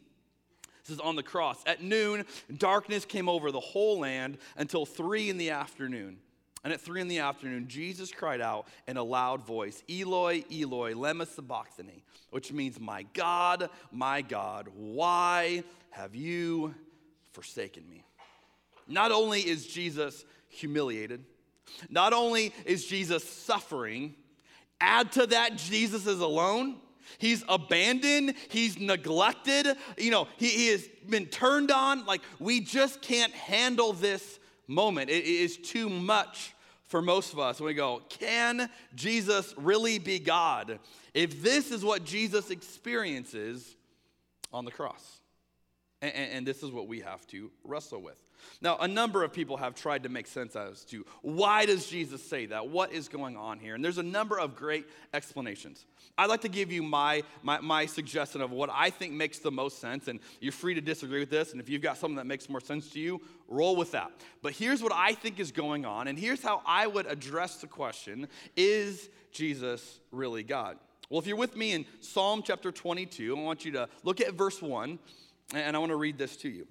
This 0.83 0.95
is 0.95 1.01
on 1.01 1.15
the 1.15 1.23
cross. 1.23 1.63
At 1.67 1.83
noon, 1.83 2.25
darkness 2.57 3.05
came 3.05 3.29
over 3.29 3.53
the 3.53 3.61
whole 3.61 4.01
land 4.01 4.39
until 4.57 4.87
three 4.87 5.29
in 5.29 5.37
the 5.37 5.51
afternoon. 5.51 6.19
And 6.63 6.73
at 6.73 6.81
three 6.81 7.01
in 7.01 7.09
the 7.09 7.21
afternoon, 7.21 7.69
Jesus 7.69 8.13
cried 8.13 8.41
out 8.41 8.67
in 8.87 8.97
a 8.97 9.03
loud 9.03 9.47
voice, 9.47 9.83
Eloi, 9.89 10.45
Eloi, 10.53 10.93
lema 10.93 11.27
sabachthani, 11.27 12.05
which 12.31 12.53
means, 12.53 12.79
My 12.79 13.05
God, 13.15 13.71
my 13.91 14.21
God, 14.21 14.69
why 14.75 15.65
have 15.91 16.15
you 16.15 16.75
forsaken 17.33 17.89
me? 17.89 18.05
Not 18.87 19.11
only 19.11 19.41
is 19.41 19.67
Jesus 19.67 20.25
humiliated, 20.49 21.25
not 21.89 22.13
only 22.13 22.53
is 22.67 22.85
Jesus 22.85 23.25
suffering, 23.25 24.15
add 24.81 25.13
to 25.13 25.27
that, 25.29 25.57
Jesus 25.57 26.07
is 26.07 26.21
alone. 26.21 26.77
He's 27.19 27.43
abandoned. 27.49 28.35
He's 28.49 28.79
neglected. 28.79 29.67
You 29.97 30.11
know, 30.11 30.29
he, 30.37 30.49
he 30.49 30.69
has 30.69 30.89
been 31.09 31.27
turned 31.27 31.71
on. 31.71 32.05
Like, 32.07 32.21
we 32.39 32.61
just 32.61 33.03
can't 33.03 33.33
handle 33.33 33.93
this 33.93 34.40
moment. 34.71 35.11
It 35.11 35.25
is 35.25 35.59
too 35.59 35.89
much 35.89 36.55
for 36.87 37.03
most 37.03 37.33
of 37.33 37.39
us. 37.39 37.61
when 37.61 37.67
we 37.67 37.75
go, 37.75 38.03
can 38.09 38.71
Jesus 38.95 39.53
really 39.57 39.99
be 39.99 40.19
God 40.19 40.79
if 41.13 41.43
this 41.43 41.71
is 41.71 41.85
what 41.85 42.05
Jesus 42.05 42.51
experiences 42.51 43.77
on 44.53 44.65
the 44.65 44.71
cross? 44.71 45.20
And, 46.03 46.15
and, 46.15 46.47
this 46.47 46.63
is 46.63 46.71
what 46.71 46.89
we 46.89 47.01
have 47.01 47.27
to 47.27 47.51
wrestle 47.63 48.01
with. 48.01 48.19
Now, 48.63 48.79
a 48.79 48.89
number 48.89 49.23
of 49.23 49.35
people 49.35 49.59
have 49.59 49.75
tried 49.75 50.05
to 50.05 50.09
make 50.09 50.27
sense 50.27 50.57
as 50.57 50.83
to 50.87 51.05
why 51.21 51.67
does 51.67 51.87
Jesus 51.87 52.23
say 52.23 52.47
that? 52.47 52.69
What 52.69 52.93
is 52.93 53.09
going 53.09 53.37
on 53.37 53.59
here? 53.59 53.75
And 53.75 53.85
there's 53.85 53.99
a 53.99 54.03
number 54.03 54.41
of 54.41 54.57
great 54.57 54.87
explanations. 55.13 55.85
I'd 56.17 56.31
like 56.31 56.41
to 56.41 56.49
give 56.49 56.73
you 56.73 56.83
my, 56.83 57.23
my, 57.43 57.61
my 57.61 57.85
suggestion 57.85 58.41
of 58.41 58.51
what 58.51 58.71
I 58.73 58.89
think 58.89 59.13
makes 59.13 59.41
the 59.41 59.51
most 59.51 59.79
sense, 59.79 60.09
and 60.09 60.21
you're 60.41 60.53
free 60.53 60.73
to 60.73 60.81
disagree 60.81 61.21
with 61.21 61.29
this. 61.29 61.53
And 61.53 61.61
if 61.61 61.69
you've 61.69 61.83
got 61.83 61.99
something 61.99 62.17
that 62.17 62.27
makes 62.27 62.49
more 62.49 62.61
sense 62.61 62.89
to 62.91 62.99
you, 62.99 63.21
roll 63.47 63.77
with 63.77 63.93
that. 63.93 64.11
But 64.41 64.53
here's 64.53 64.83
what 64.83 64.93
I 64.95 65.13
think 65.13 65.39
is 65.39 65.53
going 65.53 65.85
on, 65.85 66.09
and 66.09 66.19
here's 66.19 66.43
how 66.43 66.63
I 66.65 66.87
would 66.87 67.07
address 67.07 67.57
the 67.57 67.67
question 67.67 68.27
Is 68.57 69.11
Jesus 69.33 70.01
really 70.13 70.45
God? 70.45 70.79
Well, 71.11 71.19
if 71.19 71.27
you're 71.27 71.37
with 71.37 71.57
me 71.57 71.73
in 71.73 71.87
Psalm 72.01 72.43
chapter 72.45 72.71
22, 72.71 73.37
I 73.37 73.41
want 73.41 73.65
you 73.65 73.73
to 73.73 73.89
look 74.05 74.21
at 74.21 74.35
verse 74.35 74.63
1, 74.63 74.97
and 75.55 75.77
I 75.77 75.79
want 75.79 75.91
to 75.91 75.97
read 75.97 76.19
this 76.19 76.37
to 76.39 76.49
you. 76.49 76.67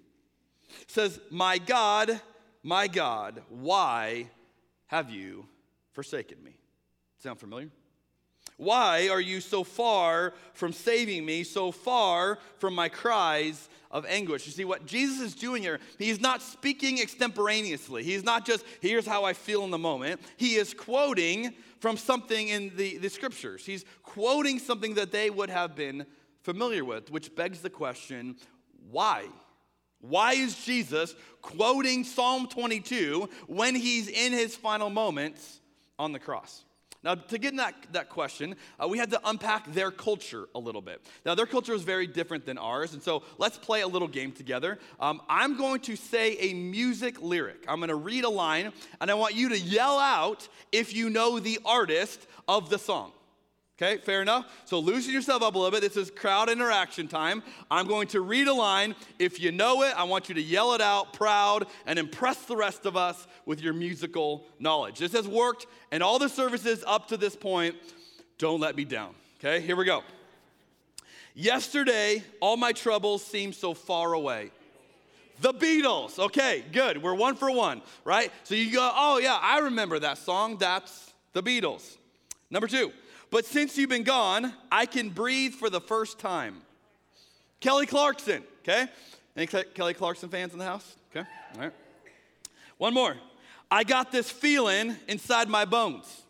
It 0.82 0.92
says, 0.92 1.20
My 1.30 1.58
God, 1.58 2.20
my 2.64 2.88
God, 2.88 3.42
why 3.50 4.28
have 4.88 5.10
you 5.10 5.46
forsaken 5.92 6.44
me? 6.44 6.58
Sound 7.20 7.40
familiar? 7.40 7.70
Why 8.58 9.08
are 9.08 9.22
you 9.22 9.40
so 9.40 9.64
far 9.64 10.34
from 10.54 10.74
saving 10.74 11.26
me, 11.26 11.44
so 11.44 11.72
far 11.72 12.40
from 12.58 12.76
my 12.76 12.90
cries 12.90 13.70
of 13.90 14.06
anguish? 14.06 14.46
You 14.46 14.52
see, 14.52 14.66
what 14.66 14.86
Jesus 14.86 15.22
is 15.22 15.34
doing 15.34 15.64
here, 15.64 15.80
he's 15.98 16.20
not 16.20 16.42
speaking 16.42 17.00
extemporaneously. 17.00 18.04
He's 18.04 18.26
not 18.26 18.46
just, 18.46 18.66
here's 18.82 19.06
how 19.06 19.24
I 19.24 19.32
feel 19.32 19.64
in 19.64 19.72
the 19.72 19.78
moment. 19.78 20.20
He 20.36 20.56
is 20.56 20.74
quoting 20.74 21.54
from 21.80 21.96
something 21.96 22.50
in 22.50 22.76
the, 22.76 22.98
the 22.98 23.10
scriptures. 23.10 23.66
He's 23.66 23.86
quoting 24.04 24.60
something 24.60 24.96
that 24.96 25.14
they 25.14 25.30
would 25.30 25.50
have 25.50 25.74
been 25.74 26.06
familiar 26.42 26.84
with, 26.84 27.10
which 27.12 27.34
begs 27.36 27.62
the 27.62 27.70
question 27.70 28.36
why? 28.92 29.26
Why 30.02 30.34
is 30.34 30.56
Jesus 30.64 31.14
quoting 31.42 32.04
Psalm 32.04 32.48
22 32.48 33.30
when 33.48 33.76
he's 33.76 34.08
in 34.08 34.32
his 34.32 34.56
final 34.56 34.90
moments 34.90 35.60
on 35.98 36.14
the 36.14 36.20
cross? 36.20 36.64
Now, 37.02 37.16
to 37.16 37.38
get 37.38 37.52
in 37.52 37.58
that, 37.58 37.76
that 37.94 38.10
question, 38.10 38.56
uh, 38.78 38.86
we 38.86 38.98
had 38.98 39.12
to 39.12 39.22
unpack 39.24 39.72
their 39.72 39.90
culture 39.90 40.50
a 40.54 40.60
little 40.60 40.82
bit. 40.82 41.02
Now, 41.26 41.34
their 41.34 41.46
culture 41.46 41.74
is 41.74 41.84
very 41.84 42.08
different 42.08 42.46
than 42.46 42.58
ours, 42.58 42.94
and 42.94 43.02
so 43.02 43.24
let's 43.38 43.58
play 43.58 43.82
a 43.82 43.88
little 43.88 44.08
game 44.08 44.34
together. 44.34 44.80
Um, 45.00 45.22
I'm 45.30 45.56
going 45.56 45.80
to 45.82 45.96
say 45.96 46.36
a 46.40 46.54
music 46.54 47.22
lyric. 47.22 47.64
I'm 47.70 47.78
going 47.78 47.88
to 47.88 47.96
read 47.96 48.26
a 48.26 48.30
line, 48.30 48.74
and 49.00 49.10
I 49.10 49.14
want 49.14 49.34
you 49.34 49.48
to 49.50 49.58
yell 49.58 49.98
out 49.98 50.50
if 50.74 50.94
you 50.94 51.10
know 51.10 51.40
the 51.40 51.60
artist 51.64 52.28
of 52.50 52.70
the 52.70 52.78
song. 52.78 53.14
Okay, 53.82 53.96
fair 53.96 54.22
enough? 54.22 54.46
So 54.66 54.80
loosen 54.80 55.14
yourself 55.14 55.42
up 55.42 55.56
a 55.56 55.58
little 55.58 55.72
bit. 55.72 55.80
This 55.80 55.96
is 55.96 56.12
crowd 56.12 56.50
interaction 56.50 57.08
time. 57.08 57.42
I'm 57.72 57.88
going 57.88 58.10
to 58.10 58.20
read 58.20 58.50
a 58.50 58.54
line. 58.54 58.94
If 59.20 59.40
you 59.40 59.54
know 59.54 59.84
it, 59.84 59.98
I 59.98 60.04
want 60.04 60.28
you 60.28 60.36
to 60.36 60.42
yell 60.42 60.74
it 60.74 60.82
out 60.82 61.14
proud 61.14 61.66
and 61.86 61.98
impress 61.98 62.40
the 62.40 62.58
rest 62.58 62.86
of 62.86 62.98
us 62.98 63.26
with 63.46 63.62
your 63.62 63.72
musical 63.72 64.44
knowledge. 64.60 65.00
This 65.00 65.14
has 65.14 65.30
worked 65.30 65.66
in 65.94 66.02
all 66.02 66.20
the 66.20 66.28
services 66.28 66.84
up 66.86 67.08
to 67.08 67.16
this 67.16 67.38
point. 67.38 67.74
Don't 68.38 68.60
let 68.60 68.76
me 68.76 68.84
down. 68.84 69.16
Okay, 69.40 69.62
here 69.62 69.78
we 69.78 69.86
go. 69.86 70.04
Yesterday, 71.34 72.22
all 72.42 72.58
my 72.58 72.74
troubles 72.74 73.24
seemed 73.24 73.56
so 73.56 73.74
far 73.74 74.12
away. 74.12 74.52
The 75.40 75.54
Beatles. 75.54 76.20
Okay, 76.20 76.66
good. 76.74 77.02
We're 77.02 77.16
one 77.16 77.38
for 77.38 77.50
one, 77.50 77.82
right? 78.04 78.30
So 78.44 78.56
you 78.56 78.74
go, 78.74 78.92
oh, 78.94 79.20
yeah, 79.20 79.40
I 79.42 79.60
remember 79.60 80.00
that 80.00 80.18
song. 80.18 80.58
That's 80.58 81.14
the 81.32 81.42
Beatles. 81.42 81.96
Number 82.52 82.68
two. 82.68 82.92
But 83.32 83.46
since 83.46 83.78
you've 83.78 83.90
been 83.90 84.04
gone, 84.04 84.54
I 84.72 84.86
can 84.86 85.10
breathe 85.10 85.54
for 85.54 85.70
the 85.70 85.82
first 85.82 86.20
time. 86.20 86.62
Kelly 87.60 87.86
Clarkson, 87.86 88.44
okay? 88.64 88.88
Any 89.36 89.48
Kelly 89.48 89.94
Clarkson 89.94 90.30
fans 90.30 90.54
in 90.54 90.60
the 90.60 90.66
house? 90.66 90.96
Okay, 91.12 91.28
all 91.56 91.62
right. 91.62 91.74
One 92.78 92.94
more. 92.94 93.16
I 93.70 93.84
got 93.84 94.12
this 94.12 94.32
feeling 94.32 94.96
inside 95.08 95.48
my 95.48 95.66
bones. 95.66 96.24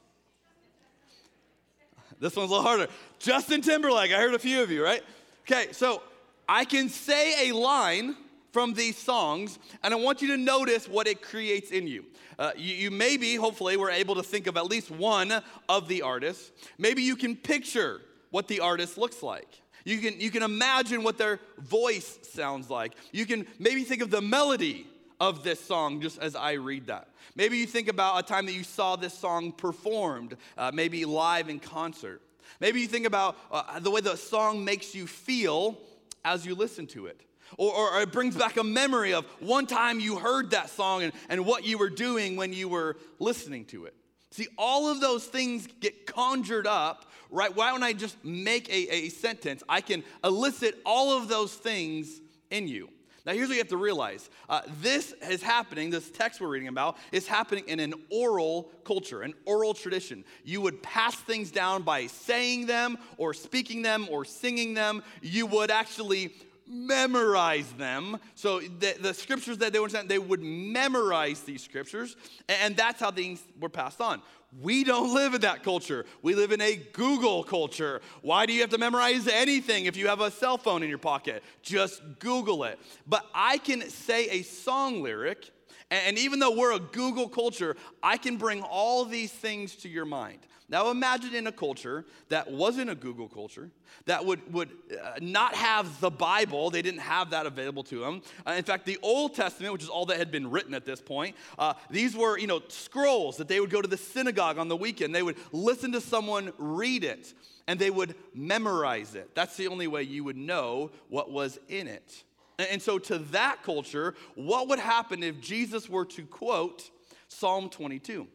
This 2.19 2.35
one's 2.35 2.49
a 2.49 2.53
little 2.53 2.67
harder. 2.67 2.88
Justin 3.19 3.62
Timberlake, 3.62 4.12
I 4.12 4.17
heard 4.17 4.33
a 4.33 4.39
few 4.39 4.62
of 4.62 4.69
you, 4.71 4.83
right? 4.83 5.01
Okay, 5.43 5.71
so 5.71 6.03
I 6.47 6.65
can 6.65 6.89
say 6.89 7.49
a 7.49 7.55
line 7.55 8.15
from 8.60 8.74
these 8.74 8.98
songs, 8.98 9.58
and 9.84 9.93
I 9.93 9.95
want 9.95 10.22
you 10.22 10.28
to 10.36 10.38
notice 10.38 10.86
what 10.86 11.08
it 11.08 11.22
creates 11.22 11.72
in 11.72 11.88
you. 11.88 12.04
Uh, 12.38 12.52
you, 12.58 12.76
you 12.76 12.91
maybe, 12.91 13.36
hopefully, 13.36 13.78
were 13.78 13.89
able 13.89 14.15
to 14.15 14.22
think 14.22 14.48
of 14.48 14.58
at 14.58 14.65
least 14.65 14.91
one 14.91 15.41
of 15.69 15.88
the 15.88 16.02
artists. 16.02 16.52
Maybe 16.78 17.02
you 17.02 17.15
can 17.15 17.38
picture 17.38 18.02
what 18.32 18.50
the 18.50 18.60
artist 18.60 18.98
looks 18.98 19.24
like. 19.24 19.48
You 19.86 20.00
can, 20.00 20.19
you 20.19 20.30
can 20.30 20.43
imagine 20.43 21.04
what 21.04 21.17
their 21.17 21.39
voice 21.58 22.19
sounds 22.24 22.69
like. 22.69 22.95
You 23.13 23.26
can 23.26 23.48
maybe 23.60 23.86
think 23.86 24.02
of 24.02 24.12
the 24.12 24.19
melody 24.19 24.88
of 25.22 25.41
this 25.41 25.62
song 25.62 26.02
just 26.02 26.19
as 26.19 26.36
I 26.36 26.52
read 26.54 26.88
that. 26.88 27.08
Maybe 27.38 27.60
you 27.60 27.65
think 27.65 27.88
about 27.88 28.19
a 28.19 28.28
time 28.28 28.45
that 28.48 28.56
you 28.56 28.65
saw 28.65 28.98
this 28.98 29.13
song 29.13 29.54
performed, 29.54 30.36
uh, 30.58 30.72
maybe 30.74 31.06
live 31.06 31.48
in 31.48 31.62
concert. 31.62 32.22
Maybe 32.60 32.82
you 32.82 32.88
think 32.88 33.06
about 33.06 33.38
uh, 33.54 33.80
the 33.80 33.89
way 33.89 34.02
the 34.02 34.17
song 34.17 34.65
makes 34.65 34.93
you 34.93 35.08
feel 35.08 35.78
as 36.26 36.45
you 36.45 36.56
listen 36.56 36.88
to 36.88 37.06
it. 37.06 37.22
Or, 37.57 37.73
or, 37.73 38.01
it 38.01 38.12
brings 38.12 38.35
back 38.35 38.57
a 38.57 38.63
memory 38.63 39.13
of 39.13 39.25
one 39.39 39.65
time 39.65 39.99
you 39.99 40.17
heard 40.17 40.51
that 40.51 40.69
song 40.69 41.03
and, 41.03 41.13
and 41.29 41.45
what 41.45 41.65
you 41.65 41.77
were 41.77 41.89
doing 41.89 42.35
when 42.35 42.53
you 42.53 42.69
were 42.69 42.97
listening 43.19 43.65
to 43.65 43.85
it. 43.85 43.95
See, 44.31 44.47
all 44.57 44.88
of 44.88 45.01
those 45.01 45.25
things 45.25 45.67
get 45.79 46.05
conjured 46.05 46.67
up, 46.67 47.05
right? 47.31 47.55
Why 47.55 47.71
don't 47.71 47.83
I 47.83 47.93
just 47.93 48.23
make 48.23 48.69
a, 48.69 48.93
a 48.93 49.09
sentence? 49.09 49.63
I 49.67 49.81
can 49.81 50.03
elicit 50.23 50.79
all 50.85 51.17
of 51.17 51.27
those 51.27 51.53
things 51.53 52.21
in 52.51 52.67
you. 52.67 52.89
Now, 53.25 53.33
here's 53.33 53.49
what 53.49 53.55
you 53.55 53.59
have 53.59 53.67
to 53.67 53.77
realize 53.77 54.29
uh, 54.49 54.62
this 54.81 55.13
is 55.29 55.43
happening, 55.43 55.89
this 55.89 56.09
text 56.09 56.41
we're 56.41 56.47
reading 56.47 56.67
about, 56.67 56.97
is 57.12 57.27
happening 57.27 57.63
in 57.67 57.79
an 57.79 57.93
oral 58.09 58.71
culture, 58.83 59.21
an 59.21 59.33
oral 59.45 59.73
tradition. 59.73 60.23
You 60.43 60.62
would 60.62 60.81
pass 60.81 61.15
things 61.15 61.51
down 61.51 61.83
by 61.83 62.07
saying 62.07 62.65
them, 62.65 62.97
or 63.17 63.33
speaking 63.33 63.81
them, 63.81 64.07
or 64.09 64.25
singing 64.25 64.73
them. 64.73 65.03
You 65.21 65.45
would 65.47 65.69
actually 65.69 66.33
memorize 66.69 67.69
them. 67.73 68.19
So 68.36 68.60
the, 68.60 68.95
the 68.99 69.13
scriptures 69.13 69.58
that 69.58 69.73
they 69.73 69.79
would 69.79 69.91
send, 69.91 70.08
they 70.08 70.19
would 70.19 70.41
memorize 70.41 71.41
these 71.41 71.63
scriptures, 71.63 72.15
and 72.47 72.77
that's 72.77 72.99
how 72.99 73.12
things 73.12 73.43
were 73.60 73.69
passed 73.69 73.99
on. 73.99 74.21
We 74.62 74.84
don't 74.84 75.13
live 75.13 75.36
in 75.36 75.41
that 75.41 75.63
culture. 75.63 76.05
We 76.21 76.34
live 76.34 76.51
in 76.51 76.62
a 76.62 76.75
Google 76.75 77.43
culture. 77.43 78.01
Why 78.21 78.45
do 78.45 78.53
you 78.53 78.62
have 78.62 78.71
to 78.71 78.79
memorize 78.79 79.27
anything 79.27 79.86
if 79.86 79.95
you 79.95 80.08
have 80.08 80.21
a 80.21 80.32
cell 80.32 80.58
phone 80.58 80.82
in 80.82 80.89
your 80.89 80.97
pocket? 80.97 81.43
Just 81.62 82.01
Google 82.19 82.63
it. 82.63 82.79
But 83.05 83.25
I 83.34 83.60
can 83.60 83.88
say 83.89 84.27
a 84.29 84.41
song 84.41 85.03
lyric, 85.03 85.51
and 85.91 86.17
even 86.17 86.39
though 86.39 86.55
we're 86.55 86.73
a 86.73 86.79
Google 86.79 87.29
culture, 87.29 87.75
I 88.01 88.17
can 88.17 88.38
bring 88.38 88.62
all 88.63 89.05
these 89.05 89.32
things 89.32 89.75
to 89.77 89.89
your 89.89 90.05
mind. 90.05 90.39
Now 90.69 90.91
imagine 90.91 91.34
in 91.34 91.47
a 91.47 91.51
culture 91.51 92.05
that 92.29 92.51
wasn't 92.51 92.91
a 92.91 92.95
Google 92.95 93.27
culture, 93.27 93.71
that 94.05 94.23
would, 94.23 94.53
would 94.53 94.69
uh, 94.91 95.13
not 95.19 95.55
have 95.55 95.99
the 95.99 96.12
Bible, 96.12 96.69
they 96.69 96.84
didn't 96.84 97.01
have 97.01 97.32
that 97.32 97.47
available 97.47 97.84
to 97.86 97.99
them. 97.99 98.21
Uh, 98.45 98.51
in 98.51 98.63
fact, 98.63 98.86
the 98.86 98.99
Old 99.01 99.34
Testament, 99.34 99.73
which 99.73 99.82
is 99.82 99.89
all 99.89 100.05
that 100.05 100.17
had 100.17 100.32
been 100.32 100.49
written 100.49 100.75
at 100.75 100.86
this 100.86 101.01
point, 101.01 101.36
uh, 101.58 101.73
these 101.89 102.15
were, 102.15 102.38
you 102.38 102.45
know, 102.45 102.62
scrolls 102.67 103.38
that 103.38 103.47
they 103.47 103.60
would 103.60 103.71
go 103.71 103.82
to 103.82 103.88
the 103.88 103.97
synagogue 103.97 104.60
on 104.60 104.67
the 104.67 104.77
weekend. 104.77 105.13
They 105.13 105.23
would 105.23 105.38
listen 105.51 105.91
to 105.93 106.01
someone 106.01 106.53
read 106.60 107.03
it 107.03 107.34
and 107.67 107.79
they 107.79 107.89
would 107.89 108.15
memorize 108.36 109.15
it. 109.15 109.34
That's 109.34 109.58
the 109.58 109.67
only 109.67 109.88
way 109.88 110.03
you 110.03 110.23
would 110.23 110.38
know 110.38 110.91
what 111.08 111.32
was 111.32 111.60
in 111.67 111.88
it. 111.88 112.23
And 112.60 112.82
so, 112.82 112.99
to 112.99 113.19
that 113.19 113.63
culture, 113.63 114.15
what 114.36 114.67
would 114.67 114.79
happen 114.79 115.23
if 115.23 115.39
Jesus 115.39 115.88
were 115.88 116.03
to 116.05 116.25
quote 116.25 116.89
Psalm 117.29 117.69
22? 117.69 118.27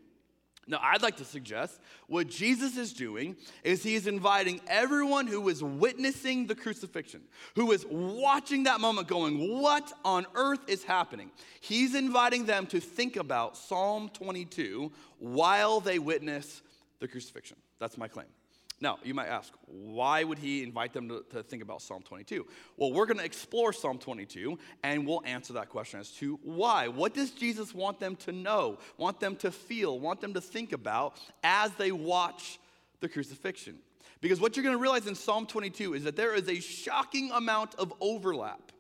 Now, 0.67 0.81
I'd 0.83 1.03
like 1.03 1.17
to 1.19 1.25
suggest 1.25 1.81
what 2.07 2.29
Jesus 2.29 2.77
is 2.77 2.93
doing 2.93 3.37
is 3.63 3.83
he 3.83 3.95
is 3.95 4.07
inviting 4.07 4.61
everyone 4.67 5.27
who 5.27 5.49
is 5.49 5.63
witnessing 5.63 6.47
the 6.47 6.55
crucifixion, 6.55 7.23
who 7.55 7.73
is 7.73 7.85
watching 7.91 8.65
that 8.65 8.81
moment 8.81 9.09
going, 9.09 9.61
What 9.61 9.93
on 10.05 10.27
earth 10.35 10.61
is 10.69 10.85
happening? 10.85 11.31
He's 11.61 11.95
inviting 11.95 12.47
them 12.47 12.67
to 12.69 12.81
think 12.81 13.17
about 13.17 13.57
Psalm 13.57 14.09
22 14.11 14.91
while 15.19 15.81
they 15.81 15.99
witness 15.99 16.63
the 17.01 17.09
crucifixion. 17.09 17.57
That's 17.79 17.99
my 17.99 18.09
claim. 18.09 18.27
Now, 18.85 18.99
you 19.03 19.15
might 19.15 19.29
ask, 19.29 19.51
why 19.65 20.25
would 20.25 20.39
he 20.39 20.63
invite 20.63 20.93
them 20.93 21.09
to, 21.09 21.25
to 21.31 21.43
think 21.43 21.63
about 21.63 21.81
Psalm 21.81 22.03
22? 22.03 22.47
Well, 22.77 22.93
we're 22.93 23.07
going 23.07 23.17
to 23.17 23.25
explore 23.25 23.73
Psalm 23.73 23.97
22 23.97 24.59
and 24.83 25.07
we'll 25.07 25.23
answer 25.25 25.55
that 25.55 25.71
question 25.71 26.01
as 26.01 26.11
to 26.19 26.39
why. 26.43 26.89
What 26.89 27.15
does 27.15 27.31
Jesus 27.31 27.75
want 27.75 27.99
them 27.99 28.15
to 28.17 28.33
know, 28.33 28.77
want 28.99 29.21
them 29.21 29.37
to 29.37 29.51
feel, 29.51 29.99
want 29.99 30.21
them 30.21 30.35
to 30.35 30.41
think 30.43 30.75
about 30.75 31.17
as 31.43 31.73
they 31.79 31.93
watch 31.93 32.59
the 33.01 33.09
crucifixion? 33.09 33.79
Because 34.21 34.39
what 34.39 34.55
you're 34.55 34.65
going 34.65 34.77
to 34.77 34.83
realize 34.83 35.07
in 35.07 35.15
Psalm 35.15 35.47
22 35.47 35.95
is 35.95 36.05
that 36.05 36.15
there 36.15 36.35
is 36.35 36.47
a 36.51 36.61
shocking 36.61 37.31
amount 37.33 37.75
of 37.77 37.91
overlap 38.03 38.71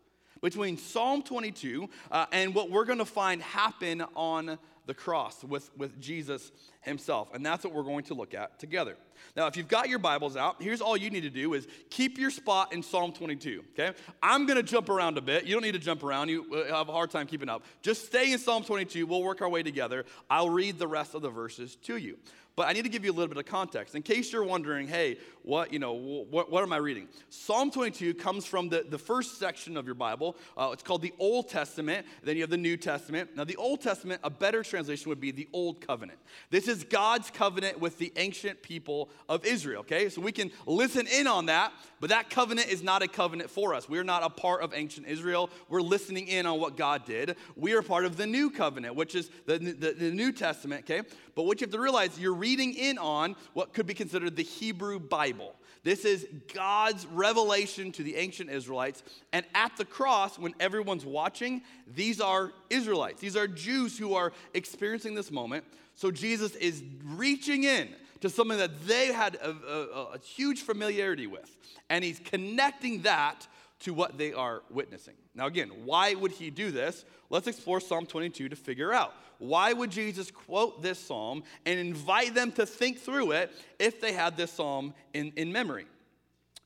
between 0.42 0.76
Psalm 0.76 1.22
22 1.22 1.88
uh, 2.10 2.26
and 2.30 2.54
what 2.54 2.70
we're 2.70 2.84
going 2.84 2.98
to 2.98 3.06
find 3.06 3.40
happen 3.40 4.04
on 4.14 4.58
the 4.86 4.94
cross 4.94 5.42
with, 5.42 5.70
with 5.76 6.00
Jesus 6.00 6.52
himself. 6.80 7.32
And 7.34 7.44
that's 7.44 7.64
what 7.64 7.72
we're 7.72 7.82
going 7.82 8.04
to 8.04 8.14
look 8.14 8.34
at 8.34 8.58
together. 8.58 8.96
Now, 9.36 9.46
if 9.46 9.56
you've 9.56 9.68
got 9.68 9.88
your 9.88 9.98
Bibles 9.98 10.36
out, 10.36 10.62
here's 10.62 10.80
all 10.80 10.96
you 10.96 11.10
need 11.10 11.22
to 11.22 11.30
do 11.30 11.54
is 11.54 11.66
keep 11.90 12.18
your 12.18 12.30
spot 12.30 12.72
in 12.72 12.82
Psalm 12.82 13.12
22, 13.12 13.64
okay? 13.72 13.96
I'm 14.22 14.46
going 14.46 14.56
to 14.56 14.62
jump 14.62 14.88
around 14.88 15.16
a 15.18 15.22
bit. 15.22 15.44
You 15.44 15.54
don't 15.54 15.62
need 15.62 15.72
to 15.72 15.78
jump 15.78 16.02
around. 16.02 16.28
You 16.28 16.44
uh, 16.54 16.76
have 16.76 16.88
a 16.88 16.92
hard 16.92 17.10
time 17.10 17.26
keeping 17.26 17.48
up. 17.48 17.64
Just 17.82 18.06
stay 18.06 18.32
in 18.32 18.38
Psalm 18.38 18.64
22. 18.64 19.06
We'll 19.06 19.22
work 19.22 19.40
our 19.40 19.48
way 19.48 19.62
together. 19.62 20.04
I'll 20.28 20.50
read 20.50 20.78
the 20.78 20.88
rest 20.88 21.14
of 21.14 21.22
the 21.22 21.30
verses 21.30 21.76
to 21.84 21.96
you. 21.96 22.18
But 22.56 22.68
I 22.68 22.72
need 22.72 22.82
to 22.82 22.88
give 22.88 23.04
you 23.04 23.10
a 23.10 23.14
little 23.14 23.28
bit 23.28 23.38
of 23.38 23.46
context 23.46 23.96
in 23.96 24.02
case 24.02 24.32
you're 24.32 24.44
wondering, 24.44 24.86
hey, 24.86 25.18
what, 25.42 25.72
you 25.72 25.80
know, 25.80 25.92
what, 25.92 26.50
what 26.52 26.62
am 26.62 26.72
I 26.72 26.76
reading? 26.76 27.08
Psalm 27.28 27.70
22 27.70 28.14
comes 28.14 28.46
from 28.46 28.68
the, 28.68 28.86
the 28.88 28.98
first 28.98 29.38
section 29.38 29.76
of 29.76 29.86
your 29.86 29.96
Bible. 29.96 30.36
Uh, 30.56 30.70
it's 30.72 30.82
called 30.82 31.02
the 31.02 31.12
Old 31.18 31.48
Testament. 31.48 32.06
Then 32.22 32.36
you 32.36 32.42
have 32.42 32.50
the 32.50 32.56
New 32.56 32.76
Testament. 32.76 33.30
Now, 33.36 33.42
the 33.42 33.56
Old 33.56 33.80
Testament, 33.80 34.20
a 34.22 34.30
better 34.30 34.62
translation 34.62 35.08
would 35.08 35.20
be 35.20 35.32
the 35.32 35.48
Old 35.52 35.80
Covenant. 35.84 36.18
This 36.50 36.68
is 36.68 36.84
God's 36.84 37.28
covenant 37.28 37.80
with 37.80 37.98
the 37.98 38.12
ancient 38.16 38.62
people 38.62 39.10
of 39.28 39.44
Israel, 39.44 39.80
okay? 39.80 40.08
So 40.08 40.22
we 40.22 40.32
can 40.32 40.52
listen 40.64 41.08
in 41.08 41.26
on 41.26 41.46
that, 41.46 41.72
but 42.00 42.10
that 42.10 42.30
covenant 42.30 42.68
is 42.68 42.82
not 42.82 43.02
a 43.02 43.08
covenant 43.08 43.50
for 43.50 43.74
us. 43.74 43.88
We're 43.88 44.04
not 44.04 44.22
a 44.22 44.30
part 44.30 44.62
of 44.62 44.72
ancient 44.74 45.08
Israel. 45.08 45.50
We're 45.68 45.82
listening 45.82 46.28
in 46.28 46.46
on 46.46 46.60
what 46.60 46.76
God 46.76 47.04
did. 47.04 47.36
We 47.56 47.74
are 47.74 47.82
part 47.82 48.04
of 48.04 48.16
the 48.16 48.26
New 48.26 48.50
Covenant, 48.50 48.94
which 48.94 49.14
is 49.14 49.28
the, 49.46 49.58
the, 49.58 49.92
the 49.92 50.10
New 50.12 50.30
Testament, 50.32 50.84
okay? 50.84 51.06
But 51.34 51.44
what 51.44 51.60
you 51.60 51.66
have 51.66 51.72
to 51.72 51.80
realize, 51.80 52.18
you're 52.18 52.34
reading 52.34 52.74
in 52.74 52.98
on 52.98 53.36
what 53.52 53.72
could 53.72 53.86
be 53.86 53.94
considered 53.94 54.36
the 54.36 54.42
Hebrew 54.42 55.00
Bible. 55.00 55.54
This 55.82 56.06
is 56.06 56.26
God's 56.54 57.06
revelation 57.06 57.92
to 57.92 58.02
the 58.02 58.16
ancient 58.16 58.50
Israelites. 58.50 59.02
And 59.32 59.44
at 59.54 59.76
the 59.76 59.84
cross, 59.84 60.38
when 60.38 60.54
everyone's 60.58 61.04
watching, 61.04 61.62
these 61.94 62.20
are 62.20 62.52
Israelites. 62.70 63.20
These 63.20 63.36
are 63.36 63.46
Jews 63.46 63.98
who 63.98 64.14
are 64.14 64.32
experiencing 64.54 65.14
this 65.14 65.30
moment. 65.30 65.64
So 65.94 66.10
Jesus 66.10 66.54
is 66.56 66.82
reaching 67.04 67.64
in 67.64 67.88
to 68.20 68.30
something 68.30 68.56
that 68.56 68.86
they 68.86 69.12
had 69.12 69.34
a, 69.36 69.50
a, 69.50 70.02
a 70.14 70.18
huge 70.18 70.62
familiarity 70.62 71.26
with. 71.26 71.54
And 71.90 72.02
he's 72.02 72.18
connecting 72.18 73.02
that 73.02 73.46
to 73.80 73.92
what 73.92 74.16
they 74.16 74.32
are 74.32 74.62
witnessing. 74.70 75.14
Now, 75.34 75.46
again, 75.46 75.70
why 75.84 76.14
would 76.14 76.32
he 76.32 76.50
do 76.50 76.70
this? 76.70 77.04
Let's 77.30 77.46
explore 77.46 77.80
Psalm 77.80 78.06
22 78.06 78.48
to 78.48 78.56
figure 78.56 78.92
out. 78.92 79.14
Why 79.38 79.72
would 79.72 79.90
Jesus 79.90 80.30
quote 80.30 80.80
this 80.80 80.98
psalm 80.98 81.42
and 81.66 81.78
invite 81.78 82.34
them 82.34 82.52
to 82.52 82.66
think 82.66 82.98
through 82.98 83.32
it 83.32 83.50
if 83.78 84.00
they 84.00 84.12
had 84.12 84.36
this 84.36 84.52
psalm 84.52 84.94
in, 85.12 85.32
in 85.36 85.52
memory? 85.52 85.86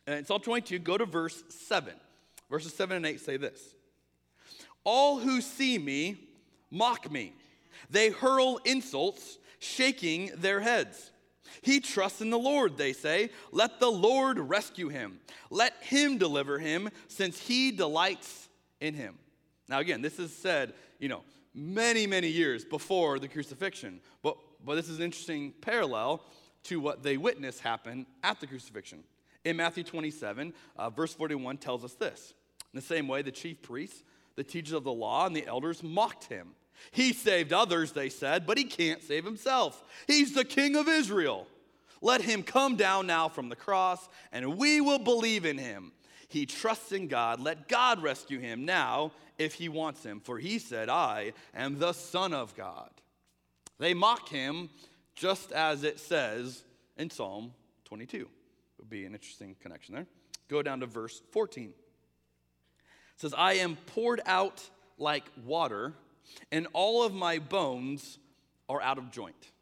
And 0.06 0.18
in 0.18 0.24
Psalm 0.24 0.40
22, 0.40 0.78
go 0.78 0.98
to 0.98 1.06
verse 1.06 1.42
7. 1.48 1.94
Verses 2.50 2.74
7 2.74 2.96
and 2.96 3.06
8 3.06 3.20
say 3.20 3.36
this 3.36 3.74
All 4.84 5.18
who 5.18 5.40
see 5.40 5.78
me 5.78 6.16
mock 6.70 7.10
me, 7.10 7.32
they 7.90 8.10
hurl 8.10 8.60
insults, 8.64 9.38
shaking 9.58 10.30
their 10.36 10.60
heads. 10.60 11.10
He 11.62 11.80
trusts 11.80 12.20
in 12.20 12.30
the 12.30 12.38
Lord, 12.38 12.76
they 12.76 12.92
say. 12.92 13.30
Let 13.52 13.80
the 13.80 13.90
Lord 13.90 14.38
rescue 14.38 14.88
him. 14.88 15.20
Let 15.50 15.74
him 15.82 16.18
deliver 16.18 16.58
him, 16.58 16.90
since 17.08 17.40
he 17.40 17.70
delights 17.70 18.48
in 18.80 18.94
him. 18.94 19.18
Now, 19.68 19.80
again, 19.80 20.02
this 20.02 20.18
is 20.18 20.34
said, 20.34 20.74
you 20.98 21.08
know, 21.08 21.22
many, 21.54 22.06
many 22.06 22.28
years 22.28 22.64
before 22.64 23.18
the 23.18 23.28
crucifixion. 23.28 24.00
But, 24.22 24.36
but 24.64 24.76
this 24.76 24.88
is 24.88 24.98
an 24.98 25.04
interesting 25.04 25.52
parallel 25.60 26.22
to 26.64 26.80
what 26.80 27.02
they 27.02 27.16
witness 27.16 27.60
happen 27.60 28.06
at 28.22 28.40
the 28.40 28.46
crucifixion. 28.46 29.04
In 29.44 29.56
Matthew 29.56 29.84
27, 29.84 30.52
uh, 30.76 30.90
verse 30.90 31.14
41 31.14 31.58
tells 31.58 31.84
us 31.84 31.94
this. 31.94 32.34
In 32.72 32.78
the 32.78 32.86
same 32.86 33.08
way, 33.08 33.22
the 33.22 33.30
chief 33.30 33.62
priests, 33.62 34.02
the 34.36 34.44
teachers 34.44 34.72
of 34.72 34.84
the 34.84 34.92
law, 34.92 35.26
and 35.26 35.34
the 35.34 35.46
elders 35.46 35.82
mocked 35.82 36.24
him. 36.24 36.48
He 36.90 37.12
saved 37.12 37.52
others, 37.52 37.92
they 37.92 38.08
said, 38.08 38.46
but 38.46 38.58
he 38.58 38.64
can't 38.64 39.02
save 39.02 39.24
himself. 39.24 39.82
He's 40.06 40.34
the 40.34 40.44
king 40.44 40.76
of 40.76 40.88
Israel. 40.88 41.46
Let 42.00 42.22
him 42.22 42.42
come 42.42 42.76
down 42.76 43.06
now 43.06 43.28
from 43.28 43.48
the 43.48 43.56
cross, 43.56 44.08
and 44.32 44.56
we 44.56 44.80
will 44.80 44.98
believe 44.98 45.44
in 45.44 45.58
him. 45.58 45.92
He 46.28 46.46
trusts 46.46 46.92
in 46.92 47.08
God. 47.08 47.40
Let 47.40 47.68
God 47.68 48.02
rescue 48.02 48.38
him 48.38 48.64
now 48.64 49.12
if 49.38 49.54
he 49.54 49.68
wants 49.68 50.04
him, 50.04 50.20
for 50.20 50.38
he 50.38 50.58
said, 50.58 50.88
I 50.88 51.32
am 51.54 51.78
the 51.78 51.92
Son 51.92 52.34
of 52.34 52.54
God. 52.54 52.90
They 53.78 53.94
mock 53.94 54.28
him 54.28 54.68
just 55.14 55.52
as 55.52 55.84
it 55.84 55.98
says 55.98 56.62
in 56.96 57.10
Psalm 57.10 57.52
22. 57.84 58.16
It 58.18 58.28
Would 58.78 58.90
be 58.90 59.04
an 59.04 59.14
interesting 59.14 59.56
connection 59.60 59.94
there. 59.94 60.06
Go 60.48 60.62
down 60.62 60.80
to 60.80 60.86
verse 60.86 61.22
14. 61.32 61.68
It 61.68 61.74
says, 63.16 63.34
I 63.36 63.54
am 63.54 63.76
poured 63.86 64.20
out 64.26 64.68
like 64.98 65.24
water 65.44 65.94
and 66.50 66.66
all 66.72 67.04
of 67.04 67.12
my 67.12 67.38
bones 67.38 68.18
are 68.68 68.80
out 68.82 68.98
of 68.98 69.10
joint. 69.10 69.52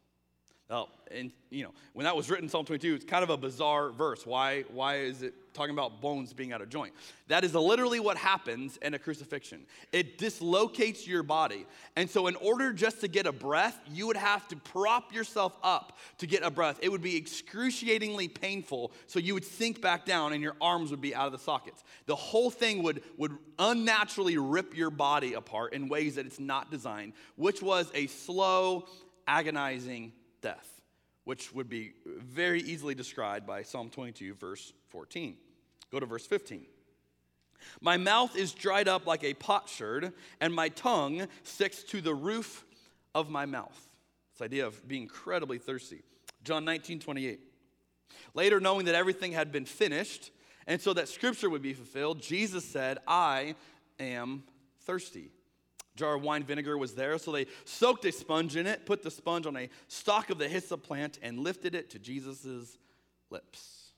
Now, 0.69 0.89
and 1.11 1.31
you 1.49 1.63
know, 1.63 1.71
when 1.93 2.03
that 2.03 2.15
was 2.15 2.29
written, 2.29 2.49
Psalm 2.49 2.65
22, 2.65 2.95
it's 2.95 3.05
kind 3.05 3.23
of 3.23 3.29
a 3.29 3.37
bizarre 3.37 3.89
verse. 3.89 4.25
Why, 4.25 4.63
why 4.63 4.97
is 4.97 5.21
it 5.21 5.33
talking 5.53 5.71
about 5.71 6.01
bones 6.01 6.33
being 6.33 6.51
out 6.51 6.61
of 6.61 6.67
joint? 6.67 6.93
That 7.29 7.45
is 7.45 7.55
literally 7.55 8.01
what 8.01 8.17
happens 8.17 8.75
in 8.81 8.93
a 8.93 8.99
crucifixion. 8.99 9.65
It 9.93 10.17
dislocates 10.17 11.07
your 11.07 11.23
body. 11.23 11.65
And 11.95 12.09
so, 12.09 12.27
in 12.27 12.35
order 12.35 12.73
just 12.73 12.99
to 12.99 13.07
get 13.07 13.27
a 13.27 13.31
breath, 13.31 13.79
you 13.89 14.07
would 14.07 14.17
have 14.17 14.45
to 14.49 14.57
prop 14.57 15.13
yourself 15.13 15.57
up 15.63 15.97
to 16.17 16.27
get 16.27 16.43
a 16.43 16.51
breath. 16.51 16.79
It 16.81 16.89
would 16.89 17.01
be 17.01 17.15
excruciatingly 17.15 18.27
painful. 18.27 18.91
So, 19.05 19.19
you 19.19 19.35
would 19.35 19.45
sink 19.45 19.81
back 19.81 20.05
down 20.05 20.33
and 20.33 20.43
your 20.43 20.55
arms 20.59 20.91
would 20.91 21.01
be 21.01 21.15
out 21.15 21.27
of 21.27 21.31
the 21.31 21.39
sockets. 21.39 21.85
The 22.07 22.15
whole 22.15 22.49
thing 22.49 22.83
would, 22.83 23.03
would 23.15 23.37
unnaturally 23.57 24.37
rip 24.37 24.75
your 24.75 24.89
body 24.89 25.33
apart 25.33 25.71
in 25.71 25.87
ways 25.87 26.15
that 26.15 26.25
it's 26.25 26.41
not 26.41 26.71
designed, 26.71 27.13
which 27.37 27.61
was 27.61 27.89
a 27.95 28.07
slow, 28.07 28.89
agonizing 29.27 30.11
death, 30.41 30.81
which 31.23 31.53
would 31.53 31.69
be 31.69 31.93
very 32.05 32.61
easily 32.61 32.95
described 32.95 33.45
by 33.45 33.63
Psalm 33.63 33.89
22, 33.89 34.33
verse 34.35 34.73
14. 34.87 35.35
Go 35.91 35.99
to 35.99 36.05
verse 36.05 36.25
15. 36.25 36.65
My 37.81 37.97
mouth 37.97 38.35
is 38.35 38.53
dried 38.53 38.87
up 38.87 39.07
like 39.07 39.23
a 39.23 39.33
potsherd, 39.33 40.13
and 40.39 40.53
my 40.53 40.69
tongue 40.69 41.27
sticks 41.43 41.83
to 41.83 42.01
the 42.01 42.13
roof 42.13 42.65
of 43.15 43.29
my 43.29 43.45
mouth. 43.45 43.89
This 44.33 44.45
idea 44.45 44.67
of 44.67 44.87
being 44.87 45.03
incredibly 45.03 45.57
thirsty. 45.57 46.03
John 46.43 46.65
19, 46.65 46.99
28. 46.99 47.39
Later, 48.33 48.59
knowing 48.59 48.85
that 48.85 48.95
everything 48.95 49.31
had 49.31 49.51
been 49.51 49.65
finished, 49.65 50.31
and 50.67 50.79
so 50.79 50.93
that 50.93 51.09
scripture 51.09 51.49
would 51.49 51.61
be 51.61 51.73
fulfilled, 51.73 52.21
Jesus 52.21 52.63
said, 52.63 52.99
I 53.07 53.55
am 53.99 54.43
thirsty 54.81 55.31
jar 55.97 56.15
of 56.15 56.23
wine 56.23 56.43
vinegar 56.43 56.77
was 56.77 56.93
there. 56.93 57.17
So 57.17 57.31
they 57.31 57.47
soaked 57.65 58.05
a 58.05 58.11
sponge 58.11 58.55
in 58.55 58.65
it, 58.65 58.85
put 58.85 59.03
the 59.03 59.11
sponge 59.11 59.45
on 59.45 59.57
a 59.57 59.69
stalk 59.87 60.29
of 60.29 60.37
the 60.37 60.47
hyssop 60.47 60.83
plant, 60.83 61.19
and 61.21 61.39
lifted 61.39 61.75
it 61.75 61.89
to 61.91 61.99
Jesus' 61.99 62.77
lips. 63.29 63.91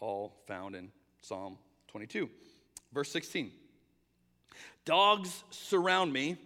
All 0.00 0.34
found 0.46 0.74
in 0.74 0.90
Psalm 1.20 1.58
22. 1.88 2.30
Verse 2.92 3.10
16 3.10 3.52
Dogs 4.84 5.44
surround 5.50 6.12
me, 6.12 6.36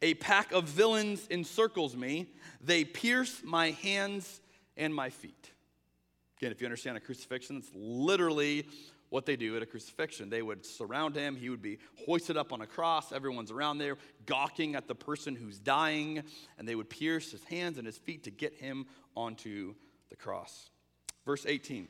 a 0.00 0.14
pack 0.14 0.52
of 0.52 0.64
villains 0.64 1.26
encircles 1.30 1.96
me, 1.96 2.28
they 2.60 2.84
pierce 2.84 3.42
my 3.44 3.72
hands 3.72 4.40
and 4.76 4.94
my 4.94 5.10
feet. 5.10 5.50
Again, 6.38 6.52
if 6.52 6.60
you 6.60 6.66
understand 6.66 6.96
a 6.96 7.00
crucifixion, 7.00 7.56
it's 7.58 7.70
literally 7.74 8.66
what 9.12 9.26
they 9.26 9.36
do 9.36 9.54
at 9.58 9.62
a 9.62 9.66
crucifixion. 9.66 10.30
They 10.30 10.40
would 10.40 10.64
surround 10.64 11.14
him, 11.14 11.36
he 11.36 11.50
would 11.50 11.60
be 11.60 11.76
hoisted 12.06 12.38
up 12.38 12.50
on 12.50 12.62
a 12.62 12.66
cross, 12.66 13.12
everyone's 13.12 13.50
around 13.50 13.76
there 13.76 13.98
gawking 14.24 14.74
at 14.74 14.88
the 14.88 14.94
person 14.94 15.36
who's 15.36 15.58
dying, 15.58 16.22
and 16.58 16.66
they 16.66 16.74
would 16.74 16.88
pierce 16.88 17.30
his 17.30 17.44
hands 17.44 17.76
and 17.76 17.86
his 17.86 17.98
feet 17.98 18.24
to 18.24 18.30
get 18.30 18.54
him 18.54 18.86
onto 19.14 19.74
the 20.08 20.16
cross. 20.16 20.70
Verse 21.26 21.44
18 21.44 21.88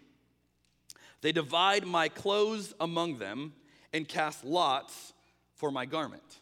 They 1.21 1.31
divide 1.31 1.87
my 1.87 2.09
clothes 2.09 2.75
among 2.81 3.19
them 3.19 3.53
and 3.93 4.09
cast 4.09 4.45
lots 4.45 5.13
for 5.55 5.71
my 5.71 5.87
garment. 5.87 6.41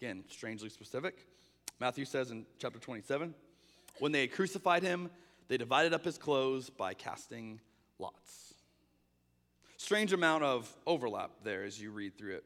Again, 0.00 0.22
strangely 0.28 0.68
specific. 0.68 1.26
Matthew 1.80 2.04
says 2.04 2.30
in 2.30 2.46
chapter 2.60 2.78
27 2.78 3.34
when 3.98 4.12
they 4.12 4.20
had 4.20 4.32
crucified 4.32 4.84
him, 4.84 5.10
they 5.48 5.56
divided 5.56 5.92
up 5.92 6.04
his 6.04 6.16
clothes 6.16 6.70
by 6.70 6.94
casting 6.94 7.58
lots 7.98 8.49
strange 9.80 10.12
amount 10.12 10.44
of 10.44 10.70
overlap 10.86 11.30
there 11.42 11.64
as 11.64 11.80
you 11.80 11.90
read 11.90 12.16
through 12.16 12.34
it. 12.34 12.44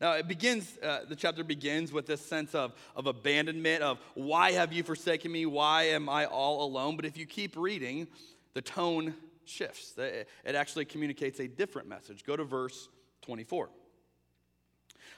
Now, 0.00 0.12
it 0.14 0.26
begins, 0.26 0.78
uh, 0.82 1.00
the 1.08 1.14
chapter 1.14 1.44
begins 1.44 1.92
with 1.92 2.06
this 2.06 2.20
sense 2.20 2.54
of, 2.54 2.72
of 2.96 3.06
abandonment, 3.06 3.82
of 3.82 3.98
why 4.14 4.52
have 4.52 4.72
you 4.72 4.82
forsaken 4.82 5.30
me? 5.30 5.46
Why 5.46 5.84
am 5.84 6.08
I 6.08 6.26
all 6.26 6.64
alone? 6.64 6.96
But 6.96 7.04
if 7.04 7.16
you 7.16 7.24
keep 7.24 7.56
reading, 7.56 8.08
the 8.54 8.62
tone 8.62 9.14
shifts. 9.44 9.94
It 9.96 10.26
actually 10.44 10.84
communicates 10.84 11.38
a 11.40 11.46
different 11.46 11.88
message. 11.88 12.24
Go 12.24 12.36
to 12.36 12.44
verse 12.44 12.88
24. 13.22 13.66
It 13.66 13.70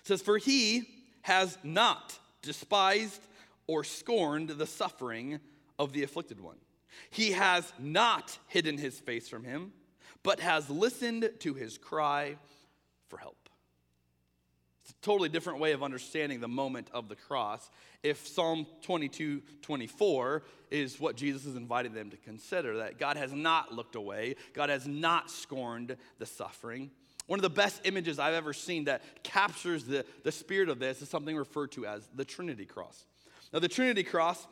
says, 0.02 0.20
For 0.20 0.36
he 0.36 0.82
has 1.22 1.56
not 1.62 2.18
despised 2.42 3.22
or 3.66 3.84
scorned 3.84 4.50
the 4.50 4.66
suffering 4.66 5.40
of 5.78 5.92
the 5.92 6.02
afflicted 6.02 6.40
one. 6.40 6.56
He 7.10 7.32
has 7.32 7.72
not 7.78 8.36
hidden 8.48 8.76
his 8.76 9.00
face 9.00 9.28
from 9.28 9.44
him 9.44 9.72
but 10.24 10.40
has 10.40 10.68
listened 10.68 11.30
to 11.38 11.54
his 11.54 11.78
cry 11.78 12.34
for 13.08 13.18
help. 13.18 13.36
It's 14.82 14.90
a 14.90 15.04
totally 15.04 15.28
different 15.28 15.60
way 15.60 15.72
of 15.72 15.82
understanding 15.82 16.40
the 16.40 16.48
moment 16.48 16.88
of 16.92 17.08
the 17.08 17.14
cross. 17.14 17.70
If 18.02 18.26
Psalm 18.26 18.66
22 18.82 19.42
24 19.62 20.42
is 20.70 20.98
what 20.98 21.16
Jesus 21.16 21.46
is 21.46 21.56
inviting 21.56 21.94
them 21.94 22.10
to 22.10 22.16
consider, 22.16 22.78
that 22.78 22.98
God 22.98 23.16
has 23.16 23.32
not 23.32 23.72
looked 23.72 23.94
away, 23.94 24.34
God 24.52 24.68
has 24.68 24.86
not 24.86 25.30
scorned 25.30 25.96
the 26.18 26.26
suffering. 26.26 26.90
One 27.26 27.38
of 27.38 27.42
the 27.42 27.50
best 27.50 27.80
images 27.84 28.18
I've 28.18 28.34
ever 28.34 28.52
seen 28.52 28.84
that 28.84 29.22
captures 29.22 29.84
the, 29.84 30.04
the 30.24 30.32
spirit 30.32 30.68
of 30.68 30.78
this 30.78 31.00
is 31.00 31.08
something 31.08 31.36
referred 31.36 31.72
to 31.72 31.86
as 31.86 32.06
the 32.14 32.24
Trinity 32.24 32.66
cross. 32.66 33.06
Now, 33.52 33.60
the 33.60 33.68
Trinity 33.68 34.02
cross 34.02 34.46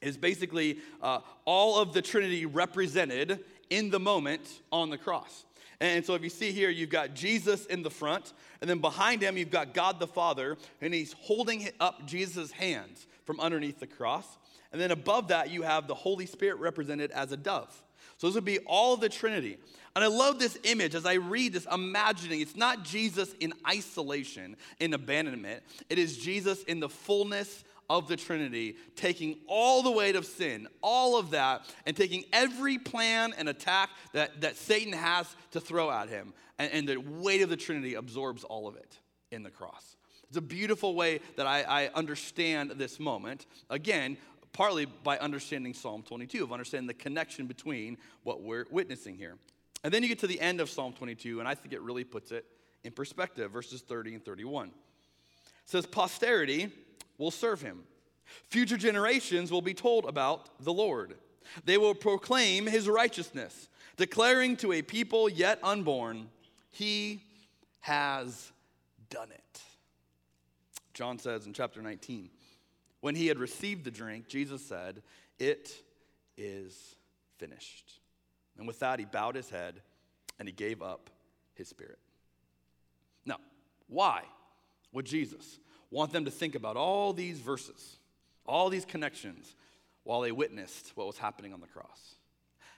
is 0.00 0.16
basically 0.16 0.78
uh, 1.02 1.20
all 1.44 1.80
of 1.80 1.92
the 1.92 2.02
Trinity 2.02 2.46
represented 2.46 3.44
in 3.70 3.90
the 3.90 4.00
moment 4.00 4.60
on 4.70 4.90
the 4.90 4.98
cross. 4.98 5.44
And 5.80 6.04
so 6.04 6.14
if 6.14 6.22
you 6.22 6.30
see 6.30 6.52
here, 6.52 6.70
you've 6.70 6.90
got 6.90 7.14
Jesus 7.14 7.66
in 7.66 7.82
the 7.82 7.90
front, 7.90 8.32
and 8.60 8.70
then 8.70 8.78
behind 8.78 9.22
him, 9.22 9.36
you've 9.36 9.50
got 9.50 9.74
God 9.74 10.00
the 10.00 10.06
Father, 10.06 10.56
and 10.80 10.94
he's 10.94 11.12
holding 11.12 11.68
up 11.80 12.06
Jesus' 12.06 12.50
hands 12.50 13.06
from 13.24 13.40
underneath 13.40 13.78
the 13.78 13.86
cross. 13.86 14.26
And 14.72 14.80
then 14.80 14.90
above 14.90 15.28
that, 15.28 15.50
you 15.50 15.62
have 15.62 15.86
the 15.86 15.94
Holy 15.94 16.26
Spirit 16.26 16.58
represented 16.58 17.10
as 17.10 17.32
a 17.32 17.36
dove. 17.36 17.82
So 18.16 18.26
this 18.26 18.34
would 18.34 18.44
be 18.44 18.60
all 18.60 18.96
the 18.96 19.10
Trinity. 19.10 19.58
And 19.94 20.02
I 20.02 20.08
love 20.08 20.38
this 20.38 20.58
image 20.64 20.94
as 20.94 21.04
I 21.06 21.14
read 21.14 21.52
this, 21.52 21.66
imagining 21.70 22.40
it's 22.40 22.56
not 22.56 22.82
Jesus 22.82 23.34
in 23.40 23.52
isolation, 23.68 24.56
in 24.80 24.94
abandonment. 24.94 25.62
It 25.90 25.98
is 25.98 26.16
Jesus 26.16 26.62
in 26.64 26.80
the 26.80 26.88
fullness 26.88 27.64
of 27.88 28.08
the 28.08 28.16
Trinity, 28.16 28.76
taking 28.94 29.38
all 29.46 29.82
the 29.82 29.90
weight 29.90 30.16
of 30.16 30.26
sin, 30.26 30.68
all 30.82 31.18
of 31.18 31.30
that, 31.30 31.64
and 31.86 31.96
taking 31.96 32.24
every 32.32 32.78
plan 32.78 33.34
and 33.36 33.48
attack 33.48 33.90
that, 34.12 34.40
that 34.40 34.56
Satan 34.56 34.92
has 34.92 35.34
to 35.52 35.60
throw 35.60 35.90
at 35.90 36.08
him. 36.08 36.32
And, 36.58 36.72
and 36.72 36.88
the 36.88 36.96
weight 36.96 37.42
of 37.42 37.48
the 37.48 37.56
Trinity 37.56 37.94
absorbs 37.94 38.44
all 38.44 38.66
of 38.66 38.76
it 38.76 38.98
in 39.30 39.42
the 39.42 39.50
cross. 39.50 39.96
It's 40.28 40.36
a 40.36 40.42
beautiful 40.42 40.94
way 40.94 41.20
that 41.36 41.46
I, 41.46 41.62
I 41.62 41.90
understand 41.94 42.72
this 42.72 42.98
moment. 42.98 43.46
Again, 43.70 44.16
partly 44.52 44.86
by 44.86 45.18
understanding 45.18 45.74
Psalm 45.74 46.02
22, 46.02 46.42
of 46.42 46.52
understanding 46.52 46.86
the 46.86 46.94
connection 46.94 47.46
between 47.46 47.98
what 48.24 48.42
we're 48.42 48.66
witnessing 48.70 49.16
here. 49.16 49.36
And 49.84 49.92
then 49.92 50.02
you 50.02 50.08
get 50.08 50.18
to 50.20 50.26
the 50.26 50.40
end 50.40 50.60
of 50.60 50.70
Psalm 50.70 50.94
22, 50.94 51.38
and 51.38 51.48
I 51.48 51.54
think 51.54 51.74
it 51.74 51.80
really 51.82 52.04
puts 52.04 52.32
it 52.32 52.44
in 52.82 52.92
perspective, 52.92 53.50
verses 53.50 53.82
30 53.82 54.14
and 54.14 54.24
31. 54.24 54.68
It 54.68 54.72
says, 55.66 55.86
Posterity 55.86 56.72
will 57.18 57.30
serve 57.30 57.62
him. 57.62 57.84
Future 58.48 58.76
generations 58.76 59.50
will 59.50 59.62
be 59.62 59.74
told 59.74 60.04
about 60.04 60.62
the 60.62 60.72
Lord. 60.72 61.14
They 61.64 61.78
will 61.78 61.94
proclaim 61.94 62.66
his 62.66 62.88
righteousness, 62.88 63.68
declaring 63.96 64.56
to 64.58 64.72
a 64.72 64.82
people 64.82 65.28
yet 65.28 65.58
unborn, 65.62 66.28
He 66.70 67.22
has 67.80 68.52
done 69.10 69.30
it. 69.30 69.62
John 70.92 71.18
says 71.18 71.46
in 71.46 71.52
chapter 71.52 71.82
19, 71.82 72.30
when 73.00 73.14
he 73.14 73.26
had 73.26 73.38
received 73.38 73.84
the 73.84 73.90
drink, 73.90 74.28
Jesus 74.28 74.64
said, 74.64 75.02
It 75.38 75.82
is 76.36 76.96
finished. 77.38 78.00
And 78.58 78.66
with 78.66 78.78
that, 78.80 78.98
he 78.98 79.04
bowed 79.04 79.36
his 79.36 79.50
head 79.50 79.82
and 80.38 80.48
he 80.48 80.52
gave 80.52 80.82
up 80.82 81.10
his 81.54 81.68
spirit. 81.68 81.98
Now, 83.24 83.36
why 83.88 84.22
would 84.92 85.04
Jesus 85.04 85.58
want 85.90 86.12
them 86.12 86.24
to 86.24 86.30
think 86.30 86.54
about 86.54 86.76
all 86.76 87.12
these 87.12 87.38
verses, 87.38 87.96
all 88.44 88.68
these 88.68 88.84
connections, 88.84 89.54
while 90.04 90.20
they 90.20 90.32
witnessed 90.32 90.92
what 90.94 91.06
was 91.06 91.18
happening 91.18 91.52
on 91.52 91.60
the 91.60 91.66
cross? 91.66 92.16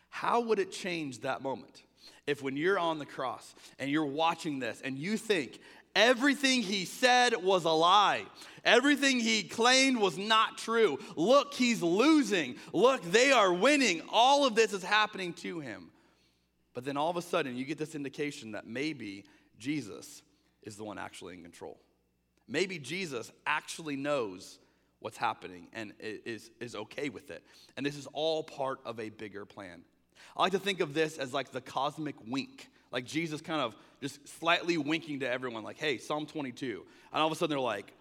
How 0.08 0.40
would 0.40 0.58
it 0.58 0.72
change 0.72 1.20
that 1.20 1.42
moment 1.42 1.82
if, 2.26 2.42
when 2.42 2.56
you're 2.56 2.78
on 2.78 2.98
the 2.98 3.06
cross 3.06 3.54
and 3.78 3.90
you're 3.90 4.06
watching 4.06 4.58
this 4.58 4.80
and 4.82 4.98
you 4.98 5.16
think 5.16 5.60
everything 5.94 6.62
he 6.62 6.84
said 6.84 7.34
was 7.42 7.64
a 7.64 7.70
lie, 7.70 8.24
everything 8.64 9.20
he 9.20 9.42
claimed 9.42 9.98
was 9.98 10.16
not 10.16 10.56
true? 10.58 10.98
Look, 11.16 11.54
he's 11.54 11.82
losing. 11.82 12.56
Look, 12.72 13.02
they 13.02 13.30
are 13.30 13.52
winning. 13.52 14.02
All 14.10 14.46
of 14.46 14.54
this 14.54 14.72
is 14.72 14.82
happening 14.82 15.34
to 15.34 15.60
him. 15.60 15.90
But 16.72 16.84
then 16.84 16.96
all 16.96 17.10
of 17.10 17.16
a 17.16 17.22
sudden, 17.22 17.56
you 17.56 17.64
get 17.64 17.78
this 17.78 17.94
indication 17.94 18.52
that 18.52 18.66
maybe 18.66 19.24
Jesus 19.58 20.22
is 20.62 20.76
the 20.76 20.84
one 20.84 20.98
actually 20.98 21.34
in 21.34 21.42
control. 21.42 21.78
Maybe 22.48 22.78
Jesus 22.78 23.30
actually 23.46 23.96
knows 23.96 24.58
what's 25.00 25.16
happening 25.16 25.68
and 25.72 25.92
is, 26.00 26.50
is 26.60 26.74
okay 26.74 27.08
with 27.08 27.30
it. 27.30 27.42
And 27.76 27.84
this 27.84 27.96
is 27.96 28.08
all 28.12 28.42
part 28.42 28.80
of 28.84 28.98
a 28.98 29.10
bigger 29.10 29.44
plan. 29.44 29.82
I 30.36 30.42
like 30.42 30.52
to 30.52 30.58
think 30.58 30.80
of 30.80 30.94
this 30.94 31.18
as 31.18 31.32
like 31.32 31.52
the 31.52 31.60
cosmic 31.60 32.16
wink, 32.26 32.68
like 32.90 33.04
Jesus 33.04 33.40
kind 33.40 33.60
of 33.60 33.76
just 34.00 34.26
slightly 34.40 34.78
winking 34.78 35.20
to 35.20 35.30
everyone, 35.30 35.62
like, 35.62 35.78
hey, 35.78 35.98
Psalm 35.98 36.26
22. 36.26 36.84
And 37.12 37.20
all 37.20 37.26
of 37.26 37.32
a 37.32 37.36
sudden 37.36 37.50
they're 37.50 37.60
like, 37.60 37.92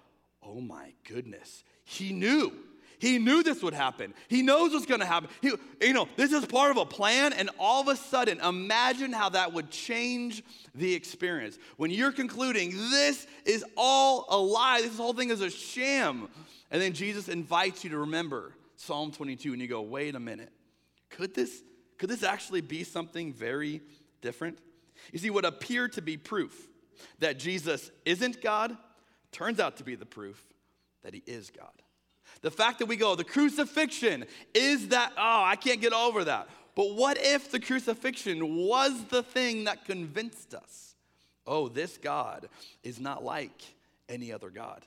oh 0.44 0.62
my 0.62 0.94
goodness, 1.04 1.64
he 1.84 2.14
knew. 2.14 2.54
He 3.00 3.20
knew 3.20 3.44
this 3.44 3.62
would 3.62 3.74
happen. 3.74 4.14
He 4.28 4.42
knows 4.42 4.74
what's 4.74 4.86
going 4.86 5.02
to 5.02 5.06
happen. 5.06 5.30
He, 5.42 5.54
you 5.82 5.94
know, 5.94 6.08
this 6.16 6.32
is 6.32 6.46
part 6.46 6.72
of 6.72 6.78
a 6.78 6.86
plan, 6.86 7.34
and 7.34 7.50
all 7.60 7.82
of 7.82 7.88
a 7.88 7.96
sudden, 7.96 8.40
imagine 8.40 9.14
how 9.14 9.30
that 9.30 9.54
would 9.54 9.70
change 9.70 10.44
the 10.74 10.94
experience. 10.94 11.60
When 11.78 11.92
you're 11.92 12.12
concluding 12.12 12.72
this 12.72 13.28
is 13.46 13.64
all 13.76 14.26
a 14.30 14.38
lie, 14.38 14.82
this 14.82 14.98
whole 14.98 15.14
thing 15.14 15.30
is 15.30 15.42
a 15.42 15.50
sham, 15.50 16.28
and 16.72 16.82
then 16.82 16.94
Jesus 16.94 17.30
invites 17.30 17.84
you 17.84 17.92
to 17.92 18.00
remember 18.00 18.54
Psalm 18.78 19.12
22, 19.12 19.54
and 19.54 19.62
you 19.62 19.68
go, 19.68 19.82
wait 19.82 20.16
a 20.16 20.20
minute, 20.20 20.52
could 21.10 21.34
this, 21.34 21.64
could 21.98 22.10
this 22.10 22.24
actually 22.24 22.62
be 22.62 22.84
something 22.84 23.32
very 23.32 23.82
different? 24.22 24.58
You 25.12 25.20
see, 25.20 25.30
what 25.30 25.46
appeared 25.46 25.94
to 25.94 26.02
be 26.02 26.18
proof 26.18 26.68
that 27.20 27.38
Jesus 27.38 27.92
isn't 28.06 28.42
God 28.42 28.76
turns 29.32 29.60
out 29.60 29.78
to 29.78 29.84
be 29.84 29.96
the 29.96 30.06
proof 30.06 30.44
that 31.04 31.14
he 31.14 31.22
is 31.26 31.52
God. 31.52 31.72
The 32.42 32.52
fact 32.52 32.80
that 32.80 32.86
we 32.86 32.96
go, 32.96 33.16
the 33.16 33.24
crucifixion 33.24 34.26
is 34.54 34.90
that, 34.90 35.14
oh, 35.18 35.44
I 35.44 35.56
can't 35.56 35.82
get 35.82 35.94
over 35.94 36.24
that. 36.26 36.48
But 36.76 36.94
what 36.94 37.18
if 37.20 37.50
the 37.52 37.60
crucifixion 37.60 38.56
was 38.68 39.06
the 39.06 39.24
thing 39.24 39.64
that 39.64 39.86
convinced 39.86 40.54
us? 40.54 40.96
Oh, 41.46 41.68
this 41.70 41.98
God 41.98 42.50
is 42.84 43.00
not 43.00 43.24
like 43.24 43.64
any 44.10 44.32
other 44.32 44.50
God. 44.50 44.86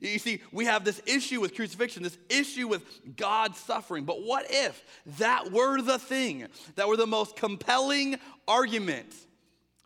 You 0.00 0.18
see, 0.18 0.40
we 0.52 0.66
have 0.66 0.84
this 0.84 1.00
issue 1.06 1.40
with 1.40 1.54
crucifixion, 1.54 2.02
this 2.02 2.18
issue 2.28 2.68
with 2.68 2.84
God 3.16 3.56
suffering. 3.56 4.04
But 4.04 4.22
what 4.22 4.46
if 4.48 4.84
that 5.18 5.50
were 5.50 5.80
the 5.80 5.98
thing, 5.98 6.46
that 6.76 6.88
were 6.88 6.96
the 6.96 7.06
most 7.06 7.36
compelling 7.36 8.18
argument 8.46 9.12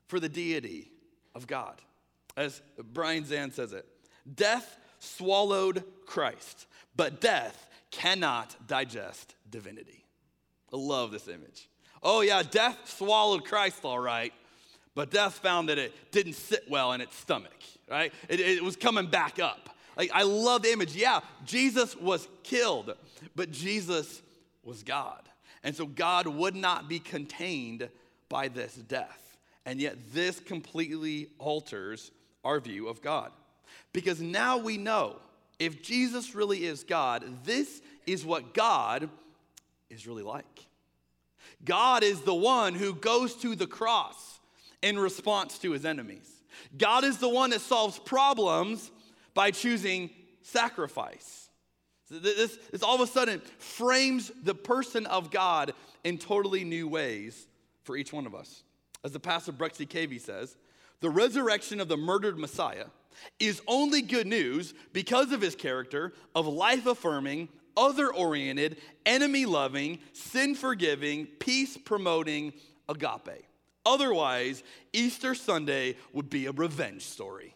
for 0.09 0.20
the 0.20 0.29
deity 0.29 0.90
of 1.35 1.46
God? 1.46 1.81
As 2.37 2.61
Brian 2.92 3.24
Zahnd 3.24 3.53
says 3.53 3.72
it, 3.72 3.87
death 4.35 4.79
swallowed 4.98 5.85
Christ, 6.07 6.66
but 6.96 7.20
death 7.20 7.68
cannot 7.90 8.54
digest 8.66 9.35
divinity. 9.48 10.04
I 10.72 10.76
love 10.76 11.11
this 11.11 11.28
image. 11.28 11.68
Oh, 12.02 12.20
yeah, 12.20 12.42
death 12.42 12.76
swallowed 12.85 13.44
Christ, 13.44 13.85
all 13.85 13.98
right, 13.98 14.33
but 14.94 15.11
death 15.11 15.35
found 15.35 15.68
that 15.68 15.78
it 15.78 15.92
didn't 16.11 16.35
sit 16.35 16.64
well 16.68 16.92
in 16.92 17.00
its 17.00 17.16
stomach, 17.16 17.62
right? 17.90 18.12
It, 18.28 18.40
it 18.40 18.62
was 18.62 18.76
coming 18.76 19.07
back 19.07 19.38
up. 19.38 19.70
Like, 19.96 20.11
I 20.12 20.24
love 20.24 20.62
the 20.62 20.72
image. 20.72 20.94
Yeah, 20.94 21.20
Jesus 21.44 21.96
was 21.96 22.28
killed, 22.42 22.94
but 23.37 23.50
Jesus 23.50 24.22
was 24.64 24.83
God. 24.83 25.22
And 25.62 25.74
so 25.74 25.87
God 25.87 26.26
would 26.26 26.54
not 26.54 26.88
be 26.88 26.98
contained 26.98 27.88
by 28.28 28.48
this 28.48 28.74
death. 28.74 29.38
And 29.64 29.80
yet, 29.80 29.96
this 30.12 30.40
completely 30.40 31.28
alters 31.38 32.11
our 32.44 32.61
view 32.61 32.88
of 32.88 33.00
God. 33.00 33.30
Because 33.92 34.20
now 34.20 34.59
we 34.59 34.76
know 34.76 35.16
if 35.58 35.82
Jesus 35.82 36.34
really 36.34 36.64
is 36.64 36.84
God, 36.84 37.24
this 37.44 37.80
is 38.06 38.24
what 38.24 38.54
God 38.54 39.08
is 39.90 40.06
really 40.06 40.22
like. 40.22 40.66
God 41.64 42.02
is 42.02 42.20
the 42.22 42.34
one 42.34 42.74
who 42.74 42.94
goes 42.94 43.34
to 43.36 43.54
the 43.54 43.66
cross 43.66 44.40
in 44.82 44.98
response 44.98 45.58
to 45.58 45.72
his 45.72 45.84
enemies. 45.84 46.30
God 46.76 47.04
is 47.04 47.18
the 47.18 47.28
one 47.28 47.50
that 47.50 47.60
solves 47.60 47.98
problems 47.98 48.90
by 49.32 49.50
choosing 49.50 50.10
sacrifice. 50.42 51.48
This, 52.10 52.58
this 52.70 52.82
all 52.82 52.94
of 52.94 53.00
a 53.00 53.06
sudden 53.06 53.40
frames 53.58 54.30
the 54.42 54.54
person 54.54 55.06
of 55.06 55.30
God 55.30 55.72
in 56.04 56.18
totally 56.18 56.64
new 56.64 56.86
ways 56.86 57.46
for 57.82 57.96
each 57.96 58.12
one 58.12 58.26
of 58.26 58.34
us. 58.34 58.62
As 59.02 59.12
the 59.12 59.20
pastor 59.20 59.52
Bruxy 59.52 59.86
Cavey 59.88 60.20
says, 60.20 60.56
the 61.00 61.10
resurrection 61.10 61.80
of 61.80 61.88
the 61.88 61.96
murdered 61.96 62.38
Messiah 62.38 62.86
is 63.38 63.62
only 63.66 64.03
good 64.03 64.27
news 64.27 64.74
because 64.92 65.33
of 65.33 65.40
his 65.40 65.55
character 65.55 66.12
of 66.35 66.46
life 66.46 66.87
affirming, 66.87 67.48
other 67.77 68.12
oriented, 68.12 68.79
enemy 69.05 69.47
loving, 69.47 69.99
sin 70.12 70.55
forgiving, 70.55 71.26
peace 71.26 71.76
promoting 71.76 72.53
agape. 72.88 73.47
Otherwise, 73.86 74.62
Easter 74.93 75.34
Sunday 75.34 75.97
would 76.12 76.30
be 76.30 76.47
a 76.47 76.53
revenge 76.53 77.03
story. 77.03 77.55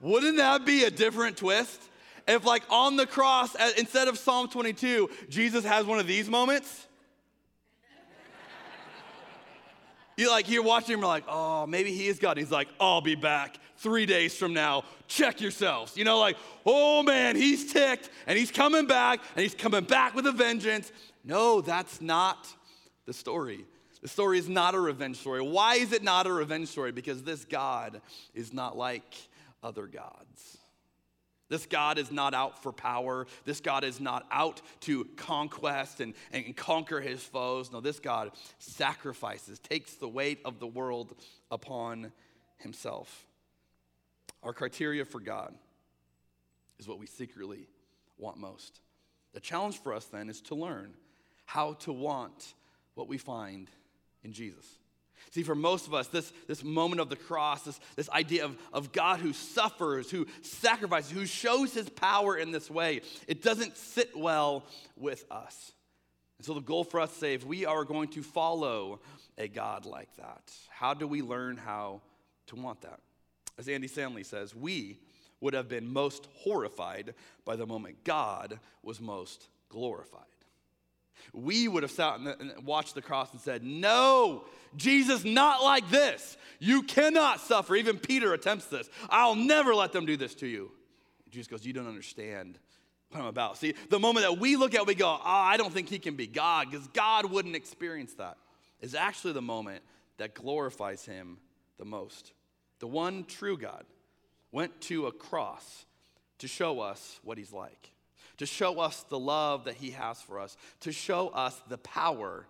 Wouldn't 0.00 0.38
that 0.38 0.64
be 0.64 0.84
a 0.84 0.90
different 0.90 1.36
twist? 1.36 1.80
If, 2.26 2.44
like, 2.44 2.62
on 2.70 2.96
the 2.96 3.06
cross, 3.06 3.54
instead 3.76 4.08
of 4.08 4.18
Psalm 4.18 4.48
22, 4.48 5.10
Jesus 5.28 5.64
has 5.64 5.84
one 5.84 5.98
of 5.98 6.06
these 6.06 6.28
moments? 6.28 6.86
You 10.22 10.30
like 10.30 10.48
you're 10.48 10.62
watching 10.62 10.94
him, 10.94 11.00
like, 11.00 11.24
oh, 11.26 11.66
maybe 11.66 11.92
he 11.92 12.06
is 12.06 12.20
God. 12.20 12.36
He's 12.36 12.52
like, 12.52 12.68
I'll 12.78 13.00
be 13.00 13.16
back 13.16 13.56
three 13.78 14.06
days 14.06 14.36
from 14.36 14.54
now. 14.54 14.84
Check 15.08 15.40
yourselves. 15.40 15.96
You 15.96 16.04
know, 16.04 16.20
like, 16.20 16.36
oh 16.64 17.02
man, 17.02 17.34
he's 17.34 17.72
ticked 17.72 18.08
and 18.28 18.38
he's 18.38 18.52
coming 18.52 18.86
back 18.86 19.18
and 19.34 19.42
he's 19.42 19.56
coming 19.56 19.82
back 19.82 20.14
with 20.14 20.24
a 20.28 20.30
vengeance. 20.30 20.92
No, 21.24 21.60
that's 21.60 22.00
not 22.00 22.46
the 23.04 23.12
story. 23.12 23.66
The 24.00 24.06
story 24.06 24.38
is 24.38 24.48
not 24.48 24.76
a 24.76 24.80
revenge 24.80 25.16
story. 25.16 25.42
Why 25.42 25.74
is 25.74 25.92
it 25.92 26.04
not 26.04 26.28
a 26.28 26.32
revenge 26.32 26.68
story? 26.68 26.92
Because 26.92 27.24
this 27.24 27.44
God 27.44 28.00
is 28.32 28.52
not 28.52 28.76
like 28.76 29.16
other 29.60 29.88
gods. 29.88 30.58
This 31.52 31.66
God 31.66 31.98
is 31.98 32.10
not 32.10 32.32
out 32.32 32.62
for 32.62 32.72
power. 32.72 33.26
This 33.44 33.60
God 33.60 33.84
is 33.84 34.00
not 34.00 34.26
out 34.30 34.62
to 34.80 35.04
conquest 35.16 36.00
and, 36.00 36.14
and 36.32 36.56
conquer 36.56 36.98
his 36.98 37.22
foes. 37.22 37.70
No, 37.70 37.82
this 37.82 38.00
God 38.00 38.30
sacrifices, 38.58 39.58
takes 39.58 39.92
the 39.96 40.08
weight 40.08 40.40
of 40.46 40.60
the 40.60 40.66
world 40.66 41.14
upon 41.50 42.10
himself. 42.56 43.26
Our 44.42 44.54
criteria 44.54 45.04
for 45.04 45.20
God 45.20 45.54
is 46.78 46.88
what 46.88 46.98
we 46.98 47.04
secretly 47.06 47.68
want 48.16 48.38
most. 48.38 48.80
The 49.34 49.40
challenge 49.40 49.76
for 49.76 49.92
us 49.92 50.06
then 50.06 50.30
is 50.30 50.40
to 50.42 50.54
learn 50.54 50.94
how 51.44 51.74
to 51.80 51.92
want 51.92 52.54
what 52.94 53.08
we 53.08 53.18
find 53.18 53.68
in 54.24 54.32
Jesus. 54.32 54.78
See, 55.32 55.42
for 55.42 55.54
most 55.54 55.86
of 55.86 55.94
us, 55.94 56.08
this, 56.08 56.30
this 56.46 56.62
moment 56.62 57.00
of 57.00 57.08
the 57.08 57.16
cross, 57.16 57.62
this, 57.62 57.80
this 57.96 58.10
idea 58.10 58.44
of, 58.44 58.54
of 58.70 58.92
God 58.92 59.18
who 59.18 59.32
suffers, 59.32 60.10
who 60.10 60.26
sacrifices, 60.42 61.10
who 61.10 61.24
shows 61.24 61.72
his 61.72 61.88
power 61.88 62.36
in 62.36 62.52
this 62.52 62.70
way, 62.70 63.00
it 63.26 63.42
doesn't 63.42 63.78
sit 63.78 64.14
well 64.14 64.66
with 64.94 65.24
us. 65.30 65.72
And 66.36 66.44
so, 66.44 66.52
the 66.52 66.60
goal 66.60 66.84
for 66.84 67.00
us 67.00 67.14
today, 67.14 67.32
if 67.32 67.46
we 67.46 67.64
are 67.64 67.84
going 67.84 68.08
to 68.10 68.22
follow 68.22 69.00
a 69.38 69.48
God 69.48 69.86
like 69.86 70.14
that, 70.16 70.52
how 70.68 70.92
do 70.92 71.06
we 71.06 71.22
learn 71.22 71.56
how 71.56 72.02
to 72.48 72.56
want 72.56 72.82
that? 72.82 73.00
As 73.58 73.68
Andy 73.68 73.88
Stanley 73.88 74.24
says, 74.24 74.54
we 74.54 74.98
would 75.40 75.54
have 75.54 75.68
been 75.68 75.90
most 75.90 76.28
horrified 76.34 77.14
by 77.46 77.56
the 77.56 77.66
moment 77.66 78.04
God 78.04 78.60
was 78.82 79.00
most 79.00 79.48
glorified. 79.70 80.31
We 81.32 81.68
would 81.68 81.82
have 81.82 81.92
sat 81.92 82.18
and 82.18 82.52
watched 82.64 82.94
the 82.94 83.02
cross 83.02 83.32
and 83.32 83.40
said, 83.40 83.62
No, 83.62 84.44
Jesus, 84.76 85.24
not 85.24 85.62
like 85.62 85.88
this. 85.90 86.36
You 86.58 86.82
cannot 86.82 87.40
suffer. 87.40 87.74
Even 87.76 87.98
Peter 87.98 88.32
attempts 88.34 88.66
this. 88.66 88.88
I'll 89.08 89.34
never 89.34 89.74
let 89.74 89.92
them 89.92 90.06
do 90.06 90.16
this 90.16 90.34
to 90.36 90.46
you. 90.46 90.70
Jesus 91.30 91.48
goes, 91.48 91.64
You 91.64 91.72
don't 91.72 91.88
understand 91.88 92.58
what 93.10 93.20
I'm 93.20 93.26
about. 93.26 93.58
See, 93.58 93.74
the 93.90 93.98
moment 93.98 94.26
that 94.26 94.38
we 94.38 94.56
look 94.56 94.74
at, 94.74 94.86
we 94.86 94.94
go, 94.94 95.08
Oh, 95.08 95.20
I 95.24 95.56
don't 95.56 95.72
think 95.72 95.88
he 95.88 95.98
can 95.98 96.16
be 96.16 96.26
God, 96.26 96.70
because 96.70 96.86
God 96.88 97.26
wouldn't 97.26 97.56
experience 97.56 98.14
that, 98.14 98.36
is 98.80 98.94
actually 98.94 99.32
the 99.32 99.42
moment 99.42 99.82
that 100.18 100.34
glorifies 100.34 101.04
him 101.04 101.38
the 101.78 101.84
most. 101.84 102.32
The 102.80 102.86
one 102.86 103.24
true 103.24 103.56
God 103.56 103.84
went 104.50 104.80
to 104.82 105.06
a 105.06 105.12
cross 105.12 105.86
to 106.38 106.48
show 106.48 106.80
us 106.80 107.20
what 107.22 107.38
he's 107.38 107.52
like 107.52 107.91
to 108.42 108.46
show 108.46 108.80
us 108.80 109.04
the 109.08 109.18
love 109.18 109.66
that 109.66 109.74
He 109.74 109.92
has 109.92 110.20
for 110.20 110.40
us, 110.40 110.56
to 110.80 110.90
show 110.90 111.28
us 111.28 111.62
the 111.68 111.78
power 111.78 112.44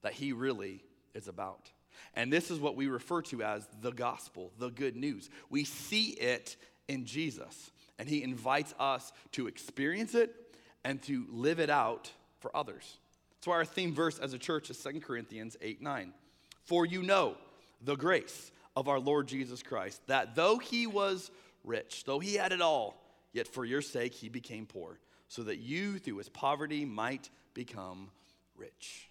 that 0.00 0.14
He 0.14 0.32
really 0.32 0.82
is 1.14 1.28
about. 1.28 1.70
And 2.14 2.32
this 2.32 2.50
is 2.50 2.58
what 2.58 2.76
we 2.76 2.86
refer 2.86 3.20
to 3.22 3.42
as 3.42 3.68
the 3.82 3.92
gospel, 3.92 4.52
the 4.58 4.70
good 4.70 4.96
news. 4.96 5.28
We 5.50 5.64
see 5.64 6.12
it 6.12 6.56
in 6.88 7.04
Jesus, 7.04 7.70
and 7.98 8.08
He 8.08 8.22
invites 8.22 8.72
us 8.78 9.12
to 9.32 9.48
experience 9.48 10.14
it 10.14 10.34
and 10.82 11.02
to 11.02 11.26
live 11.30 11.60
it 11.60 11.68
out 11.68 12.10
for 12.40 12.50
others. 12.56 12.96
That's 13.34 13.48
why 13.48 13.56
our 13.56 13.66
theme 13.66 13.94
verse 13.94 14.18
as 14.18 14.32
a 14.32 14.38
church 14.38 14.70
is 14.70 14.82
2 14.82 15.00
Corinthians 15.00 15.58
8 15.60 15.82
9. 15.82 16.14
For 16.62 16.86
you 16.86 17.02
know 17.02 17.34
the 17.82 17.96
grace 17.96 18.50
of 18.74 18.88
our 18.88 18.98
Lord 18.98 19.28
Jesus 19.28 19.62
Christ, 19.62 20.00
that 20.06 20.34
though 20.34 20.56
He 20.56 20.86
was 20.86 21.30
rich, 21.64 22.04
though 22.06 22.18
He 22.18 22.36
had 22.36 22.52
it 22.52 22.62
all, 22.62 22.98
yet 23.34 23.46
for 23.46 23.66
your 23.66 23.82
sake 23.82 24.14
He 24.14 24.30
became 24.30 24.64
poor 24.64 24.98
so 25.28 25.42
that 25.44 25.58
you, 25.58 25.98
through 25.98 26.18
his 26.18 26.28
poverty, 26.28 26.84
might 26.84 27.30
become 27.54 28.10
rich. 28.56 29.08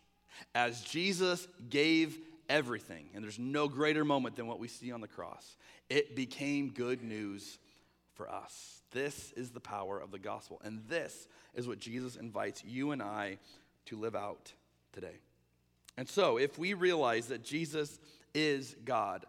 As 0.54 0.82
Jesus 0.82 1.48
gave 1.70 2.18
everything, 2.50 3.10
and 3.14 3.24
there's 3.24 3.40
no 3.40 3.68
greater 3.68 4.06
moment 4.06 4.36
than 4.36 4.48
what 4.48 4.60
we 4.60 4.68
see 4.68 4.92
on 4.92 5.02
the 5.02 5.08
cross, 5.08 5.58
it 5.90 6.16
became 6.16 6.70
good 6.70 7.04
news 7.04 7.58
for 8.16 8.30
us. 8.30 8.82
This 8.92 9.32
is 9.34 9.52
the 9.52 9.60
power 9.60 10.00
of 10.00 10.12
the 10.12 10.20
gospel, 10.20 10.62
and 10.64 10.82
this 10.88 11.28
is 11.54 11.68
what 11.68 11.80
Jesus 11.80 12.16
invites 12.16 12.64
you 12.64 12.92
and 12.92 13.02
I 13.02 13.38
to 13.86 13.98
live 13.98 14.16
out 14.16 14.54
today. 14.94 15.20
And 15.98 16.08
so, 16.08 16.38
if 16.38 16.58
we 16.58 16.74
realize 16.74 17.28
that 17.28 17.44
Jesus 17.44 18.00
is 18.34 18.76
God, 18.86 19.26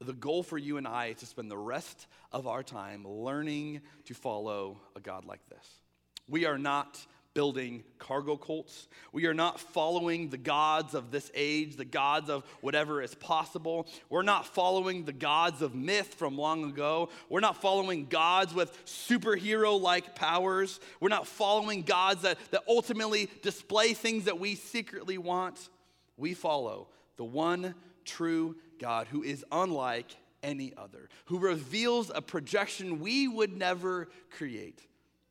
the 0.00 0.12
goal 0.12 0.42
for 0.42 0.58
you 0.58 0.76
and 0.76 0.88
I 0.88 1.06
is 1.06 1.18
to 1.18 1.26
spend 1.26 1.50
the 1.50 1.56
rest 1.56 2.06
of 2.32 2.46
our 2.46 2.62
time 2.62 3.06
learning 3.06 3.80
to 4.06 4.14
follow 4.14 4.78
a 4.96 5.00
God 5.00 5.24
like 5.24 5.46
this. 5.48 5.83
We 6.28 6.46
are 6.46 6.58
not 6.58 7.04
building 7.34 7.82
cargo 7.98 8.36
cults. 8.36 8.86
We 9.12 9.26
are 9.26 9.34
not 9.34 9.58
following 9.58 10.30
the 10.30 10.38
gods 10.38 10.94
of 10.94 11.10
this 11.10 11.30
age, 11.34 11.76
the 11.76 11.84
gods 11.84 12.30
of 12.30 12.44
whatever 12.60 13.02
is 13.02 13.14
possible. 13.16 13.88
We're 14.08 14.22
not 14.22 14.46
following 14.46 15.04
the 15.04 15.12
gods 15.12 15.60
of 15.60 15.74
myth 15.74 16.14
from 16.14 16.38
long 16.38 16.64
ago. 16.64 17.10
We're 17.28 17.40
not 17.40 17.60
following 17.60 18.06
gods 18.06 18.54
with 18.54 18.72
superhero 18.86 19.80
like 19.80 20.14
powers. 20.14 20.78
We're 21.00 21.08
not 21.08 21.26
following 21.26 21.82
gods 21.82 22.22
that, 22.22 22.38
that 22.52 22.62
ultimately 22.68 23.28
display 23.42 23.94
things 23.94 24.26
that 24.26 24.38
we 24.38 24.54
secretly 24.54 25.18
want. 25.18 25.68
We 26.16 26.34
follow 26.34 26.88
the 27.16 27.24
one 27.24 27.74
true 28.04 28.56
God 28.78 29.08
who 29.08 29.24
is 29.24 29.44
unlike 29.50 30.16
any 30.44 30.72
other, 30.76 31.08
who 31.26 31.38
reveals 31.38 32.12
a 32.14 32.22
projection 32.22 33.00
we 33.00 33.26
would 33.26 33.56
never 33.56 34.08
create. 34.30 34.86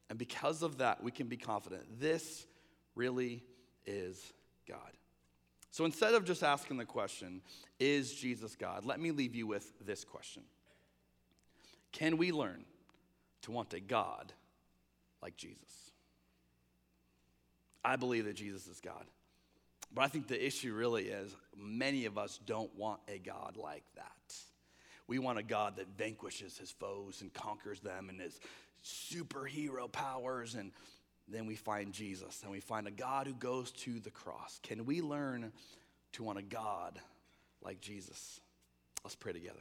And 0.10 0.20
because 0.20 0.62
of 0.62 0.78
that, 0.78 1.04
we 1.04 1.12
can 1.12 1.28
be 1.28 1.38
confident 1.38 2.00
this 2.00 2.46
really 2.96 3.44
is 3.86 4.34
God. 4.68 4.92
So 5.72 5.86
instead 5.86 6.14
of 6.14 6.24
just 6.24 6.44
asking 6.44 6.78
the 6.78 6.86
question, 6.86 7.42
is 7.80 8.14
Jesus 8.14 8.56
God? 8.56 8.86
Let 8.86 9.00
me 9.00 9.12
leave 9.12 9.34
you 9.36 9.48
with 9.48 9.74
this 9.86 10.04
question 10.04 10.44
Can 11.92 12.18
we 12.18 12.32
learn 12.32 12.64
to 13.44 13.52
want 13.52 13.74
a 13.74 13.80
God 13.80 14.34
like 15.22 15.36
Jesus? 15.36 15.92
I 17.84 17.96
believe 17.96 18.26
that 18.26 18.36
Jesus 18.36 18.68
is 18.68 18.80
God. 18.80 19.06
But 19.94 20.04
I 20.04 20.08
think 20.08 20.28
the 20.28 20.44
issue 20.44 20.74
really 20.74 21.06
is 21.06 21.36
many 21.56 22.06
of 22.06 22.18
us 22.18 22.40
don't 22.46 22.74
want 22.76 23.00
a 23.08 23.20
God 23.20 23.58
like 23.58 23.84
that. 23.96 24.36
We 25.08 25.20
want 25.20 25.38
a 25.38 25.44
God 25.44 25.76
that 25.78 25.88
vanquishes 25.98 26.58
his 26.58 26.72
foes 26.72 27.22
and 27.22 27.34
conquers 27.34 27.80
them 27.82 28.10
and 28.10 28.22
is 28.22 28.40
superhero 28.84 29.92
powers. 29.92 30.56
And 30.56 30.72
then 31.28 31.46
we 31.46 31.56
find 31.56 31.94
Jesus 31.94 32.42
and 32.44 32.52
we 32.52 32.60
find 32.60 32.88
a 32.88 32.92
God 32.92 33.28
who 33.28 33.34
goes 33.34 33.72
to 33.72 34.00
the 34.00 34.12
cross. 34.12 34.60
Can 34.64 34.86
we 34.86 35.02
learn 35.02 35.52
to 36.14 36.24
want 36.24 36.40
a 36.40 36.44
God 36.44 37.00
like 37.62 37.82
Jesus? 37.82 38.40
Let's 39.04 39.16
pray 39.16 39.34
together. 39.34 39.60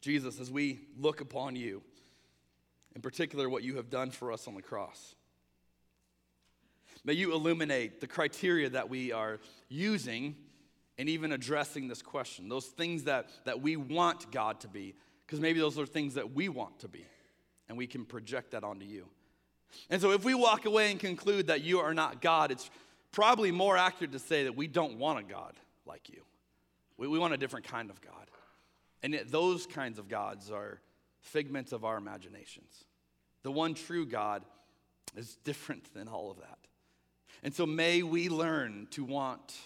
Jesus, 0.00 0.40
as 0.40 0.50
we 0.50 0.80
look 0.98 1.20
upon 1.20 1.56
you, 1.56 1.82
in 2.94 3.02
particular 3.02 3.48
what 3.48 3.62
you 3.62 3.76
have 3.76 3.90
done 3.90 4.10
for 4.10 4.32
us 4.32 4.48
on 4.48 4.54
the 4.54 4.62
cross, 4.62 5.14
may 7.04 7.12
you 7.12 7.32
illuminate 7.32 8.00
the 8.00 8.06
criteria 8.06 8.70
that 8.70 8.88
we 8.88 9.12
are 9.12 9.40
using 9.68 10.36
and 10.98 11.08
even 11.08 11.32
addressing 11.32 11.88
this 11.88 12.02
question, 12.02 12.48
those 12.48 12.66
things 12.66 13.04
that, 13.04 13.28
that 13.44 13.60
we 13.60 13.76
want 13.76 14.30
God 14.30 14.60
to 14.60 14.68
be, 14.68 14.94
because 15.30 15.40
maybe 15.40 15.60
those 15.60 15.78
are 15.78 15.86
things 15.86 16.14
that 16.14 16.34
we 16.34 16.48
want 16.48 16.80
to 16.80 16.88
be, 16.88 17.06
and 17.68 17.78
we 17.78 17.86
can 17.86 18.04
project 18.04 18.50
that 18.50 18.64
onto 18.64 18.84
you. 18.84 19.06
And 19.88 20.02
so 20.02 20.10
if 20.10 20.24
we 20.24 20.34
walk 20.34 20.64
away 20.64 20.90
and 20.90 20.98
conclude 20.98 21.46
that 21.46 21.62
you 21.62 21.78
are 21.78 21.94
not 21.94 22.20
God, 22.20 22.50
it's 22.50 22.68
probably 23.12 23.52
more 23.52 23.76
accurate 23.76 24.10
to 24.10 24.18
say 24.18 24.42
that 24.42 24.56
we 24.56 24.66
don't 24.66 24.98
want 24.98 25.20
a 25.20 25.22
God 25.22 25.52
like 25.86 26.08
you. 26.08 26.22
We, 26.96 27.06
we 27.06 27.16
want 27.20 27.32
a 27.32 27.36
different 27.36 27.64
kind 27.64 27.90
of 27.90 28.00
God. 28.00 28.12
And 29.04 29.12
yet 29.12 29.30
those 29.30 29.68
kinds 29.68 30.00
of 30.00 30.08
gods 30.08 30.50
are 30.50 30.80
figments 31.20 31.70
of 31.70 31.84
our 31.84 31.96
imaginations. 31.96 32.84
The 33.44 33.52
one 33.52 33.74
true 33.74 34.06
God 34.06 34.42
is 35.16 35.36
different 35.44 35.94
than 35.94 36.08
all 36.08 36.32
of 36.32 36.38
that. 36.38 36.58
And 37.44 37.54
so 37.54 37.66
may 37.66 38.02
we 38.02 38.28
learn 38.28 38.88
to 38.90 39.04
want 39.04 39.56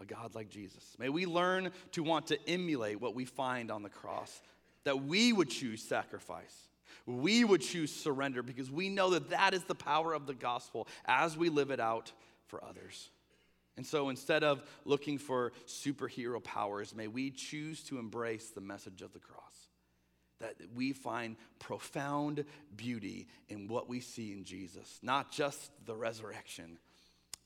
a 0.00 0.06
God 0.06 0.34
like 0.34 0.48
Jesus. 0.48 0.96
May 0.98 1.10
we 1.10 1.26
learn 1.26 1.72
to 1.92 2.02
want 2.02 2.28
to 2.28 2.48
emulate 2.48 3.02
what 3.02 3.14
we 3.14 3.26
find 3.26 3.70
on 3.70 3.82
the 3.82 3.90
cross 3.90 4.40
that 4.84 5.04
we 5.04 5.32
would 5.32 5.50
choose 5.50 5.82
sacrifice. 5.82 6.68
We 7.06 7.44
would 7.44 7.60
choose 7.60 7.94
surrender 7.94 8.42
because 8.42 8.70
we 8.70 8.88
know 8.88 9.10
that 9.10 9.30
that 9.30 9.52
is 9.52 9.64
the 9.64 9.74
power 9.74 10.14
of 10.14 10.26
the 10.26 10.34
gospel 10.34 10.88
as 11.04 11.36
we 11.36 11.48
live 11.48 11.70
it 11.70 11.80
out 11.80 12.12
for 12.46 12.64
others. 12.64 13.10
And 13.76 13.86
so 13.86 14.08
instead 14.08 14.44
of 14.44 14.62
looking 14.84 15.18
for 15.18 15.52
superhero 15.66 16.42
powers, 16.42 16.94
may 16.94 17.08
we 17.08 17.30
choose 17.30 17.82
to 17.84 17.98
embrace 17.98 18.50
the 18.50 18.60
message 18.60 19.02
of 19.02 19.12
the 19.12 19.18
cross. 19.18 19.42
That 20.40 20.54
we 20.74 20.92
find 20.92 21.36
profound 21.58 22.44
beauty 22.76 23.28
in 23.48 23.68
what 23.68 23.88
we 23.88 24.00
see 24.00 24.32
in 24.32 24.44
Jesus, 24.44 24.98
not 25.02 25.32
just 25.32 25.70
the 25.86 25.94
resurrection, 25.94 26.78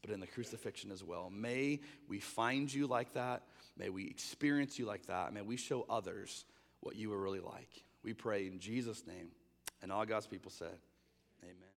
but 0.03 0.11
in 0.11 0.21
the 0.21 0.27
crucifixion 0.27 0.91
as 0.91 1.03
well. 1.03 1.31
May 1.31 1.81
we 2.09 2.21
find 2.21 2.73
you 2.73 2.87
like 2.87 3.15
that. 3.15 3.43
May 3.77 3.89
we 3.89 4.07
experience 4.07 4.79
you 4.79 4.87
like 4.87 5.07
that. 5.07 5.33
May 5.33 5.43
we 5.43 5.57
show 5.57 5.87
others 5.89 6.45
what 6.81 6.97
you 6.97 7.11
were 7.11 7.19
really 7.19 7.41
like. 7.41 7.85
We 8.03 8.13
pray 8.15 8.47
in 8.47 8.59
Jesus' 8.59 9.07
name. 9.07 9.29
And 9.83 9.93
all 9.93 10.05
God's 10.05 10.27
people 10.27 10.51
said. 10.51 10.77